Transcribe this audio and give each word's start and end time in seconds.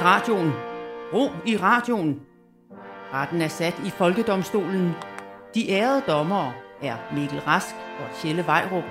i 0.00 0.02
radioen. 0.02 0.52
Ro 1.12 1.28
i 1.46 1.56
radioen. 1.56 2.20
Retten 3.14 3.42
er 3.42 3.48
sat 3.48 3.74
i 3.86 3.90
Folkedomstolen. 3.90 4.94
De 5.54 5.70
ærede 5.70 6.02
dommere 6.08 6.52
er 6.82 6.96
Mikkel 7.14 7.40
Rask 7.40 7.74
og 7.74 8.16
Tjelle 8.16 8.46
Vejrup 8.46 8.84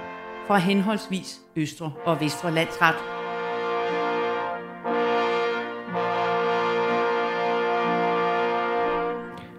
fra 0.48 0.58
henholdsvis 0.58 1.40
Østre 1.56 1.92
og 2.06 2.22
Vestre 2.22 2.52
Landsret. 2.52 2.96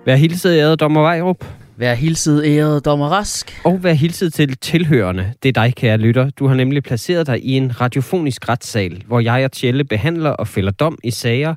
Vær 0.05 0.15
hilset, 0.15 0.59
ærede 0.59 0.77
dommer 0.77 1.01
Vejrup. 1.01 1.60
Vær 1.81 1.95
hilset, 1.95 2.45
æret 2.45 2.85
dommer 2.85 3.09
Rask. 3.09 3.61
Og 3.65 3.83
vær 3.83 3.93
hilset 3.93 4.33
til 4.33 4.57
tilhørende. 4.57 5.33
Det 5.43 5.49
er 5.49 5.53
dig, 5.53 5.75
kære 5.77 5.97
lytter. 5.97 6.31
Du 6.31 6.47
har 6.47 6.55
nemlig 6.55 6.83
placeret 6.83 7.27
dig 7.27 7.45
i 7.45 7.53
en 7.53 7.81
radiofonisk 7.81 8.49
retssal, 8.49 9.03
hvor 9.07 9.21
jeg 9.21 9.45
og 9.45 9.53
Tjelle 9.53 9.85
behandler 9.85 10.31
og 10.31 10.49
fælder 10.49 10.71
dom 10.71 10.99
i 11.05 11.11
sager, 11.11 11.55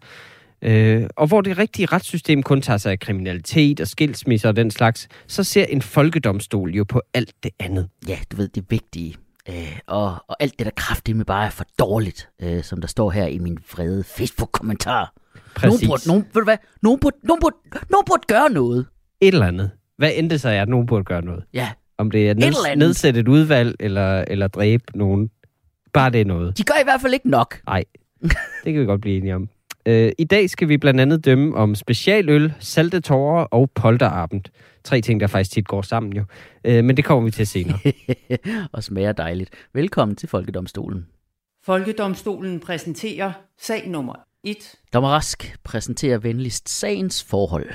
øh, 0.61 1.03
og 1.15 1.27
hvor 1.27 1.41
det 1.41 1.57
rigtige 1.57 1.85
retssystem 1.85 2.43
kun 2.43 2.61
tager 2.61 2.77
sig 2.77 2.91
af 2.91 2.99
kriminalitet 2.99 3.81
og 3.81 3.87
skilsmisser 3.87 4.49
og 4.49 4.55
den 4.55 4.71
slags, 4.71 5.07
så 5.27 5.43
ser 5.43 5.65
en 5.65 5.81
folkedomstol 5.81 6.71
jo 6.75 6.83
på 6.83 7.01
alt 7.13 7.33
det 7.43 7.51
andet. 7.59 7.89
Ja, 8.07 8.17
du 8.31 8.37
ved, 8.37 8.47
det 8.47 8.65
vigtige. 8.69 9.15
Øh, 9.49 9.79
og, 9.87 10.15
og 10.27 10.35
alt 10.39 10.59
det, 10.59 10.65
der 10.65 10.71
kraftigt 10.75 11.17
med 11.17 11.25
bare 11.25 11.45
er 11.45 11.49
for 11.49 11.65
dårligt, 11.79 12.29
øh, 12.41 12.63
som 12.63 12.81
der 12.81 12.87
står 12.87 13.11
her 13.11 13.25
i 13.25 13.37
min 13.37 13.57
vrede 13.71 14.03
Facebook-kommentar. 14.03 15.13
Nogen 15.61 15.73
Præcis. 15.73 15.87
burde, 15.87 16.07
nogen, 16.07 16.23
ved 16.33 16.41
du 16.41 16.43
hvad? 16.43 16.57
Nogen 16.81 16.99
burde, 16.99 17.17
nogen, 17.23 17.41
burde, 17.41 17.55
nogen 17.89 18.05
burde 18.05 18.23
gøre 18.27 18.49
noget. 18.49 18.85
Et 19.21 19.33
eller 19.33 19.47
andet. 19.47 19.71
Hvad 19.97 20.11
end 20.15 20.29
det 20.29 20.41
så 20.41 20.49
er, 20.49 20.61
at 20.61 20.69
nogen 20.69 20.85
burde 20.85 21.03
gøre 21.03 21.21
noget. 21.21 21.43
Ja, 21.53 21.69
Om 21.97 22.11
det 22.11 22.29
er 22.29 22.33
neds- 22.33 22.65
andet. 22.65 22.77
nedsætte 22.77 23.19
et 23.19 23.27
udvalg, 23.27 23.75
eller, 23.79 24.25
eller 24.27 24.47
dræbe 24.47 24.83
nogen. 24.95 25.29
Bare 25.93 26.09
det 26.09 26.21
er 26.21 26.25
noget. 26.25 26.57
de 26.57 26.63
gør 26.63 26.73
i 26.81 26.83
hvert 26.83 27.01
fald 27.01 27.13
ikke 27.13 27.29
nok. 27.29 27.61
Nej, 27.67 27.83
det 28.63 28.73
kan 28.73 28.79
vi 28.81 28.85
godt 28.85 29.01
blive 29.01 29.17
enige 29.17 29.35
om. 29.35 29.49
Øh, 29.85 30.11
I 30.17 30.23
dag 30.23 30.49
skal 30.49 30.67
vi 30.69 30.77
blandt 30.77 30.99
andet 30.99 31.25
dømme 31.25 31.55
om 31.55 31.75
specialøl, 31.75 32.53
salte 32.59 32.99
tårer 32.99 33.43
og 33.43 33.71
polterabend. 33.75 34.41
Tre 34.83 35.01
ting, 35.01 35.19
der 35.19 35.27
faktisk 35.27 35.51
tit 35.51 35.67
går 35.67 35.81
sammen 35.81 36.13
jo. 36.13 36.23
Øh, 36.63 36.83
men 36.83 36.97
det 36.97 37.05
kommer 37.05 37.23
vi 37.23 37.31
til 37.31 37.47
senere. 37.47 37.79
og 38.73 38.83
smager 38.83 39.11
dejligt. 39.11 39.49
Velkommen 39.73 40.15
til 40.15 40.29
Folkedomstolen. 40.29 41.05
Folkedomstolen 41.65 42.59
præsenterer 42.59 43.31
sag 43.61 43.89
nummer 43.89 44.13
1. 44.43 44.55
Dommer 44.93 45.09
Rask 45.09 45.55
præsenterer 45.63 46.17
venligst 46.17 46.69
sagens 46.69 47.23
forhold. 47.23 47.69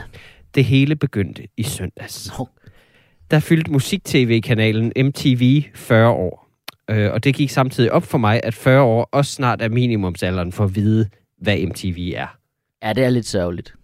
Det 0.58 0.66
hele 0.66 0.96
begyndte 0.96 1.42
i 1.56 1.62
søndags. 1.62 2.32
Der 3.30 3.40
fyldte 3.40 3.70
musik-tv-kanalen 3.70 4.92
MTV 4.96 5.62
40 5.74 6.08
år. 6.08 6.48
Øh, 6.90 7.12
og 7.12 7.24
det 7.24 7.34
gik 7.34 7.50
samtidig 7.50 7.92
op 7.92 8.02
for 8.02 8.18
mig, 8.18 8.40
at 8.44 8.54
40 8.54 8.82
år 8.82 9.08
også 9.12 9.32
snart 9.32 9.62
er 9.62 9.68
minimumsalderen 9.68 10.52
for 10.52 10.64
at 10.64 10.74
vide, 10.76 11.08
hvad 11.42 11.66
MTV 11.66 12.12
er. 12.16 12.26
Ja, 12.82 12.92
det 12.92 13.04
er 13.04 13.10
lidt 13.10 13.26
sørgeligt. 13.26 13.74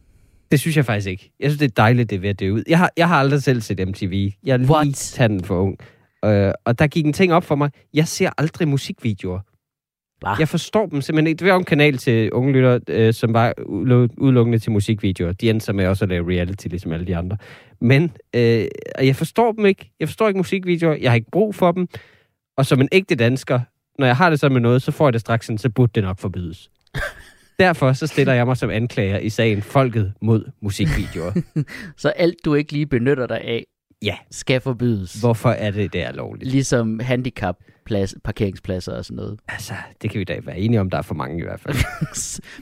Det 0.50 0.60
synes 0.60 0.76
jeg 0.76 0.84
faktisk 0.84 1.08
ikke. 1.08 1.32
Jeg 1.40 1.50
synes, 1.50 1.58
det 1.58 1.66
er 1.66 1.74
dejligt, 1.76 2.10
det 2.10 2.16
er 2.16 2.20
ved 2.20 2.30
at 2.30 2.40
dø 2.40 2.50
ud. 2.50 2.62
Jeg 2.68 2.78
har, 2.78 2.90
jeg 2.96 3.08
har 3.08 3.16
aldrig 3.16 3.42
selv 3.42 3.60
set 3.60 3.88
MTV. 3.88 4.30
Jeg 4.44 4.52
er 4.52 4.56
lige 4.56 4.70
What? 4.70 4.94
tanden 4.94 5.44
for 5.44 5.60
ung. 5.60 5.78
Øh, 6.24 6.52
og 6.64 6.78
der 6.78 6.86
gik 6.86 7.06
en 7.06 7.12
ting 7.12 7.32
op 7.32 7.44
for 7.44 7.54
mig. 7.54 7.70
Jeg 7.94 8.08
ser 8.08 8.30
aldrig 8.38 8.68
musikvideoer. 8.68 9.40
Hva? 10.24 10.34
Jeg 10.38 10.48
forstår 10.48 10.86
dem 10.86 11.00
simpelthen 11.00 11.26
ikke. 11.26 11.38
Det 11.44 11.52
var 11.52 11.58
en 11.58 11.64
kanal 11.64 11.96
til 11.98 12.32
unge 12.32 12.52
lytter, 12.52 12.78
øh, 12.88 13.14
som 13.14 13.32
var 13.34 13.54
udelukkende 14.18 14.58
til 14.58 14.72
musikvideoer. 14.72 15.32
De 15.32 15.50
endte 15.50 15.66
så 15.66 15.72
med 15.72 15.86
også 15.86 16.04
at 16.04 16.08
lave 16.08 16.30
reality, 16.30 16.66
ligesom 16.66 16.92
alle 16.92 17.06
de 17.06 17.16
andre. 17.16 17.36
Men 17.80 18.12
øh, 18.36 18.66
jeg 19.02 19.16
forstår 19.16 19.52
dem 19.52 19.66
ikke. 19.66 19.90
Jeg 20.00 20.08
forstår 20.08 20.28
ikke 20.28 20.38
musikvideoer. 20.38 20.96
Jeg 21.00 21.10
har 21.10 21.14
ikke 21.16 21.30
brug 21.30 21.54
for 21.54 21.72
dem. 21.72 21.88
Og 22.56 22.66
som 22.66 22.80
en 22.80 22.88
ægte 22.92 23.14
dansker, 23.14 23.60
når 23.98 24.06
jeg 24.06 24.16
har 24.16 24.30
det 24.30 24.40
så 24.40 24.48
med 24.48 24.60
noget, 24.60 24.82
så 24.82 24.92
får 24.92 25.06
jeg 25.06 25.12
det 25.12 25.20
straks 25.20 25.46
sådan, 25.46 25.58
så 25.58 25.70
burde 25.70 25.92
det 25.94 26.02
nok 26.02 26.18
forbydes. 26.18 26.70
Derfor 27.58 27.92
så 27.92 28.06
stiller 28.06 28.32
jeg 28.32 28.46
mig 28.46 28.56
som 28.56 28.70
anklager 28.70 29.18
i 29.18 29.28
sagen 29.28 29.62
Folket 29.62 30.12
mod 30.22 30.44
musikvideoer. 30.62 31.32
Så 31.96 32.08
alt 32.08 32.34
du 32.44 32.54
ikke 32.54 32.72
lige 32.72 32.86
benytter 32.86 33.26
dig 33.26 33.40
af, 33.40 33.64
Ja. 34.02 34.16
skal 34.30 34.60
forbydes. 34.60 35.20
Hvorfor 35.20 35.50
er 35.50 35.70
det 35.70 35.92
der 35.92 36.12
lovligt? 36.12 36.50
Ligesom 36.50 37.00
handicap 37.00 37.56
plads, 37.86 38.14
parkeringspladser 38.24 38.92
og 38.92 39.04
sådan 39.04 39.16
noget. 39.16 39.40
Altså, 39.48 39.74
det 40.02 40.10
kan 40.10 40.18
vi 40.18 40.24
da 40.24 40.40
være 40.42 40.58
enige 40.58 40.80
om, 40.80 40.90
der 40.90 40.98
er 40.98 41.02
for 41.02 41.14
mange 41.14 41.38
i 41.38 41.42
hvert 41.42 41.60
fald. 41.60 41.76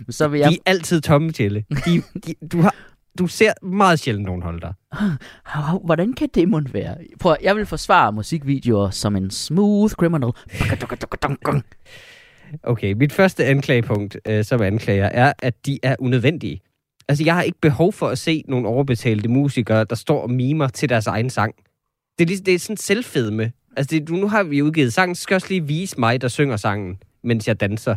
Men 0.06 0.12
så 0.18 0.28
vil 0.28 0.40
De 0.40 0.44
jeg... 0.44 0.52
er 0.52 0.56
altid 0.70 1.00
tomme, 1.00 1.32
Tjelle. 1.32 1.64
De, 1.86 2.02
de, 2.26 2.34
du, 2.52 2.60
har, 2.60 2.74
du 3.18 3.26
ser 3.26 3.52
meget 3.62 3.98
sjældent 3.98 4.26
nogen 4.26 4.42
holde 4.42 4.60
dig. 4.60 4.74
Hvordan 5.84 6.12
kan 6.12 6.28
det 6.34 6.48
måtte 6.48 6.74
være? 6.74 6.96
Prøv, 7.20 7.36
jeg 7.42 7.56
vil 7.56 7.66
forsvare 7.66 8.12
musikvideoer 8.12 8.90
som 8.90 9.16
en 9.16 9.30
smooth 9.30 9.92
criminal. 9.92 10.32
Okay, 12.62 12.92
mit 12.92 13.12
første 13.12 13.44
anklagepunkt 13.44 14.16
øh, 14.28 14.44
som 14.44 14.62
anklager 14.62 15.06
er, 15.06 15.32
at 15.38 15.66
de 15.66 15.78
er 15.82 15.96
unødvendige. 15.98 16.60
Altså, 17.08 17.24
jeg 17.24 17.34
har 17.34 17.42
ikke 17.42 17.60
behov 17.60 17.92
for 17.92 18.08
at 18.08 18.18
se 18.18 18.44
nogle 18.48 18.68
overbetalte 18.68 19.28
musikere, 19.28 19.84
der 19.84 19.96
står 19.96 20.22
og 20.22 20.30
mimer 20.30 20.68
til 20.68 20.88
deres 20.88 21.06
egen 21.06 21.30
sang. 21.30 21.54
Det 22.18 22.24
er, 22.24 22.26
ligesom, 22.26 22.44
det 22.44 22.54
er 22.54 22.58
sådan 22.58 22.76
selvfedme. 22.76 23.52
Altså, 23.76 23.96
det, 23.96 24.08
du, 24.08 24.14
nu 24.14 24.28
har 24.28 24.42
vi 24.42 24.62
udgivet 24.62 24.92
sangen, 24.92 25.14
så 25.14 25.22
skal 25.22 25.34
også 25.34 25.46
lige 25.50 25.66
vise 25.66 26.00
mig, 26.00 26.20
der 26.20 26.28
synger 26.28 26.56
sangen, 26.56 26.96
mens 27.24 27.48
jeg 27.48 27.60
danser. 27.60 27.96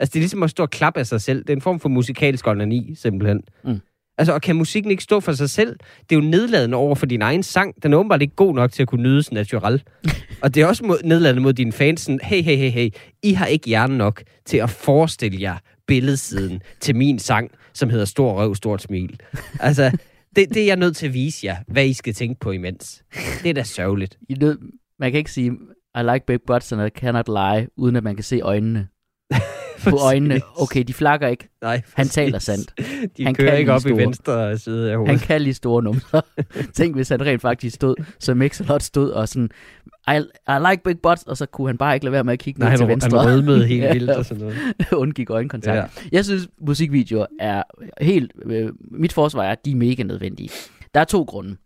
Altså, 0.00 0.12
det 0.12 0.18
er 0.18 0.22
ligesom 0.22 0.42
at 0.42 0.50
stå 0.50 0.62
og 0.62 0.70
klappe 0.70 1.00
af 1.00 1.06
sig 1.06 1.20
selv. 1.20 1.38
Det 1.38 1.50
er 1.50 1.56
en 1.56 1.60
form 1.60 1.80
for 1.80 1.88
musikalsk 1.88 2.46
onani, 2.46 2.94
simpelthen. 2.94 3.42
Mm. 3.64 3.80
Altså, 4.18 4.32
og 4.32 4.42
kan 4.42 4.56
musikken 4.56 4.90
ikke 4.90 5.02
stå 5.02 5.20
for 5.20 5.32
sig 5.32 5.50
selv? 5.50 5.76
Det 6.10 6.16
er 6.16 6.20
jo 6.20 6.28
nedladende 6.28 6.76
over 6.76 6.94
for 6.94 7.06
din 7.06 7.22
egen 7.22 7.42
sang. 7.42 7.82
Den 7.82 7.92
er 7.92 7.96
åbenbart 7.96 8.22
ikke 8.22 8.34
god 8.34 8.54
nok 8.54 8.72
til 8.72 8.82
at 8.82 8.88
kunne 8.88 9.02
nydes 9.02 9.32
natural. 9.32 9.82
og 10.42 10.54
det 10.54 10.62
er 10.62 10.66
også 10.66 10.84
mod, 10.84 10.98
nedladende 11.04 11.42
mod 11.42 11.52
dine 11.52 11.72
fans. 11.72 12.00
Sådan, 12.00 12.20
hey, 12.22 12.42
hey, 12.42 12.56
hey, 12.56 12.70
hey. 12.70 12.90
I 13.22 13.32
har 13.32 13.46
ikke 13.46 13.66
hjernen 13.66 13.98
nok 13.98 14.22
til 14.44 14.56
at 14.56 14.70
forestille 14.70 15.40
jer 15.40 15.56
billedsiden 15.86 16.62
til 16.80 16.96
min 16.96 17.18
sang, 17.18 17.50
som 17.72 17.90
hedder 17.90 18.04
Stor 18.04 18.32
Røv, 18.32 18.54
Stort 18.54 18.82
Smil. 18.82 19.20
Altså, 19.60 19.90
det, 20.36 20.48
det 20.48 20.62
er 20.62 20.66
jeg 20.66 20.76
nødt 20.76 20.96
til 20.96 21.06
at 21.06 21.14
vise 21.14 21.46
jer, 21.46 21.56
hvad 21.68 21.86
I 21.86 21.92
skal 21.92 22.14
tænke 22.14 22.40
på 22.40 22.50
imens. 22.50 23.02
Det 23.42 23.50
er 23.50 23.54
da 23.54 23.62
sørgeligt. 23.62 24.18
I 24.28 24.34
nød, 24.34 24.58
man 25.00 25.10
kan 25.12 25.18
ikke 25.18 25.30
sige, 25.32 25.50
I 25.98 26.02
like 26.12 26.26
big 26.26 26.38
butts 26.46 26.72
and 26.72 26.82
I 26.86 26.88
cannot 26.98 27.28
lie, 27.28 27.68
uden 27.76 27.96
at 27.96 28.04
man 28.04 28.14
kan 28.16 28.24
se 28.24 28.40
øjnene. 28.40 28.88
På 29.90 29.96
øjnene. 29.96 30.40
Okay, 30.56 30.82
de 30.82 30.94
flakker 30.94 31.28
ikke. 31.28 31.48
Nej, 31.62 31.82
Han 31.94 32.06
taler 32.08 32.38
sandt. 32.38 32.72
De 32.78 32.84
Han 32.84 33.04
han 33.26 33.34
kan 33.34 33.44
kører 33.44 33.56
ikke 33.56 33.72
op 33.72 33.78
i 33.78 33.80
store. 33.80 33.96
venstre 33.96 34.58
side 34.58 34.84
af 34.84 34.90
Han 34.90 34.98
hovedet. 35.06 35.20
kan 35.20 35.40
lige 35.42 35.54
store 35.54 35.82
numser. 35.82 36.20
Tænk, 36.74 36.94
hvis 36.94 37.08
han 37.08 37.20
rent 37.26 37.40
faktisk 37.42 37.74
stod, 37.74 37.94
så 38.20 38.34
Mixelot 38.34 38.82
stod 38.82 39.10
og 39.10 39.28
sådan, 39.28 39.50
I, 40.08 40.16
I 40.48 40.70
like 40.70 40.82
big 40.84 40.98
butts, 41.02 41.22
og 41.22 41.36
så 41.36 41.46
kunne 41.46 41.68
han 41.68 41.78
bare 41.78 41.94
ikke 41.94 42.04
lade 42.04 42.12
være 42.12 42.24
med 42.24 42.32
at 42.32 42.38
kigge 42.38 42.60
Nej, 42.60 42.66
ned 42.66 42.70
han, 42.70 42.78
til 42.78 42.84
han 42.86 42.90
venstre. 42.90 43.24
rødmede 43.24 43.66
helt 43.66 43.92
vildt 43.94 44.10
og 44.10 44.24
sådan 44.24 44.40
noget. 44.44 44.56
undgik 44.92 45.30
øjenkontakt. 45.30 45.76
Ja. 45.76 46.08
Jeg 46.12 46.24
synes, 46.24 46.48
musikvideoer 46.66 47.26
er 47.40 47.62
helt... 48.00 48.32
Øh, 48.46 48.68
mit 48.90 49.12
forsvar 49.12 49.42
er, 49.42 49.50
at 49.52 49.64
de 49.64 49.70
er 49.70 49.76
mega 49.76 50.02
nødvendige. 50.02 50.48
Der 50.94 51.00
er 51.00 51.04
to 51.04 51.22
grunde. 51.22 51.56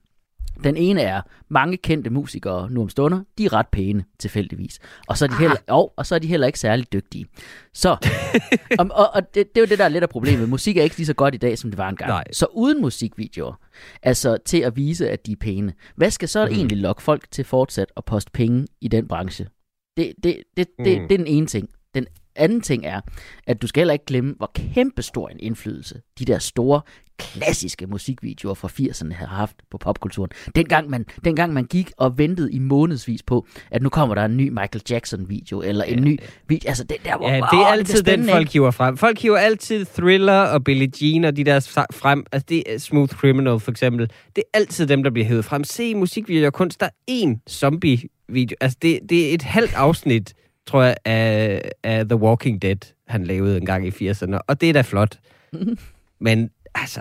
Den 0.64 0.76
ene 0.76 1.00
er, 1.02 1.20
mange 1.48 1.76
kendte 1.76 2.10
musikere 2.10 2.70
nu 2.70 2.82
om 2.82 2.88
stunder, 2.88 3.20
de 3.38 3.44
er 3.44 3.52
ret 3.52 3.66
pæne, 3.72 4.04
tilfældigvis. 4.18 4.78
Og 5.08 5.18
så 5.18 5.24
er 5.24 5.28
de 5.28 5.34
heller, 5.36 5.56
og, 5.68 5.92
og 5.96 6.06
så 6.06 6.14
er 6.14 6.18
de 6.18 6.26
heller 6.26 6.46
ikke 6.46 6.58
særlig 6.58 6.92
dygtige. 6.92 7.26
Så, 7.74 7.90
og, 8.78 8.86
og, 8.90 9.10
og 9.14 9.34
det, 9.34 9.34
det 9.54 9.56
er 9.56 9.60
jo 9.60 9.66
det, 9.66 9.78
der 9.78 9.84
er 9.84 9.88
lidt 9.88 10.02
af 10.02 10.08
problemet. 10.08 10.48
Musik 10.48 10.76
er 10.76 10.82
ikke 10.82 10.96
lige 10.96 11.06
så 11.06 11.14
godt 11.14 11.34
i 11.34 11.38
dag, 11.38 11.58
som 11.58 11.70
det 11.70 11.78
var 11.78 11.88
engang. 11.88 12.08
Nej. 12.10 12.24
Så 12.32 12.46
uden 12.52 12.80
musikvideoer, 12.82 13.60
altså 14.02 14.36
til 14.46 14.58
at 14.60 14.76
vise, 14.76 15.10
at 15.10 15.26
de 15.26 15.32
er 15.32 15.36
pæne, 15.40 15.72
hvad 15.96 16.10
skal 16.10 16.28
så 16.28 16.46
Mm. 16.46 16.52
egentlig 16.52 16.78
lokke 16.78 17.02
folk 17.02 17.30
til 17.30 17.44
fortsat 17.44 17.92
at 17.96 18.04
poste 18.04 18.30
penge 18.34 18.66
i 18.80 18.88
den 18.88 19.08
branche? 19.08 19.46
Det, 19.96 20.12
det, 20.22 20.36
det, 20.56 20.56
det, 20.56 20.66
Mm. 20.78 20.84
det 21.08 21.12
er 21.14 21.18
den 21.18 21.26
ene 21.26 21.46
ting. 21.46 21.68
Den 21.94 22.06
anden 22.38 22.60
ting 22.60 22.86
er, 22.86 23.00
at 23.46 23.62
du 23.62 23.66
skal 23.66 23.80
heller 23.80 23.92
ikke 23.92 24.04
glemme, 24.04 24.34
hvor 24.36 24.50
kæmpestor 24.54 25.28
en 25.28 25.40
indflydelse 25.40 26.00
de 26.18 26.24
der 26.24 26.38
store, 26.38 26.80
klassiske 27.18 27.86
musikvideoer 27.86 28.54
fra 28.54 28.68
80'erne 28.68 29.14
har 29.14 29.26
haft 29.26 29.56
på 29.70 29.78
popkulturen. 29.78 30.30
Dengang 30.54 30.90
man, 30.90 31.06
dengang 31.24 31.52
man 31.52 31.64
gik 31.64 31.90
og 31.96 32.18
ventede 32.18 32.52
i 32.52 32.58
månedsvis 32.58 33.22
på, 33.22 33.46
at 33.70 33.82
nu 33.82 33.88
kommer 33.88 34.14
der 34.14 34.24
en 34.24 34.36
ny 34.36 34.48
Michael 34.48 34.82
Jackson-video, 34.90 35.62
eller 35.62 35.84
en 35.84 36.02
ny 36.04 36.18
video. 36.48 36.68
Altså, 36.68 36.84
det 36.84 36.96
der, 37.04 37.16
hvor, 37.16 37.28
Ja, 37.28 37.36
det 37.36 37.42
åh, 37.52 37.58
er 37.60 37.66
altid 37.66 37.94
den, 37.94 38.04
spændende, 38.04 38.32
folk 38.32 38.40
ikke? 38.40 38.52
hiver 38.52 38.70
frem. 38.70 38.96
Folk 38.96 39.18
hiver 39.22 39.38
altid 39.38 39.84
Thriller 39.84 40.40
og 40.40 40.64
Billie 40.64 40.90
Jean 41.02 41.24
og 41.24 41.36
de 41.36 41.44
der 41.44 41.86
frem. 41.92 42.24
Altså, 42.32 42.46
det 42.48 42.74
er 42.74 42.78
Smooth 42.78 43.14
Criminal 43.14 43.60
for 43.60 43.70
eksempel. 43.70 44.10
Det 44.36 44.44
er 44.54 44.58
altid 44.58 44.86
dem, 44.86 45.02
der 45.02 45.10
bliver 45.10 45.26
hævet 45.26 45.44
frem. 45.44 45.64
Se 45.64 45.94
musikvideoer 45.94 46.50
kunst. 46.50 46.80
Der 46.80 46.86
er 46.86 47.24
én 47.24 47.38
zombie-video. 47.50 48.56
Altså, 48.60 48.78
det, 48.82 49.00
det 49.08 49.30
er 49.30 49.34
et 49.34 49.42
halvt 49.42 49.74
afsnit, 49.74 50.34
tror 50.68 50.82
jeg, 50.82 50.96
af, 51.04 51.70
af 51.82 52.08
The 52.08 52.16
Walking 52.16 52.62
Dead, 52.62 52.94
han 53.06 53.24
lavede 53.24 53.56
en 53.56 53.66
gang 53.66 53.86
i 53.86 54.10
80'erne. 54.10 54.38
Og 54.46 54.60
det 54.60 54.68
er 54.68 54.72
da 54.72 54.80
flot. 54.80 55.18
Men 56.20 56.50
altså, 56.74 57.00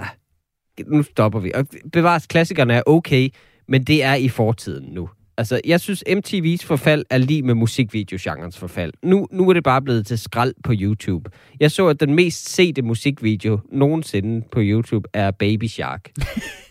nu 0.88 1.04
stopper 1.04 1.40
vi. 1.40 1.52
Og 1.56 1.68
bevares, 1.94 2.28
klassikerne 2.28 2.74
er 2.74 2.82
okay, 2.86 3.30
men 3.68 3.84
det 3.84 4.04
er 4.04 4.14
i 4.14 4.30
fortiden 4.30 4.94
nu. 4.94 5.10
Altså, 5.38 5.62
jeg 5.66 5.80
synes, 5.80 6.04
MTV's 6.10 6.66
forfald 6.66 7.06
er 7.10 7.18
lige 7.18 7.42
med 7.42 7.54
musikvideogenrens 7.54 8.58
forfald. 8.58 8.94
Nu, 9.04 9.28
nu 9.32 9.50
er 9.50 9.54
det 9.54 9.64
bare 9.64 9.82
blevet 9.82 10.08
til 10.08 10.18
skrald 10.18 10.54
på 10.64 10.74
YouTube. 10.76 11.30
Jeg 11.60 11.72
så, 11.72 11.88
at 11.88 12.00
den 12.00 12.16
mest 12.16 12.50
sete 12.50 12.82
musikvideo 12.82 13.60
nogensinde 13.72 14.48
på 14.52 14.60
YouTube 14.64 15.10
er 15.14 15.32
Baby 15.32 15.68
Shark. 15.68 16.12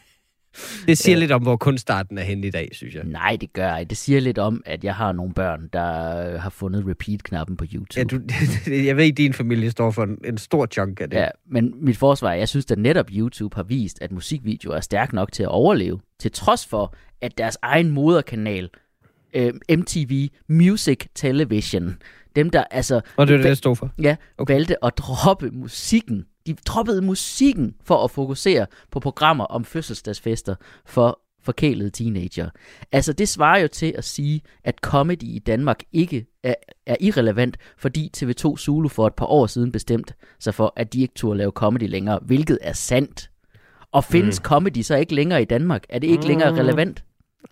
Det 0.86 0.98
siger 0.98 1.16
lidt 1.16 1.32
om, 1.32 1.42
hvor 1.42 1.56
kunstarten 1.56 2.18
er 2.18 2.22
henne 2.22 2.46
i 2.46 2.50
dag, 2.50 2.68
synes 2.72 2.94
jeg. 2.94 3.04
Nej, 3.04 3.36
det 3.40 3.52
gør 3.52 3.74
jeg. 3.74 3.90
Det 3.90 3.98
siger 3.98 4.20
lidt 4.20 4.38
om, 4.38 4.62
at 4.66 4.84
jeg 4.84 4.94
har 4.94 5.12
nogle 5.12 5.34
børn, 5.34 5.68
der 5.72 6.38
har 6.38 6.50
fundet 6.50 6.84
repeat-knappen 6.86 7.56
på 7.56 7.64
YouTube. 7.74 7.98
Ja, 7.98 8.04
du, 8.04 8.20
jeg 8.88 8.96
ved, 8.96 9.08
at 9.08 9.16
din 9.16 9.32
familie 9.32 9.70
står 9.70 9.90
for 9.90 10.02
en, 10.02 10.18
en 10.24 10.38
stor 10.38 10.66
chunk 10.66 11.00
af 11.00 11.10
det. 11.10 11.16
Ja, 11.16 11.28
men 11.46 11.74
mit 11.80 11.96
forsvar 11.96 12.30
er, 12.30 12.34
jeg 12.34 12.48
synes, 12.48 12.70
at 12.70 12.78
netop 12.78 13.06
YouTube 13.12 13.56
har 13.56 13.62
vist, 13.62 14.02
at 14.02 14.12
musikvideoer 14.12 14.76
er 14.76 14.80
stærk 14.80 15.12
nok 15.12 15.32
til 15.32 15.42
at 15.42 15.48
overleve, 15.48 16.00
til 16.18 16.32
trods 16.32 16.66
for, 16.66 16.94
at 17.20 17.38
deres 17.38 17.58
egen 17.62 17.90
moderkanal, 17.90 18.68
øh, 19.34 19.52
MTV 19.78 20.28
Music 20.48 21.06
Television, 21.14 21.96
dem 22.36 22.50
der 22.50 22.64
altså... 22.70 23.00
Og 23.16 23.26
det 23.26 23.34
er 23.34 23.38
det, 23.38 23.46
det 23.46 23.58
stod 23.58 23.76
for? 23.76 23.90
Ja, 24.02 24.16
okay. 24.38 24.54
valgte 24.54 24.84
at 24.84 24.98
droppe 24.98 25.50
musikken. 25.50 26.24
De 26.46 26.54
droppede 26.54 27.02
musikken 27.02 27.74
for 27.84 28.04
at 28.04 28.10
fokusere 28.10 28.66
på 28.90 29.00
programmer 29.00 29.44
om 29.44 29.64
fødselsdagsfester 29.64 30.54
for 30.86 31.20
forkælede 31.46 31.90
teenager. 31.90 32.50
Altså 32.92 33.12
det 33.12 33.28
svarer 33.28 33.58
jo 33.58 33.68
til 33.68 33.94
at 33.98 34.04
sige, 34.04 34.40
at 34.64 34.74
comedy 34.82 35.22
i 35.22 35.38
Danmark 35.38 35.82
ikke 35.92 36.26
er, 36.42 36.54
er 36.86 36.96
irrelevant, 37.00 37.56
fordi 37.78 38.10
TV2 38.16 38.56
Zulu 38.56 38.88
for 38.88 39.06
et 39.06 39.14
par 39.14 39.26
år 39.26 39.46
siden 39.46 39.72
bestemt 39.72 40.14
sig 40.40 40.54
for, 40.54 40.72
at 40.76 40.92
de 40.92 41.00
ikke 41.00 41.14
turde 41.14 41.38
lave 41.38 41.50
comedy 41.50 41.88
længere, 41.88 42.18
hvilket 42.22 42.58
er 42.60 42.72
sandt. 42.72 43.30
Og 43.92 44.04
findes 44.04 44.40
mm. 44.40 44.44
comedy 44.44 44.82
så 44.82 44.96
ikke 44.96 45.14
længere 45.14 45.42
i 45.42 45.44
Danmark? 45.44 45.84
Er 45.88 45.98
det 45.98 46.06
ikke 46.06 46.22
mm. 46.22 46.28
længere 46.28 46.54
relevant? 46.54 47.04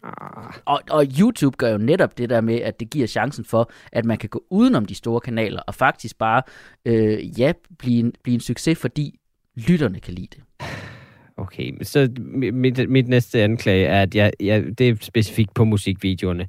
Ah. 0.03 0.55
Og, 0.65 0.81
og 0.91 1.07
YouTube 1.21 1.57
gør 1.57 1.71
jo 1.71 1.79
netop 1.79 2.19
det 2.19 2.31
der 2.31 2.41
med, 2.41 2.61
at 2.61 2.81
det 2.81 2.91
giver 2.91 3.07
chancen 3.07 3.45
for, 3.45 3.71
at 3.93 4.05
man 4.05 4.19
kan 4.19 4.29
gå 4.29 4.45
udenom 4.51 4.85
de 4.85 4.95
store 4.95 5.21
kanaler, 5.21 5.61
og 5.61 5.75
faktisk 5.75 6.19
bare, 6.19 6.43
øh, 6.85 7.41
ja, 7.41 7.53
blive 7.79 8.01
en, 8.01 8.13
blive 8.23 8.35
en 8.35 8.41
succes, 8.41 8.79
fordi 8.79 9.21
lytterne 9.55 10.01
kan 10.01 10.15
lide 10.15 10.29
det. 10.37 10.69
Okay, 11.37 11.73
så 11.83 12.09
mit, 12.53 12.91
mit 12.91 13.09
næste 13.09 13.43
anklage 13.43 13.87
er, 13.87 14.03
at 14.03 14.15
jeg, 14.15 14.33
jeg, 14.41 14.79
det 14.79 14.89
er 14.89 14.97
specifikt 15.01 15.55
på 15.55 15.65
musikvideoerne. 15.65 16.47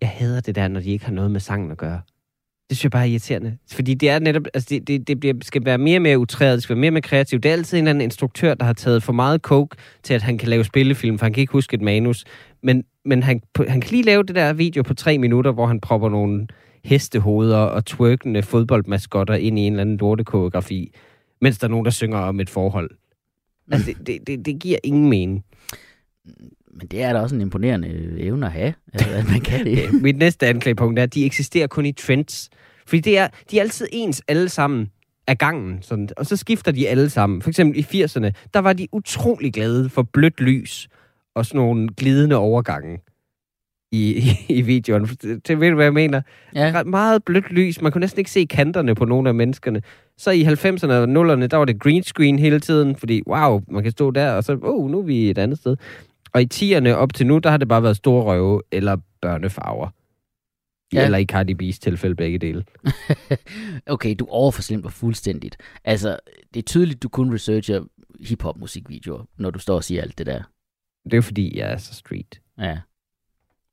Jeg 0.00 0.08
hader 0.08 0.40
det 0.40 0.54
der, 0.54 0.68
når 0.68 0.80
de 0.80 0.90
ikke 0.90 1.04
har 1.04 1.12
noget 1.12 1.30
med 1.30 1.40
sangen 1.40 1.70
at 1.70 1.78
gøre. 1.78 2.00
Det 2.68 2.76
synes 2.76 2.84
jeg 2.84 2.90
bare 2.90 3.02
er 3.02 3.10
irriterende. 3.10 3.58
Fordi 3.72 3.94
det 3.94 4.10
er 4.10 4.18
netop, 4.18 4.42
altså 4.54 4.66
det, 4.70 4.88
det, 4.88 5.08
det 5.08 5.20
bliver, 5.20 5.34
skal 5.42 5.64
være 5.64 5.78
mere 5.78 5.98
og 5.98 6.02
mere 6.02 6.18
utræret, 6.18 6.54
det 6.54 6.62
skal 6.62 6.76
være 6.76 6.80
mere 6.80 6.88
og 6.88 6.92
mere 6.92 7.02
kreativt. 7.02 7.42
Det 7.42 7.48
er 7.48 7.52
altid 7.52 7.78
en 7.78 7.84
eller 7.84 7.90
anden 7.90 8.02
instruktør, 8.02 8.54
der 8.54 8.64
har 8.64 8.72
taget 8.72 9.02
for 9.02 9.12
meget 9.12 9.40
coke 9.40 9.76
til, 10.02 10.14
at 10.14 10.22
han 10.22 10.38
kan 10.38 10.48
lave 10.48 10.64
spillefilm, 10.64 11.18
for 11.18 11.26
han 11.26 11.32
kan 11.32 11.40
ikke 11.40 11.52
huske 11.52 11.74
et 11.74 11.80
manus. 11.80 12.24
Men, 12.62 12.84
men 13.04 13.22
han, 13.22 13.40
han 13.68 13.80
kan 13.80 13.90
lige 13.90 14.02
lave 14.02 14.22
det 14.22 14.34
der 14.34 14.52
video 14.52 14.82
på 14.82 14.94
tre 14.94 15.18
minutter, 15.18 15.52
hvor 15.52 15.66
han 15.66 15.80
propper 15.80 16.08
nogle 16.08 16.46
hestehoveder 16.84 17.58
og 17.58 17.84
twerkende 17.84 18.42
fodboldmaskotter 18.42 19.34
ind 19.34 19.58
i 19.58 19.62
en 19.62 19.72
eller 19.72 19.80
anden 19.80 19.96
lortekoreografi, 19.96 20.94
mens 21.40 21.58
der 21.58 21.66
er 21.66 21.70
nogen, 21.70 21.84
der 21.84 21.90
synger 21.90 22.18
om 22.18 22.40
et 22.40 22.50
forhold. 22.50 22.90
Altså, 23.72 23.86
det, 23.86 24.06
det, 24.06 24.26
det, 24.26 24.46
det 24.46 24.60
giver 24.60 24.78
ingen 24.84 25.08
mening. 25.08 25.44
Men 26.78 26.86
det 26.86 27.02
er 27.02 27.12
da 27.12 27.18
også 27.18 27.34
en 27.34 27.40
imponerende 27.40 27.88
evne 28.18 28.46
at 28.46 28.52
have, 28.52 28.74
altså, 28.92 29.10
at 29.10 29.28
man 29.30 29.40
kan 29.40 29.66
det. 29.66 29.92
Mit 30.02 30.16
næste 30.16 30.46
anklagepunkt 30.46 30.98
er, 30.98 31.02
at 31.02 31.14
de 31.14 31.24
eksisterer 31.24 31.66
kun 31.66 31.86
i 31.86 31.92
trends. 31.92 32.50
Fordi 32.86 33.00
det 33.00 33.18
er, 33.18 33.28
de 33.50 33.58
er 33.58 33.62
altid 33.62 33.86
ens 33.92 34.22
alle 34.28 34.48
sammen 34.48 34.90
af 35.26 35.38
gangen, 35.38 35.82
sådan, 35.82 36.08
og 36.16 36.26
så 36.26 36.36
skifter 36.36 36.72
de 36.72 36.88
alle 36.88 37.10
sammen. 37.10 37.42
For 37.42 37.50
eksempel 37.50 37.78
i 37.78 38.02
80'erne, 38.04 38.30
der 38.54 38.58
var 38.58 38.72
de 38.72 38.88
utrolig 38.92 39.52
glade 39.52 39.88
for 39.88 40.02
blødt 40.02 40.40
lys 40.40 40.88
og 41.34 41.46
sådan 41.46 41.58
nogle 41.58 41.88
glidende 41.88 42.36
overgange 42.36 42.98
i, 43.92 44.16
i, 44.16 44.36
i 44.58 44.62
videoen. 44.62 45.06
Det, 45.48 45.60
ved 45.60 45.68
du, 45.68 45.74
hvad 45.74 45.84
jeg 45.84 45.92
mener? 45.92 46.22
Ja. 46.54 46.82
Meget 46.82 47.24
blødt 47.24 47.50
lys. 47.50 47.82
Man 47.82 47.92
kunne 47.92 48.00
næsten 48.00 48.18
ikke 48.18 48.30
se 48.30 48.46
kanterne 48.50 48.94
på 48.94 49.04
nogle 49.04 49.28
af 49.28 49.34
menneskerne. 49.34 49.82
Så 50.18 50.30
i 50.30 50.42
90'erne 50.44 50.92
og 50.92 51.04
0'erne, 51.04 51.46
der 51.46 51.56
var 51.56 51.64
det 51.64 51.80
green 51.80 52.02
screen 52.02 52.38
hele 52.38 52.60
tiden, 52.60 52.96
fordi 52.96 53.22
wow, 53.26 53.62
man 53.68 53.82
kan 53.82 53.92
stå 53.92 54.10
der, 54.10 54.32
og 54.32 54.44
så, 54.44 54.58
oh, 54.62 54.90
nu 54.90 54.98
er 54.98 55.02
vi 55.02 55.30
et 55.30 55.38
andet 55.38 55.58
sted. 55.58 55.76
Og 56.36 56.42
i 56.42 56.48
10'erne 56.54 56.88
op 56.88 57.14
til 57.14 57.26
nu, 57.26 57.38
der 57.38 57.50
har 57.50 57.56
det 57.56 57.68
bare 57.68 57.82
været 57.82 57.96
store 57.96 58.24
røve 58.24 58.62
eller 58.72 58.96
børnefarver. 59.20 59.88
Ja. 60.92 61.04
Eller 61.04 61.18
i 61.18 61.24
Cardi 61.24 61.54
B's 61.62 61.78
tilfælde 61.78 62.16
begge 62.16 62.38
dele. 62.38 62.64
okay, 63.94 64.14
du 64.18 64.26
overforslimper 64.28 64.88
fuldstændigt. 64.88 65.56
Altså, 65.84 66.16
det 66.54 66.60
er 66.60 66.64
tydeligt, 66.64 67.02
du 67.02 67.08
kun 67.08 67.34
researcher 67.34 67.84
hip-hop 68.20 68.56
musikvideoer, 68.56 69.24
når 69.38 69.50
du 69.50 69.58
står 69.58 69.74
og 69.74 69.84
siger 69.84 70.02
alt 70.02 70.18
det 70.18 70.26
der. 70.26 70.42
Det 71.10 71.14
er 71.16 71.20
fordi, 71.20 71.58
jeg 71.58 71.72
er 71.72 71.76
så 71.76 71.94
street. 71.94 72.40
Ja. 72.58 72.78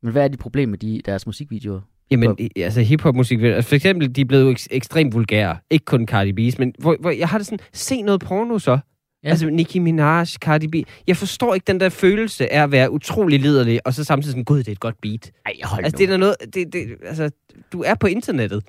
Men 0.01 0.11
hvad 0.11 0.23
er 0.23 0.27
dit 0.27 0.39
problem 0.39 0.69
med 0.69 0.77
de, 0.77 1.01
deres 1.05 1.25
musikvideoer? 1.25 1.81
Jamen, 2.11 2.37
altså 2.55 2.81
hiphop 2.81 3.15
musik, 3.15 3.41
altså, 3.41 3.69
for 3.69 3.75
eksempel, 3.75 4.15
de 4.15 4.21
er 4.21 4.25
blevet 4.25 4.59
ek- 4.59 4.67
ekstremt 4.71 5.13
vulgære. 5.13 5.57
Ikke 5.69 5.85
kun 5.85 6.07
Cardi 6.07 6.49
B's, 6.49 6.55
men 6.59 6.73
hvor, 6.79 6.97
hvor 6.99 7.11
jeg 7.11 7.29
har 7.29 7.37
det 7.37 7.47
sådan, 7.47 7.65
se 7.73 8.01
noget 8.01 8.21
porno 8.21 8.59
så. 8.59 8.79
Ja. 9.23 9.29
Altså 9.29 9.49
Nicki 9.49 9.79
Minaj, 9.79 10.25
Cardi 10.25 10.67
B. 10.67 10.75
Jeg 11.07 11.17
forstår 11.17 11.53
ikke 11.53 11.65
den 11.65 11.79
der 11.79 11.89
følelse 11.89 12.53
af 12.53 12.63
at 12.63 12.71
være 12.71 12.91
utrolig 12.91 13.39
liderlig, 13.39 13.87
og 13.87 13.93
så 13.93 14.03
samtidig 14.03 14.31
sådan, 14.31 14.43
gud, 14.43 14.57
det 14.57 14.67
er 14.67 14.71
et 14.71 14.79
godt 14.79 15.01
beat. 15.01 15.31
Ej, 15.45 15.53
hold 15.63 15.85
altså, 15.85 16.03
nu. 16.03 16.05
det 16.05 16.13
er 16.13 16.17
noget, 16.17 16.35
det, 16.53 16.73
det, 16.73 16.87
altså, 17.05 17.29
du 17.71 17.81
er 17.81 17.95
på 17.95 18.07
internettet. 18.07 18.63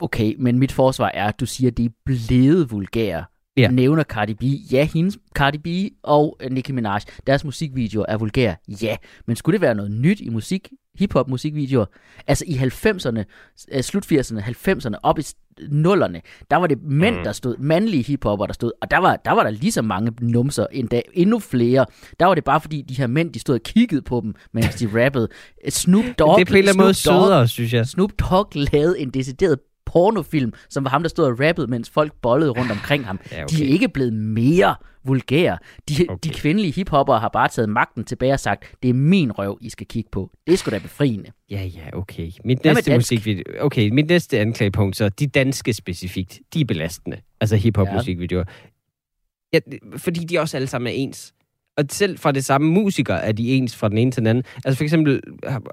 Okay, 0.00 0.34
men 0.38 0.58
mit 0.58 0.72
forsvar 0.72 1.10
er, 1.14 1.26
at 1.26 1.40
du 1.40 1.46
siger, 1.46 1.70
at 1.70 1.76
de 1.76 1.84
er 1.84 1.90
blevet 2.04 2.70
vulgære 2.70 3.24
ja. 3.56 3.70
nævner 3.70 4.02
Cardi 4.02 4.34
B. 4.34 4.42
Ja, 4.72 4.88
hendes 4.94 5.18
Cardi 5.34 5.58
B 5.58 5.92
og 6.02 6.36
Nicki 6.50 6.72
Minaj, 6.72 7.00
deres 7.26 7.44
musikvideoer 7.44 8.06
er 8.08 8.16
vulgære. 8.16 8.56
Ja, 8.82 8.96
men 9.26 9.36
skulle 9.36 9.54
det 9.54 9.60
være 9.60 9.74
noget 9.74 9.90
nyt 9.90 10.20
i 10.20 10.28
musik, 10.28 10.68
hiphop 10.98 11.28
musikvideoer? 11.28 11.86
Altså 12.26 12.44
i 12.48 12.52
90'erne, 12.52 13.24
øh, 13.72 13.82
slut 13.82 14.12
80'erne, 14.12 14.40
90'erne, 14.40 14.94
op 15.02 15.18
i 15.18 15.22
nullerne, 15.70 16.20
der 16.50 16.56
var 16.56 16.66
det 16.66 16.82
mænd, 16.82 17.16
mm. 17.16 17.24
der 17.24 17.32
stod, 17.32 17.56
mandlige 17.58 18.02
hiphopper, 18.02 18.46
der 18.46 18.52
stod, 18.52 18.72
og 18.82 18.90
der 18.90 18.98
var, 18.98 19.16
der 19.16 19.30
var 19.30 19.42
der 19.42 19.50
lige 19.50 19.72
så 19.72 19.82
mange 19.82 20.12
numser, 20.20 20.66
endda 20.72 21.02
endnu 21.14 21.38
flere. 21.38 21.86
Der 22.20 22.26
var 22.26 22.34
det 22.34 22.44
bare 22.44 22.60
fordi, 22.60 22.82
de 22.82 22.94
her 22.94 23.06
mænd, 23.06 23.32
de 23.32 23.38
stod 23.38 23.54
og 23.54 23.62
kiggede 23.62 24.02
på 24.02 24.20
dem, 24.24 24.34
mens 24.52 24.74
de 24.74 24.88
rappede. 25.04 25.28
Snoop 25.68 26.04
Dogg, 26.18 26.38
det 26.38 26.48
er 26.48 26.50
på 26.50 26.54
en 26.54 26.58
eller 26.58 26.72
anden 26.72 26.84
måde 26.84 26.94
sødere, 26.94 27.48
synes 27.48 27.72
jeg. 27.72 27.86
Snoop 27.86 28.10
Dogg 28.20 28.50
lavede 28.54 29.00
en 29.00 29.10
decideret 29.10 29.58
pornofilm, 29.86 30.52
som 30.70 30.84
var 30.84 30.90
ham, 30.90 31.02
der 31.02 31.08
stod 31.08 31.24
og 31.24 31.40
rappede, 31.40 31.66
mens 31.66 31.90
folk 31.90 32.12
bollede 32.22 32.50
rundt 32.50 32.70
omkring 32.70 33.06
ham. 33.06 33.20
Ja, 33.32 33.44
okay. 33.44 33.56
De 33.56 33.64
er 33.64 33.68
ikke 33.68 33.88
blevet 33.88 34.12
mere 34.12 34.74
vulgære. 35.04 35.58
De, 35.88 35.94
okay. 36.08 36.28
de 36.28 36.34
kvindelige 36.34 36.72
hiphopper 36.72 37.18
har 37.18 37.28
bare 37.28 37.48
taget 37.48 37.68
magten 37.68 38.04
tilbage 38.04 38.32
og 38.32 38.40
sagt, 38.40 38.64
det 38.82 38.90
er 38.90 38.94
min 38.94 39.32
røv, 39.32 39.58
I 39.60 39.70
skal 39.70 39.86
kigge 39.86 40.10
på. 40.12 40.30
Det 40.46 40.52
er 40.52 40.56
sgu 40.56 40.70
da 40.70 40.78
befriende. 40.78 41.30
Ja, 41.50 41.64
ja, 41.64 41.96
okay. 41.98 42.30
Mit 42.44 42.64
næste 42.64 42.94
musikvideo, 42.94 43.44
okay, 43.60 43.88
mit 43.88 44.08
næste 44.08 44.40
anklagepunkt, 44.40 44.96
så 44.96 45.08
de 45.08 45.26
danske 45.26 45.72
specifikt, 45.72 46.40
de 46.54 46.60
er 46.60 46.64
belastende. 46.64 47.16
Altså 47.40 47.56
hiphop 47.56 47.86
ja. 47.86 47.94
musikvideoer. 47.94 48.44
Ja, 49.52 49.58
fordi 49.96 50.20
de 50.20 50.38
også 50.38 50.56
alle 50.56 50.66
sammen 50.66 50.88
er 50.88 50.92
ens 50.92 51.34
og 51.76 51.84
selv 51.90 52.18
fra 52.18 52.32
det 52.32 52.44
samme 52.44 52.72
musiker 52.72 53.14
er 53.14 53.32
de 53.32 53.48
ens 53.48 53.76
fra 53.76 53.88
den 53.88 53.98
ene 53.98 54.10
til 54.10 54.20
den 54.20 54.26
anden. 54.26 54.44
Altså 54.64 54.76
for 54.76 54.84
eksempel 54.84 55.20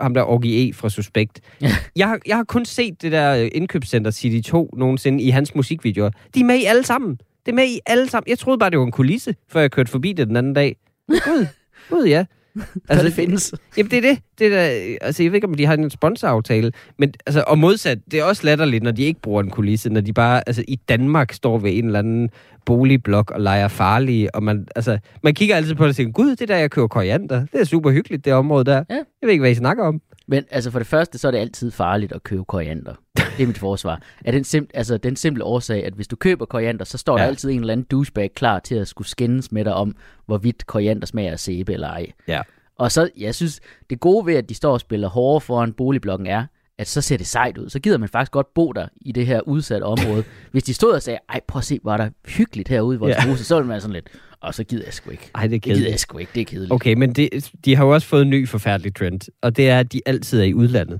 ham 0.02 0.14
der 0.14 0.24
Orgie 0.24 0.70
E 0.70 0.74
fra 0.74 0.90
Suspekt. 0.90 1.40
Ja. 1.62 1.72
Jeg, 1.96 2.08
har, 2.08 2.20
jeg 2.28 2.36
har 2.36 2.44
kun 2.44 2.66
set 2.66 3.02
det 3.02 3.12
der 3.12 3.34
indkøbscenter 3.34 4.12
City 4.12 4.50
2 4.50 4.74
nogensinde 4.78 5.24
i 5.24 5.30
hans 5.30 5.56
musikvideoer. 5.56 6.10
De 6.36 6.40
er 6.40 6.44
med 6.44 6.56
i 6.56 6.64
alle 6.64 6.84
sammen. 6.84 7.20
Det 7.46 7.52
er 7.52 7.56
med 7.56 7.68
i 7.68 7.80
alle 7.86 8.10
sammen. 8.10 8.30
Jeg 8.30 8.40
troede 8.40 8.60
bare, 8.60 8.70
det 8.70 8.80
var 8.80 8.86
en 8.86 8.92
kulisse, 8.92 9.36
før 9.48 9.60
jeg 9.60 9.72
kørte 9.72 9.92
forbi 9.92 10.14
det 10.14 10.28
den 10.28 10.36
anden 10.36 10.54
dag. 10.54 10.76
Gud, 11.08 11.46
Gud 11.90 12.06
ja. 12.06 12.26
Altså, 12.90 13.06
det 13.06 13.14
findes. 13.14 13.54
Jamen, 13.78 13.92
det 13.92 13.98
er 13.98 14.02
det. 14.02 14.20
det 14.40 14.48
er 14.48 14.50
der, 14.50 14.98
altså, 15.02 15.24
jeg 15.24 15.32
ved 15.32 15.36
ikke, 15.38 15.48
om 15.48 15.54
de 15.54 15.66
har 15.66 15.74
en 15.74 15.90
sponsoraftale, 15.90 16.72
men 16.98 17.14
altså, 17.26 17.44
og 17.48 17.60
modsat, 17.60 18.00
det 18.12 18.20
er 18.20 18.24
også 18.24 18.46
latterligt, 18.46 18.84
når 18.84 18.92
de 18.92 19.04
ikke 19.04 19.22
bruger 19.22 19.44
en 19.44 19.50
kulisse, 19.50 19.90
når 19.90 20.02
de 20.02 20.14
bare, 20.14 20.42
altså, 20.48 20.64
i 20.68 20.76
Danmark 20.76 21.34
står 21.34 21.58
ved 21.58 21.78
en 21.78 21.86
eller 21.86 22.00
anden 22.00 22.30
boligblok 22.66 23.32
og 23.32 23.42
leger 23.42 23.68
farlige, 23.68 24.36
og 24.36 24.44
man, 24.44 24.68
altså, 24.76 25.00
man 25.24 25.34
kigger 25.34 25.56
altid 25.56 25.76
på 25.76 25.84
det 25.84 25.90
og 25.90 25.96
siger, 25.96 26.12
gud, 26.12 26.36
det 26.36 26.48
der, 26.48 26.58
jeg 26.58 26.72
køber 26.72 26.88
koriander, 26.88 27.46
det 27.52 27.62
er 27.62 27.66
super 27.66 27.92
hyggeligt, 27.92 28.26
det 28.26 28.34
område 28.34 28.66
der. 28.66 28.84
Ja. 28.90 28.96
Jeg 28.96 29.04
ved 29.22 29.32
ikke, 29.32 29.42
hvad 29.42 29.52
I 29.52 29.56
snakker 29.56 29.84
om. 29.84 30.02
Men 30.30 30.46
altså 30.52 30.72
for 30.72 30.80
det 30.80 30.88
første, 30.88 31.18
så 31.18 31.28
er 31.28 31.32
det 31.32 31.40
altid 31.40 31.72
farligt 31.72 32.12
at 32.12 32.24
købe 32.24 32.46
koriander. 32.46 32.94
Det 33.16 33.44
er 33.44 33.48
mit 33.48 33.58
forsvar. 33.58 34.02
Er 34.26 34.32
den, 34.32 34.44
sim- 34.44 34.70
altså, 34.74 34.98
den 34.98 35.16
simple 35.16 35.44
årsag, 35.44 35.86
at 35.86 35.94
hvis 35.94 36.08
du 36.08 36.16
køber 36.16 36.46
koriander, 36.46 36.86
så 36.86 36.98
står 36.98 37.18
ja. 37.18 37.24
der 37.24 37.30
altid 37.30 37.50
en 37.50 37.60
eller 37.60 37.74
anden 37.74 37.86
douchebag 37.92 38.34
klar 38.34 38.60
til 38.60 38.76
at 38.76 38.88
skulle 38.88 39.08
skændes 39.08 39.52
med 39.52 39.66
dig 39.66 39.74
om, 39.74 39.96
hvorvidt 40.26 40.68
koriander 40.68 41.06
smager 41.06 41.32
af 41.32 41.40
sæbe 41.40 41.74
eller 41.74 41.88
ej. 41.88 42.12
Ja. 42.28 42.42
Og 42.76 42.92
så, 42.92 43.10
jeg 43.18 43.36
synes, 43.36 43.60
det 43.90 44.00
gode 44.00 44.26
ved, 44.26 44.36
at 44.36 44.50
de 44.50 44.56
står 44.56 44.74
og 44.74 44.80
spiller 44.80 45.10
hårdere 45.10 45.42
foran 45.42 45.74
boligblokken 45.74 46.28
er, 46.28 46.46
at 46.78 46.88
så 46.88 47.02
ser 47.02 47.18
det 47.18 47.28
sejt 47.28 47.58
ud. 47.58 47.70
Så 47.70 47.80
gider 47.80 47.98
man 47.98 48.10
faktisk 48.10 48.32
godt 48.32 48.54
bo 48.54 48.72
der 48.72 48.88
i 49.02 49.12
det 49.12 49.26
her 49.26 49.42
udsatte 49.42 49.84
område. 49.84 50.24
Hvis 50.52 50.64
de 50.64 50.74
stod 50.74 50.94
og 50.94 51.02
sagde, 51.02 51.20
ej 51.30 51.40
prøv 51.48 51.60
at 51.60 51.66
se, 51.66 51.80
hvor 51.84 51.98
der 51.98 52.10
hyggeligt 52.26 52.70
herude 52.70 52.96
i 52.96 53.00
vores 53.00 53.16
ja. 53.16 53.30
hus, 53.30 53.40
så 53.40 53.56
ville 53.56 53.68
man 53.68 53.82
sådan 53.82 53.94
lidt, 53.94 54.10
og 54.42 54.56
så 54.56 54.64
gider 54.64 54.86
jeg 54.86 54.94
sgu 54.94 55.10
ikke. 55.10 55.32
Ej, 55.36 55.48
det 55.48 55.56
er 55.56 55.60
kedeligt. 55.60 55.66
Det 55.66 55.76
gider 55.76 55.90
jeg 55.90 56.00
sgu 56.00 56.18
ikke, 56.18 56.32
det 56.36 56.42
er 56.42 56.46
kedeligt. 56.46 56.74
Okay, 56.74 56.94
men 56.94 57.14
det, 57.14 57.52
de 57.66 57.76
har 57.76 57.86
jo 57.86 57.94
også 57.94 58.08
fået 58.08 58.22
en 58.22 58.30
ny 58.30 58.48
forfærdelig 58.48 58.96
trend, 58.96 59.22
og 59.42 59.58
det 59.58 59.70
er, 59.70 59.80
at 59.80 59.94
de 59.94 60.02
altid 60.06 60.40
er 60.40 60.44
i 60.44 60.54
udlandet. 60.54 61.00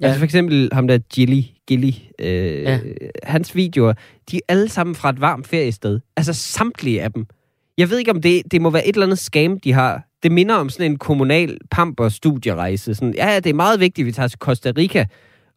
Ja. 0.00 0.06
Altså 0.06 0.18
for 0.18 0.24
eksempel 0.24 0.68
ham 0.72 0.86
der 0.86 0.98
Gilly, 0.98 1.42
Gilly 1.66 1.92
øh, 2.18 2.62
ja. 2.62 2.78
hans 3.22 3.56
videoer, 3.56 3.92
de 4.30 4.36
er 4.36 4.40
alle 4.48 4.68
sammen 4.68 4.94
fra 4.94 5.10
et 5.10 5.20
varmt 5.20 5.46
feriested. 5.46 6.00
Altså 6.16 6.32
samtlige 6.32 7.02
af 7.02 7.12
dem. 7.12 7.26
Jeg 7.78 7.90
ved 7.90 7.98
ikke, 7.98 8.10
om 8.10 8.22
det, 8.22 8.42
det 8.50 8.62
må 8.62 8.70
være 8.70 8.86
et 8.86 8.94
eller 8.94 9.06
andet 9.06 9.18
scam, 9.18 9.60
de 9.60 9.72
har. 9.72 10.08
Det 10.22 10.32
minder 10.32 10.54
om 10.54 10.70
sådan 10.70 10.90
en 10.90 10.98
kommunal 10.98 11.58
pamper 11.70 12.08
studierejse. 12.08 12.94
Sådan, 12.94 13.14
ja, 13.14 13.40
det 13.44 13.50
er 13.50 13.54
meget 13.54 13.80
vigtigt, 13.80 14.04
at 14.04 14.06
vi 14.06 14.12
tager 14.12 14.28
til 14.28 14.38
Costa 14.38 14.72
Rica 14.76 15.06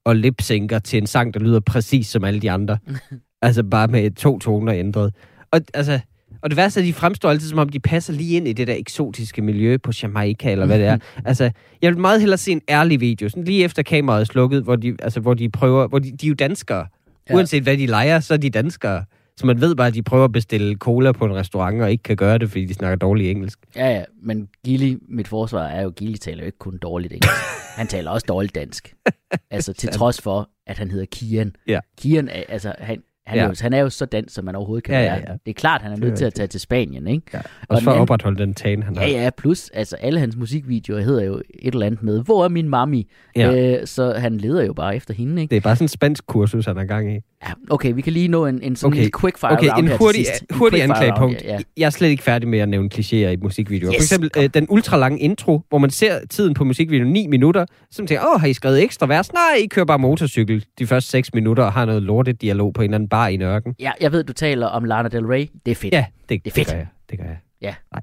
og 0.06 0.16
lipsynker 0.16 0.80
til 0.80 0.98
en 0.98 1.08
sang, 1.08 1.34
der 1.34 1.40
lyder 1.40 1.60
præcis 1.60 2.08
som 2.08 2.24
alle 2.24 2.42
de 2.42 2.52
andre. 2.52 2.78
altså 3.42 3.64
bare 3.64 3.88
med 3.88 4.12
to 4.12 4.40
toner 4.40 4.74
ændret. 4.74 5.14
Og, 5.52 5.62
altså, 5.74 6.00
Og 6.46 6.50
det 6.50 6.58
værste 6.58 6.80
er, 6.80 6.84
at 6.84 6.88
de 6.88 6.94
fremstår 6.94 7.30
altid, 7.30 7.50
som 7.50 7.60
om 7.60 7.70
de 7.70 7.80
passer 7.80 8.14
lige 8.14 8.38
ind 8.38 8.48
i 8.48 8.54
det 8.54 8.68
der 8.68 8.76
eksotiske 8.76 9.42
miljø 9.42 9.78
på 9.78 9.92
Jamaica, 10.04 10.52
eller 10.52 10.66
hvad 10.66 10.80
det 10.80 10.88
er. 10.88 10.98
Altså, 11.26 11.52
jeg 11.82 11.92
vil 11.92 12.00
meget 12.00 12.20
hellere 12.20 12.38
se 12.38 12.52
en 12.52 12.62
ærlig 12.70 13.00
video, 13.00 13.30
sådan 13.30 13.44
lige 13.44 13.64
efter 13.64 13.84
kameraet 13.84 14.22
er 14.22 14.26
slukket, 14.26 14.64
hvor 14.64 14.76
de, 14.76 14.96
altså, 15.00 15.20
hvor 15.20 15.34
de 15.34 15.50
prøver, 15.50 15.88
hvor 15.88 16.00
de, 16.00 16.12
de 16.12 16.26
er 16.26 16.30
jo 16.30 16.34
danskere. 16.34 16.88
Ja. 17.30 17.36
Uanset 17.36 17.64
hvad 17.64 17.78
de 17.78 17.86
leger, 17.86 18.20
så 18.20 18.34
er 18.34 18.38
de 18.38 18.50
danskere. 18.50 19.06
Så 19.38 19.46
man 19.46 19.62
ved 19.62 19.76
bare, 19.76 19.88
at 19.88 19.94
de 19.94 20.04
prøver 20.04 20.26
at 20.26 20.32
bestille 20.32 20.76
cola 20.76 21.12
på 21.12 21.26
en 21.26 21.36
restaurant, 21.36 21.82
og 21.82 21.92
ikke 21.92 22.04
kan 22.04 22.16
gøre 22.16 22.38
det, 22.38 22.50
fordi 22.50 22.66
de 22.66 22.74
snakker 22.74 22.96
dårlig 22.96 23.32
engelsk. 23.32 23.60
Ja, 23.76 23.90
ja, 23.90 24.04
men 24.22 24.48
Gilly, 24.66 24.98
mit 25.10 25.28
forsvar 25.28 25.64
er 25.64 25.82
jo, 25.84 25.90
Gilly 25.90 26.16
taler 26.16 26.40
jo 26.40 26.46
ikke 26.46 26.58
kun 26.58 26.78
dårligt 26.78 27.14
engelsk. 27.14 27.36
han 27.80 27.88
taler 27.88 28.12
også 28.12 28.26
dårligt 28.28 28.56
dansk. 28.56 28.94
Altså 29.52 29.74
til 29.74 29.90
trods 29.90 30.22
for, 30.22 30.50
at 30.68 30.78
han 30.78 30.92
hedder 30.92 31.06
Kian. 31.12 31.56
Ja. 31.68 31.80
Kian 31.98 32.30
er, 32.30 32.44
altså, 32.50 32.74
han, 32.80 33.02
han, 33.28 33.38
Ja. 33.38 33.44
er 33.44 33.48
jo, 33.48 33.54
han 33.62 33.74
er 33.74 33.80
jo 33.80 33.90
så 33.90 34.06
dansk, 34.06 34.36
som 34.36 34.46
man 34.46 34.56
overhovedet 34.56 34.84
kan 34.84 34.94
Ja, 34.96 35.02
ja, 35.02 35.06
være. 35.12 35.24
ja. 35.28 35.34
Det 35.34 35.50
er 35.50 35.54
klart, 35.54 35.82
han 35.82 35.92
er 35.92 35.98
nødt 35.98 36.18
til 36.18 36.26
at 36.26 36.34
tage 36.34 36.48
til 36.48 36.60
Spanien, 36.60 37.08
ikke? 37.08 37.22
Ja. 37.34 37.38
Og 37.40 37.44
Også 37.70 37.84
for 37.84 37.92
den 37.92 37.98
at 37.98 38.02
opretholde 38.02 38.38
den 38.38 38.54
tane, 38.54 38.84
han 38.84 38.96
har. 38.98 39.04
Ja, 39.06 39.10
ja, 39.24 39.30
plus, 39.38 39.70
altså 39.70 39.96
alle 39.96 40.20
hans 40.20 40.36
musikvideoer 40.38 41.02
hedder 41.02 41.24
jo 41.24 41.42
et 41.60 41.74
eller 41.74 41.86
andet 41.86 42.04
med, 42.04 42.24
hvor 42.24 42.44
er 42.44 42.50
min 42.50 42.70
mami? 42.70 43.08
Ja. 43.36 43.78
Øh, 43.82 43.88
så 43.88 44.14
han 44.14 44.38
leder 44.38 44.64
jo 44.66 44.74
bare 44.74 44.96
efter 44.96 45.14
hende, 45.14 45.42
ikke? 45.42 45.52
Det 45.52 45.58
er 45.58 45.62
bare 45.62 45.76
sådan 45.76 45.84
en 45.84 45.90
spansk 45.90 46.26
kursus, 46.28 46.66
han 46.66 46.78
er 46.78 46.86
gang 46.86 47.16
i. 47.16 47.20
Ja, 47.48 47.54
okay, 47.70 47.94
vi 47.96 48.02
kan 48.02 48.14
lige 48.14 48.28
nå 48.28 48.46
en, 48.46 48.62
en 48.62 48.76
sådan 48.76 48.94
Okay, 48.94 49.02
okay. 49.02 49.20
quickfire 49.22 49.52
Okay, 49.52 49.70
en 49.78 49.88
hurtig. 49.98 50.26
En 50.50 50.56
hurtig 50.58 50.80
quickfire 50.80 50.84
anklagepunkt. 50.84 51.42
Ja, 51.44 51.54
ja. 51.54 51.60
Jeg 51.78 51.86
er 51.86 51.90
slet 51.90 52.10
ikke 52.10 52.24
færdig 52.24 52.48
med 52.50 52.60
at 52.60 52.70
nævne 52.70 52.90
klichéer 52.94 53.16
i 53.16 53.36
musikvideoer. 53.36 53.92
For 53.92 53.96
Yes, 53.96 54.04
eksempel 54.12 54.32
øh, 54.38 54.50
den 54.54 54.66
ultralange 54.70 55.20
intro, 55.20 55.62
hvor 55.70 55.78
man 55.78 55.90
ser 55.90 56.26
tiden 56.30 56.54
på 56.54 56.64
musikvideoen 56.64 57.14
9 57.14 57.28
minutter, 57.28 57.66
så 57.92 57.98
tænker, 57.98 58.20
åh, 58.36 58.42
har 58.42 58.48
I 58.48 58.54
skrevet 58.54 58.84
ekstra 58.84 59.06
vers? 59.08 59.34
Nej, 59.34 59.42
I 59.64 59.68
kører 59.68 59.86
bare 59.86 60.00
motorcykel 60.00 60.66
de 60.80 60.88
første 60.88 61.10
6 61.12 61.34
minutter 61.34 61.64
og 61.64 61.74
har 61.74 61.86
noget 61.86 62.04
lortet 62.04 62.42
dialog 62.42 62.74
på 62.74 62.82
en 62.82 62.86
eller 62.86 62.96
anden 62.96 63.10
bar 63.10 63.28
i 63.28 63.34
en 63.34 63.42
ørken. 63.42 63.76
ja, 63.80 63.92
jeg 64.02 64.12
ved, 64.12 64.24
du 64.24 64.34
taler 64.34 64.68
om 64.68 64.84
Lana 64.84 65.10
Del 65.10 65.26
Rey. 65.26 65.48
Det 65.66 65.72
er 65.72 65.76
fedt. 65.76 65.94
Ja, 65.94 66.06
det, 66.30 66.46
Det 66.46 66.52
er 66.52 66.56
fedt. 66.56 66.68
Det 66.68 66.74
gør 66.74 66.78
jeg. 66.78 66.88
Det 67.10 67.20
gør 67.20 67.26
jeg. 67.26 67.38
Ja. 67.62 67.74
Nej. 67.94 68.02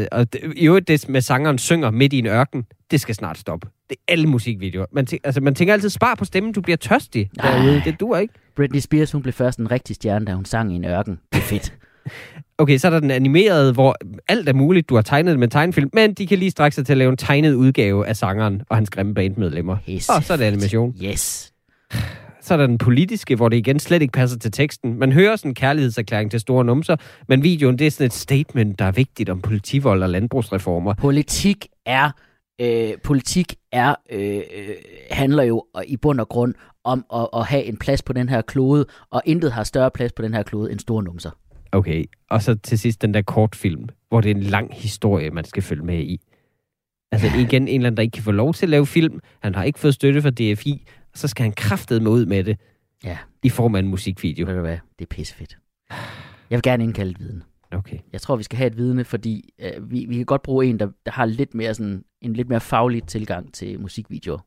Øh, 0.00 0.06
og 0.12 0.32
det, 0.32 0.40
i 0.56 0.66
øvrigt, 0.66 0.88
det 0.88 1.08
med 1.08 1.20
sangeren 1.20 1.58
synger 1.58 1.90
midt 1.90 2.12
i 2.12 2.18
en 2.18 2.26
ørken, 2.26 2.64
det 2.90 3.00
skal 3.00 3.14
snart 3.14 3.38
stoppe. 3.38 3.68
Det 3.90 3.96
er 4.08 4.12
alle 4.12 4.26
musikvideoer. 4.26 4.86
Man, 4.92 5.06
tænker, 5.06 5.26
altså, 5.28 5.40
man 5.40 5.54
tænker 5.54 5.74
altid, 5.74 5.88
spar 5.90 6.14
på 6.14 6.24
stemmen, 6.24 6.52
du 6.52 6.60
bliver 6.60 6.76
tørstig 6.76 7.30
Nej. 7.36 7.52
derude. 7.58 7.82
Det 7.84 8.00
duer 8.00 8.18
ikke. 8.18 8.34
Britney 8.56 8.80
Spears, 8.80 9.12
hun 9.12 9.22
blev 9.22 9.32
først 9.32 9.58
en 9.58 9.70
rigtig 9.70 9.96
stjerne, 9.96 10.24
da 10.24 10.32
hun 10.32 10.44
sang 10.44 10.72
i 10.72 10.76
en 10.76 10.84
ørken. 10.84 11.18
Det 11.32 11.38
er 11.38 11.42
fedt. 11.42 11.72
Okay, 12.58 12.78
så 12.78 12.86
er 12.86 12.90
der 12.90 13.00
den 13.00 13.10
animerede, 13.10 13.72
hvor 13.72 13.96
alt 14.28 14.48
er 14.48 14.52
muligt. 14.52 14.88
Du 14.88 14.94
har 14.94 15.02
tegnet 15.02 15.30
det 15.30 15.38
med 15.38 15.48
tegnefilm, 15.48 15.90
men 15.92 16.14
de 16.14 16.26
kan 16.26 16.38
lige 16.38 16.50
strække 16.50 16.74
sig 16.74 16.86
til 16.86 16.92
at 16.92 16.96
lave 16.96 17.10
en 17.10 17.16
tegnet 17.16 17.54
udgave 17.54 18.06
af 18.06 18.16
sangeren 18.16 18.62
og 18.68 18.76
hans 18.76 18.90
grimme 18.90 19.14
bandmedlemmer. 19.14 19.76
Pisse 19.86 20.12
Og 20.12 20.22
så 20.22 20.32
er 20.32 20.36
det 20.36 20.44
animation. 20.44 20.94
Yes. 21.04 21.52
Så 22.40 22.54
er 22.54 22.58
der 22.58 22.66
den 22.66 22.78
politiske, 22.78 23.36
hvor 23.36 23.48
det 23.48 23.56
igen 23.56 23.78
slet 23.78 24.02
ikke 24.02 24.12
passer 24.12 24.38
til 24.38 24.52
teksten. 24.52 24.98
Man 24.98 25.12
hører 25.12 25.36
sådan 25.36 25.50
en 25.50 25.54
kærlighedserklæring 25.54 26.30
til 26.30 26.40
store 26.40 26.64
numser, 26.64 26.96
men 27.28 27.42
videoen 27.42 27.78
det 27.78 27.86
er 27.86 27.90
sådan 27.90 28.06
et 28.06 28.12
statement, 28.12 28.78
der 28.78 28.84
er 28.84 28.92
vigtigt 28.92 29.30
om 29.30 29.40
politivold 29.40 30.02
og 30.02 30.08
landbrugsreformer. 30.08 30.94
Politik 30.94 31.66
er, 31.86 32.10
øh, 32.60 32.92
politik 33.04 33.54
er, 33.72 33.94
øh, 34.10 34.36
øh, 34.36 34.74
handler 35.10 35.42
jo 35.42 35.66
i 35.86 35.96
bund 35.96 36.20
og 36.20 36.28
grund 36.28 36.54
om 36.84 37.04
at, 37.14 37.28
at 37.34 37.44
have 37.46 37.64
en 37.64 37.76
plads 37.76 38.02
på 38.02 38.12
den 38.12 38.28
her 38.28 38.42
klode, 38.42 38.86
og 39.10 39.22
intet 39.24 39.52
har 39.52 39.64
større 39.64 39.90
plads 39.90 40.12
på 40.12 40.22
den 40.22 40.34
her 40.34 40.42
klode 40.42 40.72
end 40.72 40.80
store 40.80 41.02
numser. 41.02 41.30
Okay, 41.72 42.04
og 42.30 42.42
så 42.42 42.54
til 42.54 42.78
sidst 42.78 43.02
den 43.02 43.14
der 43.14 43.22
kortfilm, 43.22 43.88
hvor 44.08 44.20
det 44.20 44.30
er 44.30 44.34
en 44.34 44.42
lang 44.42 44.74
historie, 44.74 45.30
man 45.30 45.44
skal 45.44 45.62
følge 45.62 45.82
med 45.84 45.98
i. 45.98 46.20
Altså 47.12 47.26
igen, 47.38 47.62
en 47.62 47.68
eller 47.68 47.86
anden, 47.86 47.96
der 47.96 48.02
ikke 48.02 48.14
kan 48.14 48.22
få 48.22 48.30
lov 48.30 48.54
til 48.54 48.66
at 48.66 48.70
lave 48.70 48.86
film. 48.86 49.20
Han 49.42 49.54
har 49.54 49.64
ikke 49.64 49.78
fået 49.78 49.94
støtte 49.94 50.22
fra 50.22 50.30
DFI, 50.30 50.86
og 51.12 51.18
så 51.18 51.28
skal 51.28 51.42
han 51.42 51.52
kraftede 51.52 52.00
med 52.00 52.10
ud 52.10 52.26
med 52.26 52.44
det 52.44 52.58
Ja, 53.04 53.18
i 53.42 53.48
form 53.48 53.74
af 53.74 53.78
en 53.78 53.88
musikvideo. 53.88 54.46
ved 54.46 54.54
du 54.54 54.60
hvad? 54.60 54.78
Det 54.98 55.04
er 55.04 55.14
pissefedt. 55.14 55.58
Jeg 56.50 56.56
vil 56.56 56.62
gerne 56.62 56.84
indkalde 56.84 57.10
et 57.10 57.20
vidne. 57.20 57.42
Okay. 57.72 57.98
Jeg 58.12 58.20
tror, 58.20 58.36
vi 58.36 58.42
skal 58.42 58.56
have 58.56 58.66
et 58.66 58.76
vidne, 58.76 59.04
fordi 59.04 59.54
øh, 59.58 59.90
vi, 59.90 60.06
vi 60.08 60.16
kan 60.16 60.24
godt 60.24 60.42
bruge 60.42 60.66
en, 60.66 60.78
der, 60.78 60.88
der 61.06 61.12
har 61.12 61.24
lidt 61.24 61.54
mere 61.54 61.74
sådan, 61.74 62.04
en 62.26 62.32
lidt 62.32 62.48
mere 62.48 62.60
faglig 62.60 63.04
tilgang 63.04 63.54
til 63.54 63.80
musikvideoer. 63.80 64.38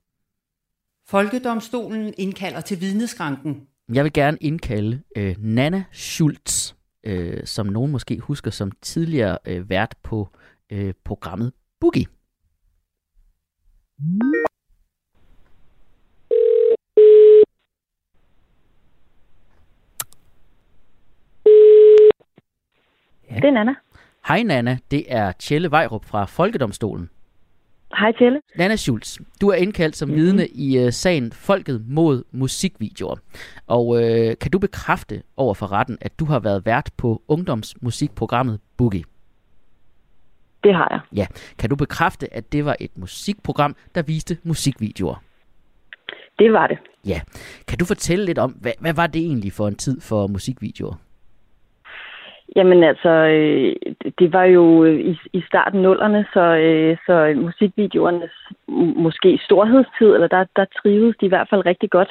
Folkedomstolen 1.07 2.13
indkalder 2.17 2.61
til 2.61 2.81
vidneskranken. 2.81 3.67
Jeg 3.93 4.03
vil 4.03 4.13
gerne 4.13 4.37
indkalde 4.41 5.01
øh, 5.15 5.35
Nana 5.39 5.83
Schultz, 5.91 6.73
øh, 7.03 7.45
som 7.45 7.65
nogen 7.65 7.91
måske 7.91 8.19
husker 8.19 8.51
som 8.51 8.71
tidligere 8.81 9.37
øh, 9.45 9.69
vært 9.69 9.95
på 10.03 10.27
øh, 10.69 10.93
programmet 11.03 11.51
Boogie. 11.79 12.05
Det 23.29 23.47
er 23.47 23.51
Nana. 23.51 23.73
Hej 24.27 24.43
Nana, 24.43 24.77
det 24.91 25.05
er 25.07 25.31
Tjelle 25.31 25.71
Vejrup 25.71 26.05
fra 26.05 26.25
Folkedomstolen. 26.25 27.09
Hej 27.97 28.11
Tjelle. 28.11 28.41
Nana 28.55 28.75
Schultz, 28.75 29.17
du 29.41 29.49
er 29.49 29.55
indkaldt 29.55 29.95
som 29.95 30.09
mm-hmm. 30.09 30.23
vidne 30.23 30.47
i 30.47 30.85
uh, 30.85 30.91
sagen 30.91 31.31
Folket 31.31 31.85
mod 31.87 32.23
musikvideoer. 32.31 33.15
Og 33.67 33.87
uh, 33.87 34.01
kan 34.41 34.51
du 34.51 34.59
bekræfte 34.59 35.23
over 35.37 35.53
for 35.53 35.71
retten, 35.71 35.97
at 36.01 36.19
du 36.19 36.25
har 36.25 36.39
været 36.39 36.65
vært 36.65 36.91
på 36.97 37.21
ungdomsmusikprogrammet 37.27 38.59
Boogie? 38.77 39.03
Det 40.63 40.73
har 40.73 40.87
jeg. 40.91 40.99
Ja. 41.17 41.27
Kan 41.57 41.69
du 41.69 41.75
bekræfte, 41.75 42.33
at 42.33 42.51
det 42.51 42.65
var 42.65 42.75
et 42.79 42.91
musikprogram, 42.97 43.75
der 43.95 44.01
viste 44.01 44.37
musikvideoer? 44.43 45.23
Det 46.39 46.53
var 46.53 46.67
det. 46.67 46.77
Ja. 47.05 47.21
Kan 47.67 47.77
du 47.77 47.85
fortælle 47.85 48.25
lidt 48.25 48.37
om, 48.37 48.51
hvad, 48.51 48.71
hvad 48.79 48.93
var 48.93 49.07
det 49.07 49.21
egentlig 49.21 49.53
for 49.53 49.67
en 49.67 49.75
tid 49.75 50.01
for 50.01 50.27
musikvideoer? 50.27 50.95
Jamen 52.55 52.83
altså, 52.83 53.09
øh, 53.09 53.75
det 54.19 54.33
var 54.33 54.43
jo 54.43 54.83
øh, 54.83 54.99
i, 54.99 55.19
i 55.33 55.41
starten 55.47 55.81
nullerne, 55.81 56.25
så, 56.33 56.39
øh, 56.39 56.97
så 57.05 57.33
musikvideoernes 57.35 58.31
måske 58.95 59.39
storhedstid, 59.45 60.13
eller 60.13 60.27
der, 60.27 60.45
der 60.55 60.65
trivedes 60.81 61.15
de 61.21 61.25
i 61.25 61.29
hvert 61.29 61.47
fald 61.49 61.65
rigtig 61.65 61.89
godt. 61.89 62.09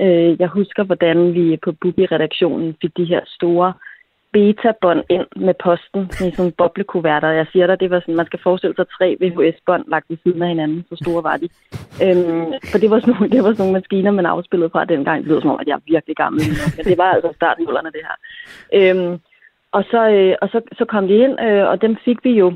Øh, 0.00 0.40
jeg 0.40 0.48
husker, 0.48 0.84
hvordan 0.84 1.34
vi 1.34 1.58
på 1.64 1.72
Bubi-redaktionen 1.72 2.76
fik 2.80 2.96
de 2.96 3.04
her 3.04 3.20
store 3.26 3.72
beta-bånd 4.32 5.02
ind 5.08 5.26
med 5.36 5.54
posten 5.64 6.02
i 6.04 6.12
sådan 6.12 6.34
nogle 6.38 6.52
boblekuverter. 6.52 7.28
Jeg 7.28 7.46
siger 7.52 7.66
dig, 7.66 7.80
det 7.80 7.90
var 7.90 8.00
sådan, 8.00 8.16
man 8.16 8.26
skal 8.26 8.40
forestille 8.42 8.76
sig 8.76 8.86
tre 8.98 9.16
VHS-bånd 9.20 9.84
lagt 9.88 10.10
ved 10.10 10.16
siden 10.22 10.42
af 10.42 10.48
hinanden, 10.48 10.84
så 10.88 10.96
store 11.02 11.22
var 11.22 11.36
de. 11.36 11.48
Øhm, 12.04 12.52
for 12.70 12.78
det 12.78 12.90
var, 12.90 13.00
sådan 13.00 13.14
nogle, 13.14 13.30
det 13.30 13.42
var 13.42 13.50
sådan 13.50 13.62
nogle 13.62 13.78
maskiner, 13.78 14.10
man 14.10 14.26
afspillede 14.26 14.70
fra 14.70 14.84
dengang. 14.84 15.18
Det 15.18 15.28
lyder 15.28 15.40
som 15.40 15.50
om, 15.50 15.60
at 15.60 15.66
jeg 15.66 15.74
er 15.74 15.90
virkelig 15.92 16.16
gammel, 16.16 16.42
men 16.76 16.84
det 16.84 16.98
var 16.98 17.10
altså 17.12 17.30
starten 17.34 17.64
nullerne, 17.64 17.90
det 17.96 18.02
her. 18.08 18.16
Øhm, 18.78 19.18
og 19.72 19.84
så, 19.90 20.08
øh, 20.08 20.34
og 20.42 20.48
så, 20.48 20.60
så 20.78 20.84
kom 20.84 21.08
de 21.08 21.16
ind, 21.16 21.40
øh, 21.40 21.68
og 21.68 21.82
dem 21.82 21.96
fik 22.04 22.24
vi 22.24 22.30
jo 22.30 22.52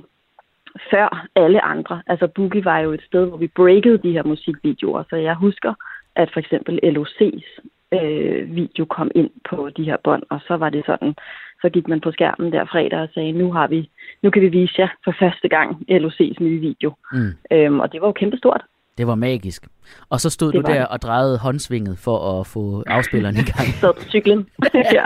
før 0.90 1.26
alle 1.36 1.64
andre. 1.64 2.02
Altså 2.06 2.26
Boogie 2.26 2.64
var 2.64 2.78
jo 2.78 2.92
et 2.92 3.02
sted, 3.02 3.26
hvor 3.26 3.36
vi 3.36 3.46
breakede 3.46 3.98
de 3.98 4.12
her 4.12 4.22
musikvideoer, 4.22 5.02
så 5.10 5.16
jeg 5.16 5.34
husker, 5.34 5.74
at 6.14 6.30
for 6.32 6.40
eksempel 6.40 6.80
LOC's 6.82 7.60
øh, 7.92 8.56
video 8.56 8.84
kom 8.84 9.10
ind 9.14 9.30
på 9.50 9.70
de 9.76 9.84
her 9.84 9.96
bånd, 10.04 10.22
og 10.30 10.40
så 10.46 10.56
var 10.56 10.70
det 10.70 10.82
sådan, 10.86 11.14
så 11.62 11.68
gik 11.68 11.88
man 11.88 12.00
på 12.00 12.12
skærmen 12.12 12.52
der 12.52 12.64
fredag 12.64 13.00
og 13.00 13.08
sagde, 13.14 13.32
nu 13.32 13.52
har 13.52 13.66
vi, 13.66 13.90
nu 14.22 14.30
kan 14.30 14.42
vi 14.42 14.48
vise 14.48 14.74
jer 14.78 14.88
for 15.04 15.14
første 15.18 15.48
gang 15.48 15.84
LOC's 15.90 16.36
nye 16.40 16.60
video. 16.60 16.92
Mm. 17.12 17.32
Øhm, 17.52 17.80
og 17.80 17.92
det 17.92 18.00
var 18.00 18.08
jo 18.08 18.12
kæmpestort. 18.12 18.64
Det 18.98 19.06
var 19.06 19.14
magisk. 19.14 19.66
Og 20.10 20.20
så 20.20 20.30
stod 20.30 20.52
Det 20.52 20.66
du 20.66 20.72
der 20.72 20.78
det. 20.78 20.88
og 20.88 21.02
drejede 21.02 21.38
håndsvinget 21.38 21.98
for 21.98 22.40
at 22.40 22.46
få 22.46 22.84
afspilleren 22.86 23.36
i 23.36 23.44
gang. 23.52 23.66
Så 23.68 23.92
cyklen. 24.08 24.48
ja. 24.98 25.04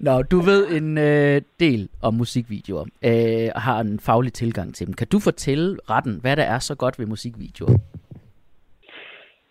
Nå, 0.00 0.22
du 0.22 0.40
ved 0.40 0.68
en 0.68 0.98
øh, 0.98 1.40
del 1.60 1.88
om 2.02 2.14
musikvideoer 2.14 2.84
øh, 3.04 3.50
og 3.54 3.62
har 3.62 3.80
en 3.80 4.00
faglig 4.00 4.32
tilgang 4.32 4.74
til 4.74 4.86
dem. 4.86 4.94
Kan 4.94 5.06
du 5.06 5.18
fortælle 5.18 5.76
retten, 5.90 6.18
hvad 6.20 6.36
der 6.36 6.42
er 6.42 6.58
så 6.58 6.74
godt 6.74 6.98
ved 6.98 7.06
musikvideoer? 7.06 7.78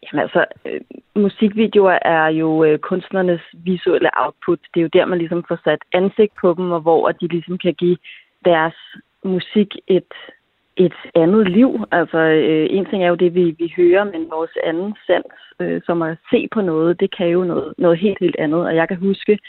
Jamen 0.04 0.22
altså, 0.24 0.46
øh, 0.66 0.82
musikvideoer 1.16 2.00
er 2.02 2.28
jo 2.28 2.64
øh, 2.64 2.80
kunstnernes 2.80 3.42
visuelle 3.54 4.10
output. 4.24 4.60
Det 4.74 4.80
er 4.80 4.82
jo 4.82 4.90
der, 4.94 5.06
man 5.06 5.18
ligesom 5.18 5.44
får 5.48 5.60
sat 5.64 5.80
ansigt 5.94 6.34
på 6.42 6.54
dem, 6.58 6.72
og 6.72 6.82
hvor 6.82 7.12
de 7.12 7.28
ligesom 7.28 7.58
kan 7.58 7.74
give 7.74 7.98
deres 8.46 8.76
musik 9.24 9.68
et, 9.88 10.14
et 10.78 10.94
andet 11.16 11.50
liv. 11.50 11.86
Altså, 11.92 12.18
øh, 12.18 12.68
en 12.70 12.86
ting 12.86 13.04
er 13.04 13.08
jo 13.08 13.16
det, 13.16 13.36
vi, 13.36 13.56
vi 13.60 13.74
hører, 13.78 14.04
men 14.04 14.32
vores 14.32 14.52
anden 14.64 14.96
sans, 15.08 15.26
øh, 15.60 15.82
som 15.86 16.02
at 16.02 16.18
se 16.32 16.48
på 16.54 16.62
noget, 16.62 17.00
det 17.00 17.16
kan 17.18 17.28
jo 17.28 17.44
noget, 17.44 17.74
noget 17.78 17.98
helt, 17.98 18.20
helt 18.20 18.36
andet. 18.40 18.66
Og 18.66 18.76
jeg 18.76 18.88
kan 18.88 18.98
huske, 18.98 19.40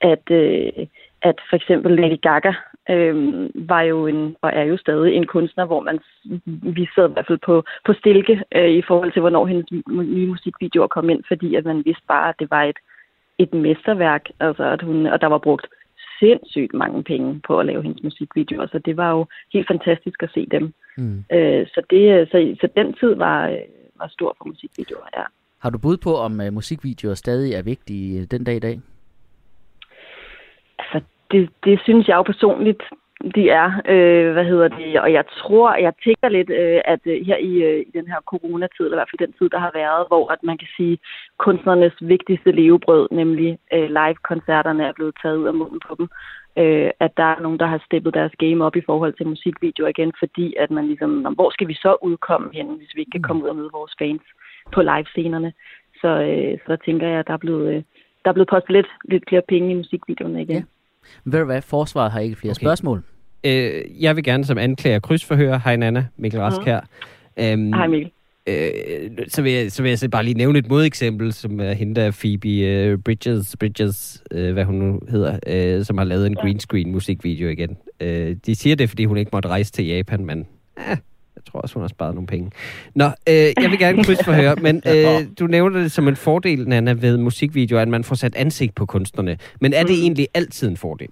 at, 0.00 0.30
øh, 0.30 0.86
at 1.22 1.38
for 1.48 1.56
eksempel 1.56 1.92
Lady 1.96 2.20
Gaga 2.22 2.52
øh, 2.90 3.16
var 3.54 3.80
jo 3.80 4.06
en, 4.06 4.36
og 4.42 4.50
er 4.54 4.62
jo 4.62 4.76
stadig 4.76 5.14
en 5.14 5.26
kunstner, 5.26 5.64
hvor 5.64 5.80
man 5.80 5.98
vi 6.76 6.88
sad 6.94 7.08
i 7.08 7.12
hvert 7.12 7.26
fald 7.26 7.38
på, 7.46 7.64
på 7.86 7.92
stilke 7.92 8.42
øh, 8.54 8.70
i 8.70 8.82
forhold 8.82 9.12
til, 9.12 9.20
hvornår 9.20 9.46
hendes 9.46 9.66
nye 9.88 10.26
musikvideoer 10.26 10.86
kom 10.86 11.10
ind, 11.10 11.22
fordi 11.28 11.54
at 11.54 11.64
man 11.64 11.82
vidste 11.84 12.04
bare, 12.08 12.28
at 12.28 12.34
det 12.38 12.50
var 12.50 12.62
et, 12.62 12.78
et 13.38 13.54
mesterværk, 13.54 14.24
altså 14.40 14.64
at 14.64 14.82
hun, 14.82 15.06
og 15.06 15.20
der 15.20 15.26
var 15.26 15.38
brugt 15.38 15.66
sindssygt 16.18 16.74
mange 16.74 17.02
penge 17.02 17.40
på 17.46 17.60
at 17.60 17.66
lave 17.66 17.82
hendes 17.82 18.02
musikvideoer, 18.02 18.66
så 18.66 18.78
det 18.78 18.96
var 18.96 19.10
jo 19.10 19.26
helt 19.52 19.66
fantastisk 19.66 20.22
at 20.22 20.30
se 20.34 20.46
dem. 20.50 20.74
Mm. 20.96 21.24
Øh, 21.32 21.66
så, 21.66 21.80
det, 21.90 22.28
så, 22.30 22.56
så 22.60 22.68
den 22.76 22.94
tid 23.00 23.14
var, 23.14 23.48
øh, 23.48 23.58
var 23.98 24.08
stor 24.08 24.34
for 24.38 24.44
musikvideoer, 24.44 25.08
ja. 25.16 25.22
Har 25.58 25.70
du 25.70 25.78
bud 25.78 25.96
på, 25.96 26.16
om 26.16 26.40
øh, 26.40 26.52
musikvideoer 26.52 27.14
stadig 27.14 27.54
er 27.54 27.62
vigtige 27.62 28.20
øh, 28.20 28.26
den 28.30 28.44
dag 28.44 28.56
i 28.56 28.58
dag? 28.58 28.80
Altså, 30.78 31.00
det, 31.30 31.50
det 31.64 31.80
synes 31.82 32.08
jeg 32.08 32.16
jo 32.16 32.22
personligt, 32.22 32.82
de 33.34 33.50
er. 33.50 33.68
Øh, 33.92 34.32
hvad 34.32 34.44
hedder 34.44 34.68
det? 34.68 35.00
Og 35.00 35.12
jeg 35.12 35.24
tror, 35.38 35.74
jeg 35.74 35.92
tænker 36.04 36.28
lidt, 36.28 36.50
øh, 36.50 36.80
at 36.84 37.00
øh, 37.04 37.26
her 37.26 37.36
i, 37.36 37.52
øh, 37.68 37.80
i 37.88 37.90
den 37.98 38.06
her 38.08 38.20
coronatid, 38.30 38.84
eller 38.84 38.96
i 38.96 39.00
hvert 39.00 39.10
fald 39.10 39.26
den 39.26 39.36
tid, 39.38 39.48
der 39.48 39.58
har 39.58 39.72
været, 39.74 40.06
hvor 40.08 40.32
at 40.32 40.42
man 40.42 40.58
kan 40.58 40.68
sige, 40.76 40.98
kunstnernes 41.38 41.96
vigtigste 42.00 42.50
levebrød, 42.52 43.08
nemlig 43.10 43.58
øh, 43.74 43.88
live-koncerterne, 43.98 44.84
er 44.84 44.92
blevet 44.92 45.14
taget 45.22 45.36
ud 45.36 45.46
af 45.46 45.54
munden 45.54 45.80
på 45.88 45.94
dem. 45.98 46.08
Øh, 46.58 46.90
at 47.00 47.12
der 47.16 47.28
er 47.34 47.40
nogen, 47.40 47.58
der 47.58 47.66
har 47.66 47.82
steppet 47.86 48.14
deres 48.14 48.34
game 48.38 48.64
op 48.64 48.76
i 48.76 48.86
forhold 48.86 49.12
til 49.12 49.26
musikvideoer 49.26 49.88
igen, 49.88 50.12
fordi 50.18 50.54
at 50.58 50.70
man 50.70 50.86
ligesom, 50.86 51.10
"Nå, 51.10 51.30
hvor 51.30 51.50
skal 51.50 51.68
vi 51.68 51.74
så 51.74 51.96
udkomme 52.02 52.48
hen, 52.52 52.66
hvis 52.78 52.94
vi 52.94 53.00
ikke 53.00 53.10
kan 53.10 53.22
komme 53.22 53.42
ud 53.44 53.48
og 53.48 53.56
møde 53.56 53.70
vores 53.72 53.94
fans 53.98 54.22
på 54.74 54.82
live-scenerne? 54.82 55.52
Så, 56.00 56.08
øh, 56.08 56.58
så 56.58 56.66
der 56.72 56.76
tænker 56.76 57.08
jeg, 57.08 57.18
at 57.18 57.26
der 57.26 57.32
er 57.32 57.44
blevet, 57.46 57.66
øh, 57.74 57.82
der 58.22 58.28
er 58.30 58.32
blevet 58.32 58.48
postet 58.48 58.70
lidt, 58.70 58.86
lidt 59.04 59.24
flere 59.28 59.42
penge 59.48 59.70
i 59.70 59.74
musikvideoerne 59.74 60.42
igen. 60.42 60.56
Ja. 60.56 60.62
Ved 61.24 61.40
du 61.40 61.44
hvad, 61.46 61.62
forsvaret 61.62 62.12
har 62.12 62.20
ikke 62.20 62.36
flere 62.36 62.50
okay. 62.50 62.64
spørgsmål. 62.64 63.02
Øh, 63.46 64.02
jeg 64.02 64.16
vil 64.16 64.24
gerne 64.24 64.44
som 64.44 64.58
anklager 64.58 64.98
krydsforhøre. 64.98 65.60
Hej 65.64 65.76
Nana, 65.76 66.06
Mikkel 66.16 66.40
Rask 66.40 66.60
her. 66.66 66.80
Øhm, 67.36 67.72
Hej 67.72 67.86
Mikkel. 67.86 68.10
Øh, 68.48 69.10
så, 69.28 69.42
vil 69.42 69.52
jeg, 69.52 69.72
så 69.72 69.82
vil 69.82 69.88
jeg 69.88 69.98
så 69.98 70.08
bare 70.08 70.24
lige 70.24 70.34
nævne 70.34 70.58
et 70.58 70.68
modeksempel, 70.68 71.32
som 71.32 71.60
er 71.60 71.72
hende 71.72 72.00
der 72.00 72.10
Phoebe 72.10 72.48
øh, 72.48 72.98
Bridges, 72.98 73.56
Bridges 73.60 74.22
øh, 74.30 74.52
hvad 74.52 74.64
hun 74.64 74.74
nu 74.74 75.00
hedder, 75.08 75.38
øh, 75.46 75.84
som 75.84 75.98
har 75.98 76.04
lavet 76.04 76.26
en 76.26 76.34
green 76.34 76.60
screen 76.60 76.92
musikvideo 76.92 77.48
igen. 77.48 77.76
Øh, 78.00 78.36
de 78.46 78.54
siger 78.54 78.76
det, 78.76 78.88
fordi 78.88 79.04
hun 79.04 79.16
ikke 79.16 79.30
måtte 79.32 79.48
rejse 79.48 79.72
til 79.72 79.86
Japan, 79.86 80.24
men 80.24 80.46
eh, 80.78 80.96
jeg 81.36 81.44
tror 81.50 81.60
også, 81.60 81.74
hun 81.74 81.82
har 81.82 81.88
sparet 81.88 82.14
nogle 82.14 82.26
penge. 82.26 82.50
Nå, 82.94 83.04
øh, 83.04 83.34
jeg 83.34 83.70
vil 83.70 83.78
gerne 83.78 84.04
krydsforhøre, 84.04 84.56
men 84.66 84.82
øh, 84.86 85.26
du 85.38 85.46
nævner 85.46 85.80
det 85.80 85.92
som 85.92 86.08
en 86.08 86.16
fordel, 86.16 86.68
Nana, 86.68 86.92
ved 86.92 87.16
musikvideoer, 87.16 87.82
at 87.82 87.88
man 87.88 88.04
får 88.04 88.14
sat 88.14 88.34
ansigt 88.34 88.74
på 88.74 88.86
kunstnerne. 88.86 89.38
Men 89.60 89.72
er 89.72 89.82
det 89.82 90.02
egentlig 90.02 90.28
altid 90.34 90.68
en 90.68 90.76
fordel? 90.76 91.08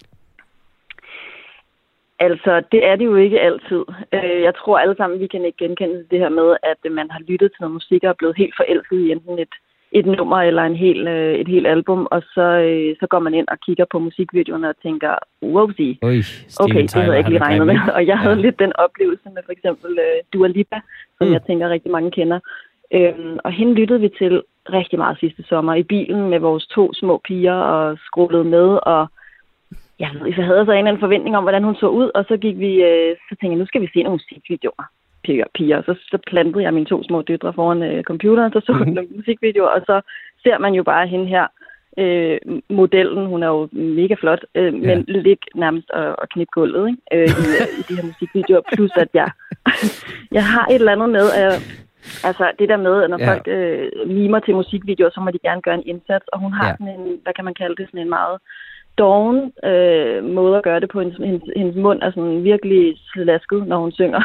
Altså, 2.19 2.61
det 2.71 2.85
er 2.85 2.95
det 2.95 3.05
jo 3.05 3.15
ikke 3.15 3.41
altid. 3.41 3.83
Øh, 4.13 4.41
Jeg 4.41 4.53
tror 4.55 4.77
alle 4.77 4.95
sammen, 4.97 5.19
vi 5.19 5.27
kan 5.27 5.45
ikke 5.45 5.57
genkende 5.57 6.05
det 6.11 6.19
her 6.19 6.29
med, 6.29 6.55
at 6.63 6.91
man 6.91 7.11
har 7.11 7.19
lyttet 7.27 7.51
til 7.51 7.61
noget 7.61 7.73
musik 7.73 8.03
og 8.03 8.09
er 8.09 8.13
blevet 8.19 8.37
helt 8.37 8.55
forelsket 8.57 8.99
i 8.99 9.11
enten 9.11 9.39
et, 9.39 9.53
et 9.91 10.05
nummer 10.05 10.37
eller 10.41 10.63
en 10.63 10.75
hel, 10.75 11.07
øh, 11.07 11.35
et 11.35 11.47
helt 11.47 11.67
album, 11.67 12.07
og 12.11 12.21
så, 12.21 12.41
øh, 12.41 12.95
så 12.99 13.07
går 13.07 13.19
man 13.19 13.33
ind 13.33 13.47
og 13.47 13.57
kigger 13.65 13.85
på 13.91 13.99
musikvideoerne 13.99 14.69
og 14.69 14.75
tænker, 14.83 15.15
wowsy, 15.43 15.89
okay, 16.59 16.81
det 16.81 16.93
havde 16.93 17.09
jeg 17.11 17.17
ikke 17.17 17.29
lige 17.29 17.43
regnet 17.43 17.67
med. 17.67 17.79
Og 17.95 18.07
jeg 18.07 18.19
havde 18.19 18.35
Ja. 18.35 18.41
lidt 18.41 18.59
den 18.59 18.73
oplevelse 18.75 19.29
med 19.33 19.41
for 19.45 19.51
eksempel 19.51 19.91
uh, 19.91 20.19
Dua 20.33 20.47
Lipa, 20.47 20.79
som 21.17 21.27
mm. 21.27 21.33
jeg 21.33 21.41
tænker 21.47 21.69
rigtig 21.69 21.91
mange 21.91 22.11
kender. 22.11 22.39
Øhm, 22.93 23.37
og 23.43 23.51
hende 23.51 23.73
lyttede 23.73 23.99
vi 23.99 24.09
til 24.17 24.41
rigtig 24.73 24.99
meget 24.99 25.19
sidste 25.19 25.43
sommer 25.43 25.73
i 25.75 25.83
bilen 25.83 26.29
med 26.29 26.39
vores 26.39 26.67
to 26.67 26.93
små 26.93 27.21
piger 27.27 27.53
og 27.53 27.97
skrullede 28.05 28.43
med, 28.43 28.79
og 28.83 29.07
jeg, 29.99 30.09
jeg 30.37 30.45
havde 30.45 30.65
så 30.65 30.71
en 30.71 30.77
eller 30.77 30.91
anden 30.91 30.99
forventning 31.05 31.37
om, 31.37 31.43
hvordan 31.43 31.63
hun 31.63 31.75
så 31.75 31.87
ud, 31.87 32.11
og 32.15 32.25
så 32.27 32.37
gik 32.37 32.57
vi, 32.59 32.71
øh, 32.83 33.15
så 33.29 33.29
tænkte 33.35 33.53
jeg, 33.53 33.57
nu 33.63 33.65
skal 33.65 33.81
vi 33.81 33.89
se 33.93 34.03
nogle 34.03 34.19
musikvideoer, 34.19 34.83
piger, 35.23 35.45
piger. 35.55 35.81
Så, 35.81 35.93
så 36.11 36.17
plantede 36.27 36.63
jeg 36.63 36.73
mine 36.73 36.85
to 36.85 37.03
små 37.03 37.21
døtre 37.21 37.53
foran 37.53 37.83
øh, 37.83 38.03
computeren, 38.03 38.51
så 38.53 38.59
så 38.65 38.71
Mhm. 38.71 38.79
mm-hmm. 38.81 38.93
nogle 38.95 39.09
musikvideoer, 39.15 39.67
og 39.69 39.81
så 39.85 40.01
ser 40.43 40.57
man 40.57 40.73
jo 40.73 40.83
bare 40.83 41.07
hende 41.07 41.25
her, 41.25 41.47
øh, 41.97 42.37
modellen, 42.69 43.25
hun 43.25 43.43
er 43.43 43.47
jo 43.47 43.69
mega 43.71 44.15
flot, 44.19 44.45
øh, 44.55 44.73
men 44.73 45.05
ligge 45.07 45.45
nærmest 45.55 45.89
og, 45.89 46.05
og 46.21 46.29
knippe 46.29 46.51
gulvet 46.51 46.87
ikke? 46.89 47.01
Øh, 47.13 47.27
i, 47.43 47.45
i 47.79 47.81
de 47.89 47.95
her 47.97 48.05
musikvideoer, 48.05 48.61
plus 48.73 48.91
at 48.97 49.07
jeg, 49.13 49.29
jeg 50.37 50.45
har 50.45 50.65
et 50.65 50.75
eller 50.75 50.91
andet 50.91 51.09
med, 51.09 51.25
at 51.31 51.81
Altså 52.23 52.51
det 52.59 52.69
der 52.69 52.77
med, 52.77 53.03
at 53.03 53.09
når 53.09 53.19
Ja. 53.19 53.25
ja. 53.25 53.31
folk 53.33 53.47
øh, 53.47 54.09
mimer 54.17 54.39
til 54.39 54.55
musikvideoer, 54.55 55.09
så 55.13 55.19
må 55.21 55.31
de 55.31 55.39
gerne 55.47 55.61
gøre 55.61 55.75
en 55.75 55.87
indsats, 55.93 56.25
og 56.33 56.39
hun 56.39 56.53
har 56.53 56.65
Ja. 56.65 56.69
ja. 56.69 56.75
sådan 56.77 56.99
en, 56.99 57.19
hvad 57.23 57.33
kan 57.33 57.45
man 57.45 57.53
kalde 57.53 57.75
det, 57.75 57.87
sådan 57.87 57.99
en 58.01 58.09
meget 58.09 58.37
doven 58.97 59.53
øh, 59.63 60.23
måde 60.23 60.57
at 60.57 60.63
gøre 60.63 60.79
det 60.79 60.89
på. 60.89 60.99
Hendes, 60.99 61.17
hendes, 61.17 61.43
hendes 61.55 61.75
mund 61.75 61.99
er 62.01 62.11
sådan 62.11 62.43
virkelig 62.43 62.97
slasket, 63.13 63.67
når 63.67 63.77
hun 63.77 63.91
synger. 63.91 64.21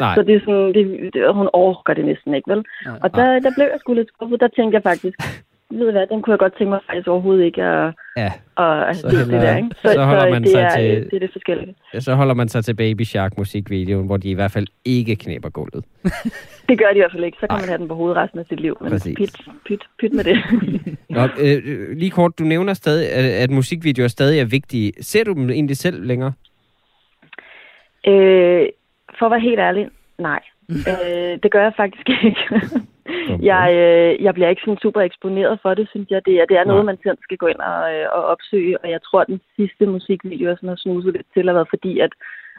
Nej. 0.00 0.14
Så 0.16 0.22
det 0.22 0.34
er 0.34 0.40
sådan, 0.40 0.74
det, 0.74 1.14
det, 1.14 1.34
hun 1.34 1.48
overgår 1.52 1.94
det 1.94 2.04
næsten 2.04 2.34
ikke, 2.34 2.50
vel? 2.50 2.64
Nej. 2.84 2.98
Og 3.02 3.14
der, 3.14 3.38
der 3.38 3.50
blev 3.56 3.66
jeg 3.72 3.80
sgu 3.80 3.92
lidt 3.94 4.08
skuffet. 4.08 4.40
Der 4.40 4.48
tænkte 4.48 4.74
jeg 4.74 4.82
faktisk, 4.82 5.18
ved 5.70 5.92
hvad, 5.92 6.06
den 6.06 6.22
kunne 6.22 6.32
jeg 6.32 6.38
godt 6.38 6.56
tænke 6.58 6.70
mig 6.70 6.80
faktisk 6.86 7.08
overhovedet 7.08 7.44
ikke 7.44 7.62
at, 7.62 7.94
Ja, 8.16 8.32
og, 8.56 8.88
altså, 8.88 9.10
Så 9.10 9.16
det, 9.18 9.28
der, 9.28 9.56
ikke? 9.56 9.68
så 9.84 10.04
holder 10.04 10.30
man 10.30 10.42
det, 10.42 10.50
sig 10.50 10.60
er, 10.60 10.76
til- 10.76 11.04
det 11.10 11.12
er 11.12 11.18
det 11.18 11.32
forskellige. 11.32 11.74
så 12.00 12.14
holder 12.14 12.34
man 12.34 12.48
sig 12.48 12.64
til 12.64 12.74
Baby 12.74 13.02
Shark 13.02 13.38
musikvideoen, 13.38 14.06
hvor 14.06 14.16
de 14.16 14.30
i 14.30 14.34
hvert 14.34 14.50
fald 14.50 14.66
ikke 14.84 15.16
knæber 15.16 15.48
gulvet. 15.48 15.84
Det 16.68 16.78
gør 16.78 16.86
de 16.90 16.94
i 16.96 16.98
hvert 17.00 17.12
fald 17.12 17.24
ikke. 17.24 17.36
Så 17.40 17.46
kan 17.46 17.54
Nej. 17.54 17.60
man 17.60 17.68
have 17.68 17.78
den 17.78 17.88
på 17.88 17.94
hovedet 17.94 18.16
resten 18.16 18.38
af 18.38 18.46
sit 18.48 18.60
liv. 18.60 18.76
Men 18.80 18.90
Præcis. 18.90 19.16
pyt, 19.16 19.40
pyt, 19.66 19.82
pyt 19.98 20.12
med 20.12 20.24
det. 20.24 20.36
Nå, 21.16 21.22
øh, 21.40 21.96
lige 21.96 22.10
kort, 22.10 22.38
du 22.38 22.44
nævner 22.44 22.74
stadig, 22.74 23.12
at, 23.12 23.24
at 23.24 23.50
musikvideoer 23.50 24.08
stadig 24.08 24.40
er 24.40 24.44
vigtige. 24.44 24.92
Ser 25.00 25.24
du 25.24 25.32
dem 25.32 25.50
egentlig 25.50 25.76
selv 25.76 26.04
længere? 26.06 26.32
Øh, 28.06 28.66
for 29.18 29.26
at 29.26 29.30
være 29.30 29.40
helt 29.40 29.58
ærlig, 29.60 29.88
nej. 30.18 30.40
Øh, 30.70 31.32
det 31.42 31.50
gør 31.50 31.62
jeg 31.62 31.72
faktisk 31.76 32.08
ikke. 32.08 32.40
jeg, 33.50 33.64
øh, 33.74 34.24
jeg 34.24 34.34
bliver 34.34 34.48
ikke 34.48 34.62
sådan 34.64 34.78
super 34.82 35.00
eksponeret 35.00 35.58
for 35.62 35.74
det, 35.74 35.88
synes 35.88 36.08
jeg. 36.10 36.20
Det 36.26 36.34
er, 36.40 36.44
det 36.44 36.56
er 36.58 36.64
noget, 36.64 36.84
man 36.84 36.98
selv 37.02 37.18
skal 37.22 37.36
gå 37.36 37.46
ind 37.46 37.58
og, 37.58 37.94
øh, 37.94 38.06
og 38.12 38.24
opsøge. 38.24 38.78
Og 38.82 38.90
jeg 38.90 39.00
tror, 39.02 39.20
at 39.20 39.26
den 39.26 39.40
sidste 39.56 39.86
musikvideo, 39.86 40.48
jeg 40.48 40.56
sådan 40.56 40.68
har 40.68 40.76
snuset 40.76 41.12
lidt 41.12 41.26
til, 41.34 41.46
har 41.46 41.52
været 41.54 41.68
fordi, 41.74 41.98
at, 41.98 42.12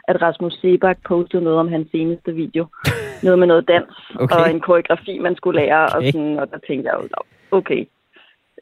at 0.08 0.22
Rasmus 0.22 0.54
Sebak 0.60 0.98
postede 1.08 1.44
noget 1.44 1.58
om 1.58 1.68
hans 1.68 1.88
seneste 1.90 2.32
video. 2.34 2.66
noget 3.24 3.38
med 3.38 3.46
noget 3.46 3.68
dans 3.68 3.94
Okay. 4.20 4.36
og 4.36 4.50
en 4.50 4.60
koreografi, 4.60 5.18
man 5.18 5.36
skulle 5.36 5.60
lære. 5.60 5.84
Okay. 5.86 5.96
Og, 5.96 6.12
sådan, 6.12 6.38
og 6.38 6.50
der 6.50 6.58
tænkte 6.58 6.90
jeg 6.90 6.96
jo, 7.02 7.08
"Nå, 7.14 7.20
okay, 7.58 7.84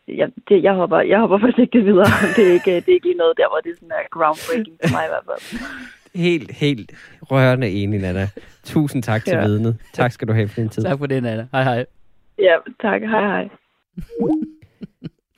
jeg, 0.09 0.29
det, 0.49 0.63
jeg, 0.63 0.75
hopper, 0.75 1.01
jeg 1.01 1.19
hopper 1.21 1.39
forsigtigt 1.39 1.85
videre. 1.85 2.07
det, 2.37 2.49
er 2.49 2.53
ikke, 2.53 2.75
det 2.77 2.89
er 2.89 2.93
ikke 2.99 3.07
lige 3.07 3.23
noget 3.25 3.37
der, 3.37 3.49
hvor 3.49 3.61
det 3.65 3.73
sådan 3.75 3.91
er 3.91 4.09
groundbreaking 4.11 4.77
for 4.83 4.91
mig 4.97 5.05
i 5.09 5.11
hvert 5.13 5.27
fald. 5.29 5.43
Helt, 6.17 6.53
helt 6.53 6.93
rørende 7.23 7.71
enig, 7.71 8.01
Nana. 8.01 8.29
Tusind 8.65 9.03
tak 9.03 9.25
til 9.25 9.33
Ja. 9.37 9.47
vidnet. 9.47 9.77
Tak 9.95 10.13
skal 10.13 10.29
du 10.29 10.33
have 10.33 10.49
for 10.49 10.61
din 10.61 10.69
tid. 10.69 10.83
Tak 10.83 10.99
for 10.99 11.07
det, 11.07 11.23
Nana. 11.23 11.47
Hej 11.53 11.63
hej. 11.63 11.87
Ja, 12.39 12.55
tak. 12.83 13.01
Hej 13.03 13.21
hej. 13.27 13.49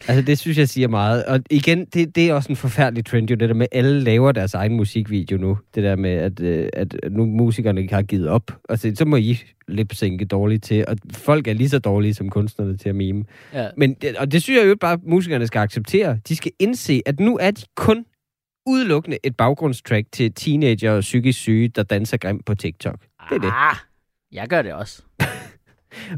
Altså, 0.09 0.23
det 0.23 0.39
synes 0.39 0.59
jeg 0.59 0.69
siger 0.69 0.89
meget. 0.89 1.25
Og 1.25 1.41
igen, 1.51 1.85
det, 1.85 2.17
det 2.17 2.29
er 2.31 2.35
også 2.35 2.49
en 2.53 2.57
forfærdelig 2.57 3.05
trend, 3.07 3.31
jo 3.31 3.37
det 3.37 3.49
der 3.49 3.55
med, 3.55 3.67
at 3.73 3.79
alle 3.79 4.01
laver 4.01 4.33
deres 4.33 4.55
egen 4.55 4.77
musikvideo 4.77 5.39
nu. 5.39 5.59
Det 5.75 5.83
der 5.83 5.97
med, 5.97 6.11
at, 6.11 6.41
øh, 6.41 6.69
at 6.73 6.97
nu 7.11 7.27
musikerne 7.27 7.81
ikke 7.81 7.95
har 7.95 8.03
givet 8.03 8.29
op. 8.29 8.43
Altså, 8.69 8.93
så 8.95 9.05
må 9.05 9.17
I 9.17 9.39
lipsynke 9.69 10.25
dårligt 10.25 10.65
til. 10.65 10.85
Og 10.89 10.97
folk 11.13 11.49
er 11.49 11.53
lige 11.53 11.69
så 11.69 11.79
dårlige 11.79 12.15
som 12.15 12.29
kunstnerne 12.31 12.77
til 12.77 12.89
at 12.89 12.95
mime. 12.95 13.25
Ja. 13.55 13.69
Men, 13.77 13.95
det- 13.95 14.17
og 14.17 14.33
det 14.33 14.43
synes 14.43 14.59
jeg 14.61 14.69
jo 14.69 14.77
bare, 14.81 14.93
at 14.93 15.01
musikerne 15.03 15.47
skal 15.47 15.59
acceptere. 15.59 16.19
De 16.29 16.37
skal 16.37 16.53
indse, 16.59 17.03
at 17.07 17.21
nu 17.21 17.39
er 17.41 17.51
de 17.51 17.63
kun 17.77 18.05
udelukkende 18.69 19.19
et 19.25 19.37
baggrundstrack 19.37 20.07
til 20.13 20.33
teenager 20.35 20.91
og 20.93 21.01
psykisk 21.01 21.39
syge, 21.39 21.69
der 21.69 21.83
danser 21.83 22.17
grimt 22.17 22.45
på 22.45 22.55
TikTok. 22.55 23.01
Det 23.31 23.37
er 23.37 23.39
det. 23.41 23.51
Ah, 23.53 23.77
jeg 24.33 24.49
gør 24.49 24.63
det 24.63 24.73
også. 24.73 25.03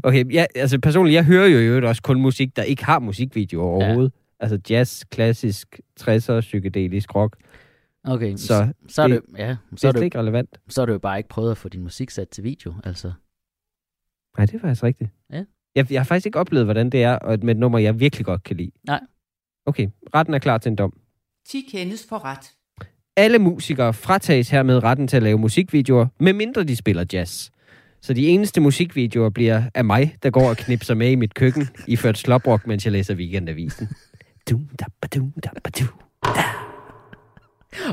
Okay, 0.03 0.33
ja, 0.33 0.45
altså 0.55 0.79
personligt, 0.79 1.13
jeg 1.15 1.25
hører 1.25 1.47
jo 1.47 1.57
i 1.59 1.63
øvrigt 1.65 1.85
også 1.85 2.01
kun 2.01 2.21
musik, 2.21 2.55
der 2.55 2.63
ikke 2.63 2.85
har 2.85 2.99
musikvideoer 2.99 3.65
overhovedet. 3.65 4.11
Altså 4.39 4.59
jazz, 4.69 5.03
klassisk, 5.11 5.79
60'er, 6.01 6.39
psykedelisk 6.39 7.15
rock. 7.15 7.35
Okay, 8.03 8.35
Så 8.35 8.47
så, 8.47 8.73
så, 8.87 9.01
er 9.01 9.07
det- 9.07 9.21
det, 9.29 9.37
ja, 9.37 9.55
Så 9.71 9.75
så, 9.77 9.87
er 9.87 9.91
det 9.91 9.99
det, 9.99 10.05
ikke 10.05 10.19
relevant. 10.19 10.59
så 10.69 10.81
er 10.81 10.85
det 10.85 10.93
jo 10.93 10.99
bare 10.99 11.17
ikke 11.17 11.29
prøvet 11.29 11.51
at 11.51 11.57
få 11.57 11.69
din 11.69 11.81
musik 11.83 12.09
sat 12.09 12.29
til 12.29 12.43
video, 12.43 12.73
altså. 12.83 13.11
Nej, 14.37 14.45
det 14.45 14.55
er 14.55 14.59
faktisk 14.59 14.83
rigtigt. 14.83 15.09
Ja. 15.33 15.43
Jeg, 15.75 15.91
jeg 15.91 15.99
har 15.99 16.05
faktisk 16.05 16.25
ikke 16.25 16.39
oplevet, 16.39 16.65
hvordan 16.67 16.89
det 16.89 17.03
er 17.03 17.15
og 17.15 17.39
med 17.43 17.55
et 17.55 17.59
nummer, 17.59 17.79
jeg 17.79 17.99
virkelig 17.99 18.25
godt 18.25 18.43
kan 18.43 18.57
lide. 18.57 18.71
Nej. 18.87 18.99
Okay, 19.65 19.87
retten 20.15 20.33
er 20.33 20.39
klar 20.39 20.57
til 20.57 20.69
en 20.69 20.75
dom. 20.75 20.93
10 21.49 21.67
kendes 21.71 22.05
for 22.09 22.25
ret. 22.25 22.51
Alle 23.17 23.39
musikere 23.39 23.93
fratages 23.93 24.49
hermed 24.49 24.83
retten 24.83 25.07
til 25.07 25.17
at 25.17 25.23
lave 25.23 25.37
musikvideoer, 25.37 26.07
medmindre 26.19 26.63
de 26.63 26.75
spiller 26.75 27.05
jazz. 27.13 27.49
Så 28.01 28.13
de 28.13 28.27
eneste 28.27 28.61
musikvideoer 28.61 29.29
bliver 29.29 29.63
af 29.75 29.85
mig, 29.85 30.15
der 30.23 30.29
går 30.29 30.49
og 30.49 30.57
knipser 30.57 30.93
med 30.93 31.11
i 31.11 31.15
mit 31.15 31.33
køkken, 31.33 31.67
iført 31.87 32.17
sloprock, 32.17 32.67
mens 32.67 32.85
jeg 32.85 32.91
læser 32.91 33.15
weekendavisen. 33.15 33.89
Dum, 34.49 34.67
da, 34.79 34.85
ba, 35.01 35.07
dum, 35.15 35.31
da, 35.43 35.49
ba, 35.63 35.69
du. 35.79 35.85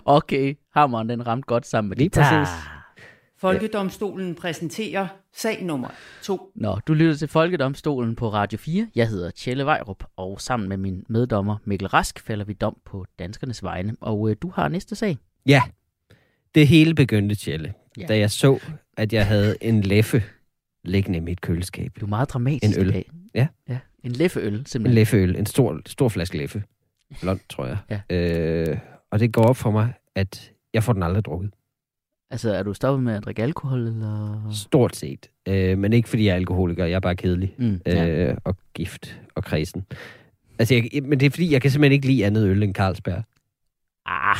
Okay, 0.05 0.55
hammeren 0.75 1.09
den 1.09 1.27
ramte 1.27 1.47
godt 1.47 1.67
sammen 1.67 1.89
med 1.89 1.97
Lige 1.97 2.09
guitar. 2.09 2.45
præcis. 2.45 2.55
Folkedomstolen 3.41 4.35
præsenterer 4.35 5.07
sag 5.33 5.65
nummer 5.65 5.89
2. 6.23 6.53
Nå, 6.55 6.79
du 6.87 6.95
lytter 6.95 7.15
til 7.15 7.29
Folkedomstolen 7.29 8.17
på 8.17 8.33
Radio 8.33 8.59
4. 8.59 8.89
Jeg 8.95 9.09
hedder 9.09 9.31
Tjelle 9.31 9.65
Vejrup, 9.67 10.05
og 10.17 10.41
sammen 10.41 10.69
med 10.69 10.77
min 10.77 11.05
meddommer 11.09 11.57
Mikkel 11.65 11.89
Rask 11.89 12.21
falder 12.21 12.45
vi 12.45 12.53
dom 12.53 12.77
på 12.85 13.05
danskernes 13.19 13.63
vegne. 13.63 13.97
Og 14.01 14.31
øh, 14.31 14.37
du 14.43 14.51
har 14.55 14.69
næste 14.69 14.95
sag. 14.97 15.19
Ja, 15.47 15.63
det 16.55 16.69
hele 16.69 16.95
begyndte, 16.95 17.35
Tjelle, 17.35 17.75
Ja. 17.99 18.07
da 18.07 18.19
jeg 18.19 18.31
så, 18.31 18.59
at 18.97 19.13
jeg 19.13 19.27
havde 19.27 19.57
en 19.61 19.81
leffe 19.81 20.23
liggende 20.85 21.17
i 21.17 21.21
mit 21.21 21.41
køleskab. 21.41 21.93
Du 22.01 22.05
er 22.05 22.09
meget 22.09 22.29
dramatisk 22.31 22.79
En 22.79 22.83
øl. 22.85 22.89
i 22.89 22.93
dag. 22.93 23.11
Ja. 23.35 23.47
ja. 23.69 23.79
En 24.05 24.13
læffeøl, 24.13 24.55
En 24.55 24.67
simpelthen. 24.67 24.95
leffeøl, 24.95 25.37
en 25.37 25.47
stor, 25.47 25.81
stor 25.87 26.09
flaske 26.09 26.39
leffe. 26.39 26.63
Blond, 27.21 27.41
tror 27.51 27.67
jeg. 27.67 27.79
Ja. 28.11 28.17
Øh, 28.17 28.79
og 29.11 29.19
det 29.21 29.33
går 29.33 29.43
op 29.43 29.57
for 29.57 29.71
mig, 29.71 29.93
at 30.15 30.53
jeg 30.75 30.83
får 30.85 30.93
den 30.93 31.03
aldrig 31.03 31.25
drukket. 31.25 31.51
Altså, 32.31 32.53
er 32.55 32.63
du 32.63 32.75
stoppet 32.75 33.05
med 33.05 33.15
at 33.15 33.25
drikke 33.25 33.43
alkohol, 33.43 33.87
eller? 33.87 34.51
Stort 34.53 34.97
set. 34.97 35.31
Øh, 35.49 35.79
men 35.79 35.93
ikke 35.93 36.09
fordi 36.09 36.25
jeg 36.25 36.31
er 36.33 36.37
alkoholiker, 36.37 36.85
jeg 36.85 36.95
er 36.97 37.01
bare 37.01 37.17
kedelig. 37.17 37.55
Mm, 37.59 37.81
ja. 37.87 38.09
Øh, 38.09 38.37
og 38.45 38.57
gift 38.75 39.21
og 39.35 39.45
kredsen. 39.45 39.87
Altså, 40.59 40.75
jeg, 40.75 41.03
men 41.03 41.21
det 41.21 41.27
er 41.27 41.31
fordi, 41.31 41.53
jeg 41.53 41.63
kan 41.63 41.71
simpelthen 41.71 41.93
ikke 41.93 42.07
lide 42.07 42.27
andet 42.27 42.47
øl 42.49 42.63
end 42.63 42.75
Carlsberg. 42.75 43.23
Ah, 44.07 44.37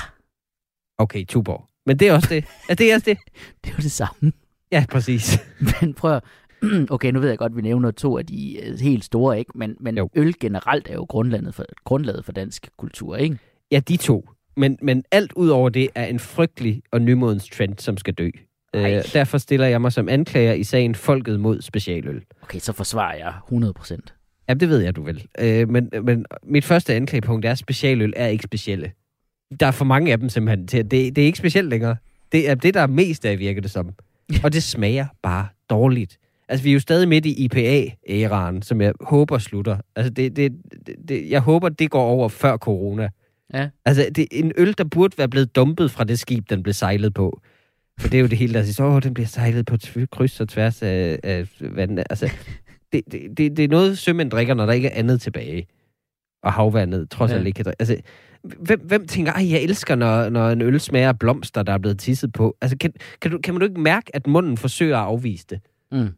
Okay, 1.01 1.25
Tuborg. 1.27 1.65
Men 1.87 1.99
det 1.99 2.09
er 2.09 2.13
også 2.13 2.29
det. 2.35 2.45
Er 2.69 2.75
det 2.75 2.95
også 2.95 3.05
det? 3.11 3.19
Det 3.65 3.71
er 3.71 3.75
jo 3.79 3.83
det 3.83 3.93
samme. 3.93 4.33
Ja, 4.73 4.85
præcis. 4.91 5.39
Men 5.81 5.95
prøv 5.95 6.21
Okay, 6.91 7.11
nu 7.13 7.21
ved 7.21 7.29
jeg 7.29 7.39
godt, 7.39 7.53
at 7.53 7.57
vi 7.57 7.63
nævner 7.63 7.91
to 7.91 8.19
af 8.19 8.27
de 8.27 8.61
øh, 8.67 8.79
helt 8.79 9.05
store, 9.05 9.39
ikke? 9.39 9.51
Men, 9.55 9.77
men 9.81 9.97
Jo. 9.97 10.11
øl 10.15 10.35
generelt 10.41 10.89
er 10.89 10.95
jo 10.95 11.05
grundlaget 11.05 11.55
for, 11.55 11.65
grundlaget 11.85 12.25
for 12.25 12.33
dansk 12.33 12.69
kultur, 12.77 13.17
ikke? 13.17 13.39
Ja, 13.71 13.81
de 13.81 13.97
to. 13.97 14.29
Men, 14.59 14.79
men 14.83 15.05
alt 15.13 15.33
ud 15.37 15.49
over 15.49 15.69
det 15.69 15.89
er 15.95 16.05
en 16.05 16.19
frygtelig 16.19 16.83
og 16.93 17.03
nymodens 17.03 17.49
trend, 17.49 17.79
som 17.79 17.97
skal 17.97 18.15
dø. 18.15 18.31
Ej. 18.75 18.97
Øh, 18.97 19.05
derfor 19.13 19.39
stiller 19.39 19.67
jeg 19.67 19.81
mig 19.81 19.93
som 19.93 20.09
anklager 20.09 20.53
i 20.53 20.65
sagen 20.65 20.95
Folket 20.95 21.41
mod 21.41 21.63
specialøl. 21.63 22.23
Okay, 22.43 22.59
så 22.59 22.73
forsvarer 22.73 23.17
jeg 23.17 23.33
100 23.47 23.73
procent. 23.73 24.15
Jamen, 24.49 24.61
det 24.61 24.69
ved 24.69 24.79
jeg, 24.79 24.97
du 24.97 25.03
vil. 25.03 25.27
Øh, 25.39 25.69
men, 25.69 25.91
men 26.03 26.27
mit 26.43 26.65
første 26.65 26.95
anklagepunkt 26.95 27.45
er, 27.45 27.51
at 27.51 27.59
specialøl 27.59 28.13
er 28.17 28.27
ikke 28.27 28.45
specielle. 28.45 28.93
Der 29.61 29.67
er 29.67 29.71
for 29.71 29.85
mange 29.85 30.13
af 30.13 30.19
dem 30.19 30.29
simpelthen 30.29 30.67
til, 30.67 30.79
at 30.79 30.91
det, 30.91 31.17
det 31.17 31.23
er 31.23 31.27
ikke 31.27 31.39
specielt 31.39 31.69
længere. 31.69 31.97
Det 32.33 32.51
er 32.51 32.55
det, 32.55 32.75
der 32.75 32.81
er 32.81 32.87
mest 32.87 33.25
af, 33.25 33.39
virker 33.39 33.61
det 33.61 33.71
som. 33.71 33.95
Og 34.45 34.53
det 34.53 34.63
smager 34.63 35.07
bare 35.23 35.47
dårligt. 35.71 36.19
Altså, 36.49 36.65
vi 36.65 36.71
er 36.71 36.75
jo 36.75 36.81
stadig 36.81 37.09
midt 37.09 37.27
i 37.27 37.45
IPA-æraen, 37.45 38.63
som 38.63 38.81
jeg 38.81 38.93
håber 39.01 39.39
slutter. 39.39 39.77
Altså, 39.97 40.11
det, 40.11 40.37
det, 40.37 40.53
det, 40.87 40.95
det, 41.09 41.31
jeg 41.31 41.41
håber, 41.41 41.69
det 41.69 41.91
går 41.91 42.03
over 42.03 42.29
før 42.29 42.57
corona. 42.57 43.09
Ja. 43.55 43.69
Altså, 43.85 44.07
det 44.15 44.23
er 44.23 44.27
en 44.31 44.53
øl, 44.57 44.75
der 44.79 44.85
burde 44.85 45.19
være 45.19 45.29
blevet 45.29 45.57
dumpet 45.57 45.91
fra 45.91 46.05
det 46.05 46.19
skib, 46.19 46.51
den 46.51 46.63
blev 46.63 46.73
sejlet 46.73 47.15
på. 47.15 47.41
For 48.01 48.09
det 48.09 48.17
er 48.19 48.21
jo 48.21 48.27
det 48.29 48.39
hele, 48.39 48.55
der 48.55 48.63
siger, 48.63 48.87
åh, 48.87 49.03
den 49.03 49.15
bliver 49.15 49.27
sejlet 49.27 49.67
på 49.67 49.77
kryds 50.13 50.41
og 50.41 50.49
tværs 50.49 50.83
af, 50.83 51.19
af 51.25 51.49
vandet. 51.61 52.05
Altså, 52.11 52.31
det, 52.93 53.03
det, 53.13 53.21
det, 53.37 53.57
det 53.57 53.65
er 53.65 53.69
noget, 53.69 53.99
sømænd 53.99 54.31
drikker, 54.31 54.55
når 54.55 54.67
der 54.67 54.73
ikke 54.73 54.89
er 54.89 54.99
andet 54.99 55.21
tilbage. 55.21 55.67
Og 56.43 56.53
havvandet 56.53 57.11
trods 57.11 57.31
Ja. 57.31 57.37
alt 57.37 57.47
ikke 57.47 57.57
kan 57.57 57.65
drikke. 57.65 57.81
Altså, 57.81 57.97
hvem, 58.43 58.81
hvem 58.81 59.07
tænker, 59.07 59.33
ej, 59.33 59.51
jeg 59.51 59.63
elsker, 59.63 59.95
når, 59.95 60.29
når 60.29 60.51
en 60.51 60.63
øl 60.63 60.81
smager 60.81 61.09
af 61.09 61.19
blomster, 61.19 61.63
der 61.63 61.73
er 61.73 61.79
blevet 61.79 61.99
tisset 61.99 62.33
på? 62.33 62.57
Altså, 62.61 62.77
kan, 62.79 62.93
kan, 63.21 63.31
du, 63.31 63.39
kan 63.39 63.55
man 63.55 63.61
du 63.61 63.67
ikke 63.67 63.81
mærke, 63.81 64.17
at 64.17 64.27
munden 64.27 64.57
forsøger 64.57 64.99
at 64.99 65.05
afvise 65.05 65.47
det, 65.51 65.61
Mm. 65.93 66.09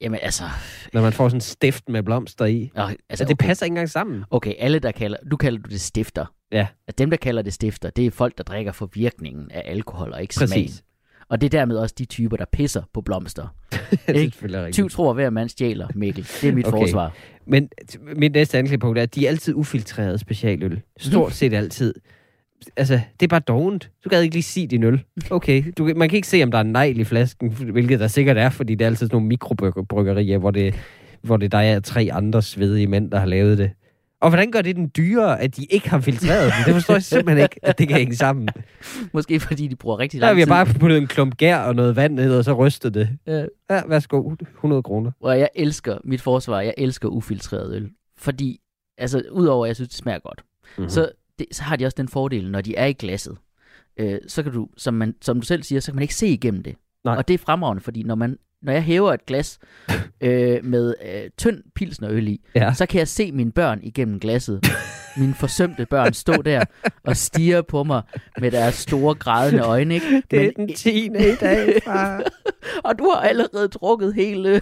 Jamen 0.00 0.18
altså, 0.22 0.44
når 0.92 1.02
man 1.02 1.12
får 1.12 1.28
sådan 1.28 1.36
en 1.36 1.40
stift 1.40 1.88
med 1.88 2.02
blomster 2.02 2.44
i? 2.44 2.62
øh, 2.62 2.82
Altså, 2.82 2.96
altså 3.08 3.24
det 3.24 3.32
okay, 3.34 3.46
passer 3.46 3.66
ikke 3.66 3.72
engang 3.72 3.90
sammen. 3.90 4.24
okay, 4.30 4.54
alle 4.58 4.78
der 4.78 4.92
kalder, 4.92 5.16
du 5.30 5.36
kalder 5.36 5.58
du 5.62 5.70
det 5.70 5.80
stifter. 5.80 6.26
Ja. 6.52 6.66
At 6.88 6.98
dem, 6.98 7.10
der 7.10 7.16
kalder 7.16 7.42
det 7.42 7.52
stifter, 7.52 7.90
det 7.90 8.06
er 8.06 8.10
folk, 8.10 8.38
der 8.38 8.44
drikker 8.44 8.72
for 8.72 8.90
virkningen 8.94 9.50
af 9.50 9.62
alkohol 9.66 10.12
og 10.12 10.22
ikke 10.22 10.34
smagen. 10.34 10.64
Præcis. 10.64 10.84
Og 11.28 11.40
det 11.40 11.46
er 11.54 11.58
dermed 11.58 11.76
også 11.76 11.94
de 11.98 12.04
typer, 12.04 12.36
der 12.36 12.44
pisser 12.52 12.82
på 12.94 13.00
blomster. 13.00 13.54
er 14.06 14.12
Ikke? 14.12 14.70
20 14.72 14.88
tror, 14.88 15.12
hver 15.12 15.30
mand 15.30 15.48
stjæler, 15.48 15.88
Mikkel. 15.94 16.26
Det 16.40 16.48
er 16.48 16.52
mit 16.52 16.66
Okay. 16.68 16.78
forsvar. 16.78 17.14
Men 17.46 17.68
mit 18.16 18.32
næste 18.32 18.58
anklagepunkt 18.58 18.98
er, 18.98 19.02
at 19.02 19.14
de 19.14 19.26
er 19.26 19.30
altid 19.30 19.54
ufiltreret 19.54 20.20
specialøl. 20.20 20.82
Stort 20.98 21.32
set 21.32 21.54
altid. 21.54 21.94
Altså, 22.76 23.00
det 23.20 23.26
er 23.26 23.28
bare 23.28 23.40
dovent. 23.40 23.90
Du 24.04 24.08
kan 24.08 24.22
ikke 24.22 24.34
lige 24.34 24.42
sige 24.42 24.66
din 24.66 24.82
øl. 24.82 25.02
Okay, 25.30 25.64
du, 25.78 25.92
man 25.96 26.08
kan 26.08 26.16
ikke 26.16 26.28
se, 26.28 26.42
om 26.42 26.50
der 26.50 26.58
er 26.58 26.62
en 26.62 26.72
negl 26.72 27.00
i 27.00 27.04
flasken, 27.04 27.50
hvilket 27.52 28.00
der 28.00 28.06
sikkert 28.06 28.36
er, 28.38 28.48
fordi 28.50 28.74
det 28.74 28.84
er 28.84 28.86
altid 28.86 29.06
sådan 29.06 29.14
nogle 29.14 29.28
mikrobryggerier, 29.28 30.38
hvor 30.38 30.50
det, 30.50 30.74
hvor 31.22 31.36
det 31.36 31.52
der 31.52 31.58
er 31.58 31.80
tre 31.80 32.08
andre 32.12 32.42
svedige 32.42 32.86
mænd, 32.86 33.10
der 33.10 33.18
har 33.18 33.26
lavet 33.26 33.58
det. 33.58 33.70
Og 34.20 34.30
hvordan 34.30 34.50
gør 34.50 34.62
det 34.62 34.76
den 34.76 34.90
dyrere, 34.96 35.40
at 35.40 35.56
de 35.56 35.64
ikke 35.64 35.90
har 35.90 36.00
filtreret 36.00 36.52
den? 36.52 36.64
Det 36.66 36.74
forstår 36.74 36.94
jeg 36.94 37.02
simpelthen 37.02 37.42
ikke, 37.42 37.56
at 37.62 37.78
det 37.78 37.88
kan 37.88 37.96
hænge 37.96 38.16
sammen. 38.16 38.48
Måske 39.12 39.40
fordi 39.40 39.66
de 39.68 39.76
bruger 39.76 39.98
rigtig 39.98 40.20
Der 40.20 40.26
har 40.26 40.32
lang 40.32 40.36
vi 40.38 40.42
tid. 40.42 40.48
bare 40.50 40.66
puttet 40.80 40.98
en 40.98 41.06
klump 41.06 41.36
gær 41.36 41.56
og 41.58 41.74
noget 41.74 41.96
vand 41.96 42.14
ned, 42.14 42.36
og 42.36 42.44
så 42.44 42.52
rystet 42.52 42.94
det. 42.94 43.08
Ja. 43.26 43.44
Ja, 43.70 43.82
værsgo, 43.88 44.30
100 44.54 44.82
kroner. 44.82 45.10
Og 45.20 45.38
jeg 45.38 45.48
elsker 45.54 45.98
mit 46.04 46.20
forsvar. 46.20 46.60
Jeg 46.60 46.74
elsker 46.78 47.08
ufiltreret 47.08 47.76
øl. 47.76 47.90
Fordi, 48.18 48.60
altså, 48.98 49.22
udover 49.32 49.64
at 49.64 49.68
jeg 49.68 49.76
synes, 49.76 49.88
det 49.88 49.98
smager 49.98 50.18
godt, 50.18 50.40
Mhm. 50.42 50.70
mm-hmm. 50.76 50.88
så, 50.90 51.08
det, 51.38 51.46
så 51.52 51.62
har 51.62 51.76
de 51.76 51.86
også 51.86 51.94
den 51.98 52.08
fordel, 52.08 52.50
når 52.50 52.60
de 52.60 52.76
er 52.76 52.86
i 52.86 52.92
glasset. 52.92 53.36
Øh, 53.96 54.18
så 54.28 54.42
kan 54.42 54.52
du, 54.52 54.68
som, 54.76 54.94
man, 54.94 55.14
som 55.22 55.40
du 55.40 55.46
selv 55.46 55.62
siger, 55.62 55.80
så 55.80 55.90
kan 55.90 55.94
man 55.96 56.02
ikke 56.02 56.14
se 56.14 56.26
igennem 56.26 56.62
det. 56.62 56.74
Nej. 57.04 57.16
Og 57.16 57.28
det 57.28 57.34
er 57.34 57.38
fremragende, 57.38 57.82
fordi 57.82 58.02
når, 58.02 58.14
man, 58.14 58.38
når 58.62 58.72
jeg 58.72 58.82
hæver 58.82 59.12
et 59.12 59.26
glas 59.26 59.58
øh, 60.20 60.64
med 60.64 60.94
øh, 61.14 61.30
tynd 61.38 61.62
pilsnerøl 61.74 62.28
i, 62.28 62.40
Ja. 62.54 62.74
så 62.74 62.86
kan 62.86 62.98
jeg 62.98 63.08
se 63.08 63.32
mine 63.32 63.52
børn 63.52 63.80
igennem 63.82 64.20
glasset. 64.20 64.66
Mine 65.16 65.34
forsømte 65.34 65.86
børn 65.86 66.12
stå 66.12 66.32
der 66.42 66.64
og 67.04 67.16
stirre 67.16 67.62
på 67.62 67.84
mig 67.84 68.02
med 68.40 68.50
deres 68.50 68.74
store 68.74 69.14
grædende 69.14 69.62
øjne. 69.62 69.94
Ikke? 69.94 70.22
Det 70.30 70.38
er 70.44 70.50
Men- 70.58 70.68
den 70.68 70.74
10. 70.76 71.06
i 71.06 71.34
dag, 71.40 71.82
far. 71.84 72.22
og 72.84 72.98
du 72.98 73.04
har 73.14 73.20
allerede 73.20 73.68
drukket 73.68 74.14
hele, 74.14 74.60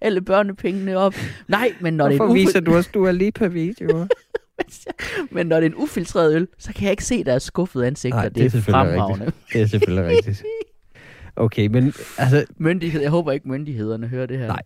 alle 0.00 0.20
børnepengene 0.22 0.96
op. 0.96 1.14
Nej, 1.48 1.74
men 1.80 1.94
når, 1.94 2.04
det 2.08 2.14
er 2.14 2.16
Hvorfor 2.16 2.30
en 2.34 2.40
viser 2.40 2.60
du 2.60 2.74
os, 2.74 2.86
du 2.86 3.04
er 3.04 3.12
lige 3.12 3.32
på 3.32 3.48
video? 3.48 3.88
men 5.30 5.46
når 5.46 5.56
det 5.56 5.66
er 5.66 5.70
en 5.70 5.76
ufiltreret 5.76 6.34
øl, 6.34 6.48
så 6.58 6.72
kan 6.72 6.82
jeg 6.82 6.90
ikke 6.90 7.04
se 7.04 7.24
deres 7.24 7.42
skuffede 7.42 7.86
ansigter. 7.86 8.16
Nej, 8.16 8.28
det, 8.28 8.34
det 8.34 8.40
er 8.42 8.46
er 8.46 8.50
selvfølgelig 8.50 8.92
fremragende. 8.92 9.32
Det 9.52 9.60
er 9.60 9.66
selvfølgelig 9.66 10.16
rigtigt. 10.16 10.42
Okay, 11.36 11.66
men 11.66 11.94
altså, 12.18 12.44
Myndighed, 12.56 13.00
jeg 13.00 13.10
håber 13.10 13.32
ikke, 13.32 13.48
myndighederne 13.48 14.06
hører 14.06 14.26
det 14.26 14.38
her. 14.38 14.46
Nej. 14.46 14.62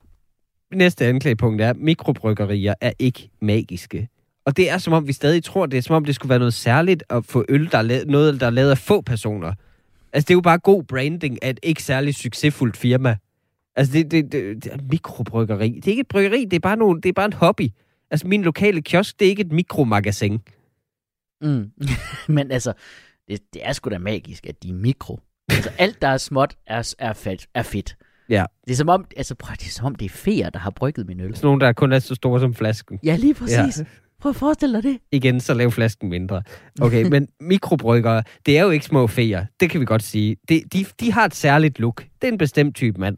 næste 0.75 1.07
anklagepunkt 1.07 1.63
er, 1.63 1.71
at 1.71 1.77
mikrobryggerier 1.77 2.75
er 2.81 2.93
ikke 2.99 3.31
magiske. 3.43 4.09
Og 4.45 4.57
det 4.57 4.71
er 4.71 4.79
som 4.79 4.93
om, 4.93 5.07
vi 5.07 5.13
stadig 5.13 5.45
tror, 5.45 5.67
det 5.67 5.77
er 5.77 5.83
som 5.83 5.97
om, 5.97 6.05
det 6.05 6.15
skulle 6.15 6.31
være 6.31 6.39
noget 6.39 6.55
særligt 6.55 7.05
at 7.11 7.25
få 7.25 7.45
øl, 7.49 7.71
der 7.73 7.79
er 7.79 7.83
lavet, 7.83 8.07
noget, 8.07 8.41
der 8.41 8.47
er 8.47 8.51
lavet 8.51 8.71
af 8.71 8.79
få 8.79 9.01
personer. 9.01 9.53
Altså, 10.13 10.27
det 10.27 10.31
er 10.31 10.37
jo 10.37 10.41
bare 10.41 10.59
god 10.59 10.83
branding 10.83 11.43
af 11.43 11.51
et 11.51 11.61
ikke 11.63 11.83
særlig 11.83 12.15
succesfuldt 12.15 12.77
firma. 12.77 13.17
Altså, 13.77 13.93
det, 13.93 14.11
det, 14.11 14.33
det, 14.33 14.65
det 14.65 14.73
er 14.73 14.77
mikrobryggeri. 14.91 15.69
Det 15.69 15.87
er 15.87 15.91
ikke 15.91 16.01
et 16.01 16.09
bryggeri, 16.09 16.45
det 16.45 16.57
er 16.57 16.61
bare, 16.61 16.77
nogle, 16.77 17.01
det 17.01 17.09
er 17.09 17.13
bare 17.13 17.27
en 17.27 17.33
hobby. 17.33 17.69
Altså, 18.11 18.27
min 18.27 18.43
lokale 18.43 18.83
kiosk, 18.83 19.19
det 19.19 19.27
er 19.27 19.31
ikke 19.31 19.43
et 19.43 19.53
mikromagasin. 19.53 20.41
Mm. 21.41 21.71
men 22.37 22.51
altså, 22.51 22.73
det, 23.29 23.41
det 23.53 23.67
er 23.67 23.73
sgu 23.73 23.91
da 23.91 23.99
magisk, 23.99 24.47
at 24.47 24.63
de 24.63 24.69
er 24.69 24.75
mikro. 24.75 25.21
Altså, 25.49 25.71
alt, 25.79 26.03
der 26.03 26.09
er 26.09 26.17
småt, 26.17 26.57
er, 26.67 26.95
er, 26.99 27.13
fedt, 27.13 27.47
er 27.55 27.63
fedt. 27.63 27.97
Ja. 28.29 28.45
Det 28.67 28.73
er 28.73 28.77
som 28.77 28.89
om, 28.89 29.05
altså, 29.17 29.35
prøv, 29.35 29.57
det 29.59 29.67
er 29.67 29.71
som 29.71 29.87
om, 29.87 29.95
det 29.95 30.05
er 30.05 30.09
feer, 30.09 30.51
der 30.51 30.59
har 30.59 30.71
brygget 30.71 31.07
min 31.07 31.21
øl. 31.21 31.37
Sådan 31.37 31.47
nogle, 31.47 31.61
der 31.61 31.73
kun 31.73 31.93
er 31.93 31.99
så 31.99 32.15
store 32.15 32.41
som 32.41 32.55
flasken. 32.55 32.99
Ja, 33.05 33.17
lige 33.17 33.35
præcis. 33.35 33.79
Ja. 33.79 33.85
Prøv 34.21 34.31
at 34.31 34.37
forestille 34.37 34.75
dig 34.75 34.83
det. 34.83 34.99
igen, 35.13 35.41
så 35.41 35.55
lav 35.55 35.71
flasken 35.71 36.09
mindre. 36.09 36.43
Okay, 36.81 37.05
men 37.05 37.29
mikrobryggere, 37.41 38.23
det 38.47 38.59
er 38.59 38.63
jo 38.63 38.71
ikke 38.71 38.85
små 38.85 39.07
feer. 39.07 39.45
Det 39.61 39.71
kan 39.71 39.81
vi 39.81 39.85
godt 39.85 40.03
sige. 40.03 40.37
De, 40.49 40.63
de, 40.73 40.87
de 41.01 41.13
har 41.13 41.25
et 41.25 41.35
særligt 41.35 41.79
look. 41.79 42.05
Det 42.23 42.29
er 42.29 42.33
en 42.33 42.39
bestemt 42.39 42.77
type 42.77 43.01
mand. 43.01 43.17